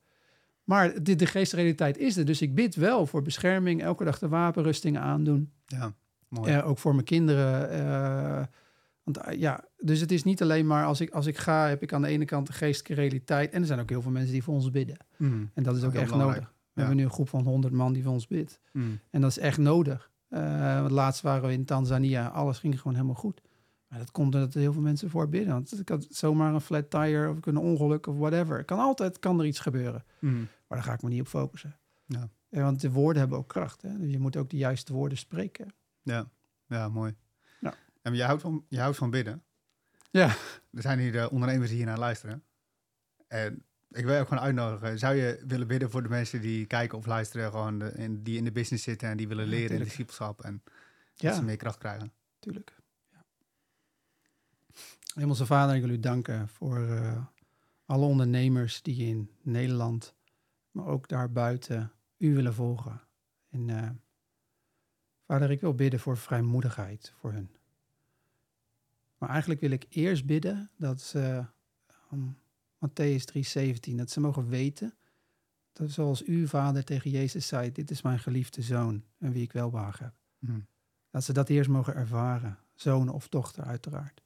Maar 0.64 1.03
de, 1.03 1.16
de 1.16 1.26
geestrealiteit 1.26 1.97
is 1.97 2.18
er. 2.18 2.26
Dus 2.26 2.41
ik 2.41 2.55
bid 2.55 2.76
wel 2.76 3.05
voor 3.05 3.22
bescherming. 3.22 3.82
Elke 3.84 4.03
dag 4.03 4.20
de 4.20 4.28
wapenrustingen 4.28 5.01
aandoen. 5.01 5.51
Ja, 5.66 5.93
mooi. 6.28 6.51
Eh, 6.51 6.68
ook 6.68 6.78
voor 6.78 6.93
mijn 6.93 7.05
kinderen. 7.05 7.70
eh, 7.70 8.45
want 9.03 9.18
eh, 9.18 9.39
ja, 9.39 9.64
dus 9.78 9.99
het 9.99 10.12
is 10.12 10.24
niet 10.24 10.41
alleen 10.41 10.68
maar 10.68 10.86
als 10.86 11.01
ik, 11.01 11.09
als 11.09 11.26
ik 11.26 11.38
ga, 11.38 11.68
heb 11.68 11.82
ik 11.82 11.93
aan 11.93 12.01
de 12.01 12.07
ene 12.07 12.26
kant 12.26 12.47
de 12.47 12.53
geestelijke 12.53 13.01
realiteit. 13.01 13.51
En 13.51 13.62
er 13.62 13.68
zijn 13.68 13.80
ook 13.80 13.89
heel 13.89 14.01
veel 14.01 14.12
mensen 14.12 14.32
die 14.34 14.43
voor 14.43 14.53
ons 14.53 14.72
bidden. 14.72 14.97
Mhm. 15.18 15.45
En 15.53 15.64
dat 15.64 15.76
is 15.76 15.84
ook 15.84 15.93
echt 15.93 16.12
belangrijk. 16.12 16.39
nodig. 16.39 16.53
We 16.74 16.80
hebben 16.80 16.97
nu 16.97 17.03
een 17.03 17.12
groep 17.12 17.30
van 17.30 17.43
100 17.43 17.74
man 17.74 17.93
die 17.93 18.03
voor 18.03 18.12
ons 18.12 18.28
bidt. 18.28 18.59
Mhm. 18.72 18.86
En 19.09 19.22
dat 19.22 19.30
is 19.30 19.38
echt 19.38 19.57
nodig. 19.57 20.09
Want 20.30 20.91
laatst 20.91 21.22
waren 21.22 21.47
we 21.47 21.53
in 21.53 21.66
Tanzania. 21.66 22.28
Alles 22.28 22.59
ging 22.59 22.78
gewoon 22.78 22.93
helemaal 22.93 23.16
goed. 23.16 23.41
Maar 23.92 24.00
dat 24.00 24.12
komt 24.12 24.36
omdat 24.36 24.54
er 24.54 24.60
heel 24.60 24.74
veel 24.74 24.82
mensen 24.82 25.10
voor 25.10 25.30
bidden. 25.30 25.54
Want 25.54 25.80
ik 25.80 25.89
had 25.89 26.08
zomaar 26.10 26.54
een 26.54 26.62
flat 26.62 26.89
tire 26.89 27.30
of 27.30 27.46
een 27.46 27.58
ongeluk 27.58 28.08
of 28.08 28.18
whatever. 28.18 28.64
Kan 28.64 28.80
altijd 28.80 29.20
kan 29.20 29.39
er 29.39 29.46
iets 29.46 29.60
gebeuren. 29.60 30.04
Mhm. 30.20 30.36
Maar 30.38 30.78
daar 30.78 30.84
ga 30.84 30.94
ik 30.94 31.02
me 31.02 31.10
niet 31.10 31.22
op 31.22 31.28
focussen. 31.28 31.80
Ja. 32.06 32.30
Eh, 32.50 32.62
want 32.64 32.82
de 32.82 32.92
woorden 32.92 33.20
hebben 33.20 33.38
ook 33.38 33.48
kracht. 33.48 33.82
Hè? 33.82 33.98
Dus 33.98 34.12
je 34.12 34.20
moet 34.20 34.38
ook 34.38 34.50
de 34.50 34.58
juiste 34.58 34.94
woorden 34.94 35.18
spreken. 35.18 35.74
Ja. 36.02 36.30
ja, 36.68 36.89
mooi. 36.89 37.16
Ja. 37.60 37.74
En 38.02 38.16
jij 38.16 38.26
houdt, 38.26 38.42
van, 38.42 38.66
jij 38.70 38.82
houdt 38.82 38.98
van 38.98 39.10
bidden. 39.10 39.44
Ja. 40.10 40.28
Er 40.72 40.82
zijn 40.82 41.00
hier 41.00 41.12
de 41.12 41.30
ondernemers 41.30 41.70
die 41.70 41.78
hier 41.78 41.88
naar 41.88 42.00
luisteren. 42.00 42.44
En 43.28 43.64
ik 43.89 44.06
wil 44.06 44.14
je 44.14 44.20
ook 44.20 44.28
gewoon 44.28 44.44
uitnodigen. 44.44 45.00
Zou 45.00 45.16
je 45.16 45.44
willen 45.48 45.68
bidden 45.68 45.92
voor 45.92 46.04
de 46.04 46.10
mensen 46.10 46.42
die 46.42 46.66
kijken 46.66 46.98
of 46.98 47.06
luisteren, 47.06 47.52
gewoon 47.52 47.80
de, 47.80 47.92
in, 47.96 48.24
die 48.24 48.38
in 48.38 48.44
de 48.44 48.52
business 48.52 48.84
zitten 48.84 49.10
en 49.10 49.18
die 49.18 49.28
willen 49.28 49.48
leren 49.48 49.78
in 49.78 49.84
discipelschap 49.84 50.42
en 50.42 50.64
dat 51.16 51.36
ze 51.36 51.44
meer 51.44 51.58
kracht 51.58 51.78
krijgen? 51.78 52.12
tuurlijk. 52.39 52.81
Hemelse 55.14 55.45
Vader, 55.45 55.76
ik 55.76 55.82
wil 55.82 55.89
u 55.89 55.99
danken 55.99 56.47
voor 56.47 56.88
eh, 56.88 57.26
alle 57.86 58.05
ondernemers 58.05 58.82
die 58.82 59.07
in 59.07 59.30
Nederland, 59.41 60.16
maar 60.72 60.86
ook 60.86 61.07
daarbuiten, 61.07 61.91
u 62.18 62.36
willen 62.36 62.53
volgen. 62.53 63.01
En 63.49 63.70
eh, 63.70 63.89
Vader, 65.26 65.51
ik 65.51 65.62
wil 65.62 65.76
bidden 65.76 65.99
voor 65.99 66.18
vrijmoedigheid 66.18 67.14
voor 67.20 67.32
hun. 67.32 67.49
Maar 69.18 69.30
eigenlijk 69.30 69.59
wil 69.62 69.72
ik 69.72 69.86
eerst 69.89 70.26
bidden 70.26 70.70
dat 70.78 71.01
ze, 71.01 71.45
um, 72.14 72.38
Matthäus 72.86 73.24
3:17, 73.26 73.95
dat 73.95 74.09
ze 74.09 74.20
mogen 74.20 74.47
weten, 74.47 74.93
dat 75.74 75.91
zoals 75.91 76.28
u, 76.28 76.47
Vader, 76.47 76.84
tegen 76.84 77.12
Jezus 77.12 77.47
zei, 77.47 77.72
dit 77.72 77.91
is 77.91 78.01
mijn 78.01 78.20
geliefde 78.20 78.62
zoon 78.62 79.03
en 79.18 79.32
wie 79.32 79.43
ik 79.43 79.51
welbehagen 79.51 80.05
heb. 80.05 80.14
Mhm. 80.39 80.59
Dat 81.09 81.24
ze 81.24 81.34
dat 81.34 81.49
eerst 81.49 81.70
mogen 81.70 81.95
ervaren, 81.95 82.57
zoon 82.74 83.09
of 83.09 83.30
dochter 83.30 83.64
uiteraard. 83.64 84.22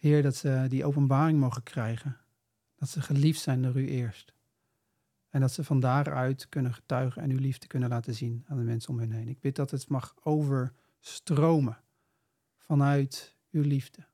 Heer, 0.00 0.22
dat 0.22 0.36
ze 0.36 0.66
die 0.68 0.84
openbaring 0.84 1.40
mogen 1.40 1.62
krijgen. 1.62 2.16
Dat 2.74 2.88
ze 2.88 3.00
geliefd 3.00 3.40
zijn 3.40 3.62
door 3.62 3.76
u 3.76 3.88
eerst. 3.88 4.34
En 5.28 5.40
dat 5.40 5.52
ze 5.52 5.64
van 5.64 5.80
daaruit 5.80 6.48
kunnen 6.48 6.74
getuigen 6.74 7.22
en 7.22 7.30
uw 7.30 7.38
liefde 7.38 7.66
kunnen 7.66 7.88
laten 7.88 8.14
zien 8.14 8.44
aan 8.48 8.56
de 8.56 8.62
mensen 8.62 8.90
om 8.90 8.98
hen 8.98 9.10
heen. 9.10 9.28
Ik 9.28 9.40
bid 9.40 9.56
dat 9.56 9.70
het 9.70 9.88
mag 9.88 10.14
overstromen 10.22 11.82
vanuit 12.56 13.36
uw 13.50 13.62
liefde. 13.62 14.06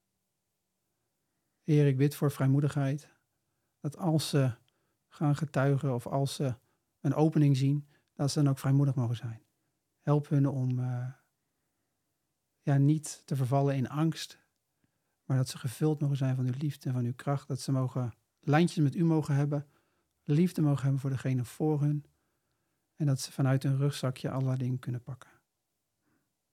Heer, 1.63 1.87
ik 1.87 1.97
bid 1.97 2.15
voor 2.15 2.31
vrijmoedigheid. 2.31 3.09
Dat 3.81 3.97
als 3.97 4.29
ze 4.29 4.53
gaan 5.09 5.37
getuigen 5.37 5.95
of 5.95 6.07
als 6.07 6.35
ze 6.35 6.55
een 7.01 7.15
opening 7.15 7.57
zien, 7.57 7.89
dat 8.15 8.31
ze 8.31 8.43
dan 8.43 8.51
ook 8.51 8.59
vrijmoedig 8.59 8.95
mogen 8.95 9.17
zijn. 9.17 9.43
Help 10.01 10.29
hun 10.29 10.49
om 10.49 10.79
eh, 10.79 11.13
ja, 12.61 12.77
niet 12.77 13.23
te 13.25 13.37
vervallen 13.37 13.77
in 13.77 13.89
angst, 13.89 14.46
maar 15.27 15.37
dat 15.37 15.49
ze 15.49 15.59
gevuld 15.59 16.01
mogen 16.01 16.17
zijn 16.17 16.37
van 16.37 16.47
uw 16.47 16.55
liefde 16.59 16.89
en 16.89 16.95
van 16.95 17.05
uw 17.05 17.15
kracht. 17.15 17.49
Dat 17.49 17.61
ze 17.61 17.73
mogen 17.73 18.13
lijntjes 18.41 18.85
met 18.85 18.95
u 18.95 19.05
mogen 19.05 19.35
hebben, 19.35 19.67
liefde 20.25 20.63
mogen 20.63 20.83
hebben 20.83 21.01
voor 21.01 21.11
degene 21.11 21.45
voor 21.45 21.81
hun. 21.81 22.05
En 22.97 23.07
dat 23.07 23.21
ze 23.21 23.33
vanuit 23.33 23.63
hun 23.63 23.77
rugzakje 23.77 24.31
allerlei 24.31 24.59
dingen 24.59 24.79
kunnen 24.79 25.03
pakken. 25.03 25.31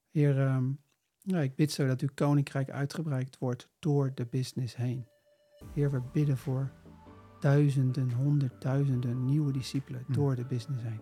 Heer, 0.09 0.39
ehm, 0.39 0.71
ja, 1.21 1.39
ik 1.39 1.55
bid 1.55 1.71
zo 1.71 1.87
dat 1.87 2.01
uw 2.01 2.09
koninkrijk 2.13 2.69
uitgebreid 2.69 3.37
wordt 3.37 3.69
door 3.79 4.11
de 4.13 4.25
business 4.25 4.75
heen. 4.75 5.07
Heer, 5.73 5.91
we 5.91 6.01
bidden 6.11 6.37
voor 6.37 6.71
duizenden, 7.39 8.11
honderdduizenden 8.11 9.25
nieuwe 9.25 9.51
discipelen 9.51 10.03
Hm. 10.05 10.13
door 10.13 10.35
de 10.35 10.45
business 10.45 10.83
heen. 10.83 11.01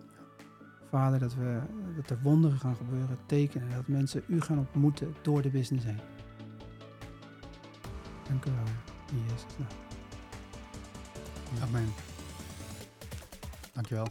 Vader, 0.88 1.18
dat, 1.18 1.34
we, 1.34 1.60
dat 1.96 2.10
er 2.10 2.22
wonderen 2.22 2.58
gaan 2.58 2.76
gebeuren, 2.76 3.18
tekenen, 3.26 3.70
dat 3.70 3.88
mensen 3.88 4.22
u 4.28 4.40
gaan 4.40 4.58
ontmoeten 4.58 5.14
door 5.22 5.42
de 5.42 5.50
business 5.50 5.84
heen. 5.84 6.00
Dank 8.28 8.44
u 8.44 8.50
wel, 8.50 9.22
Yes. 9.28 9.44
Nou. 9.56 9.70
Jezus' 11.52 11.62
Dank 11.62 11.62
Amen. 11.62 11.94
Dankjewel. 13.72 14.06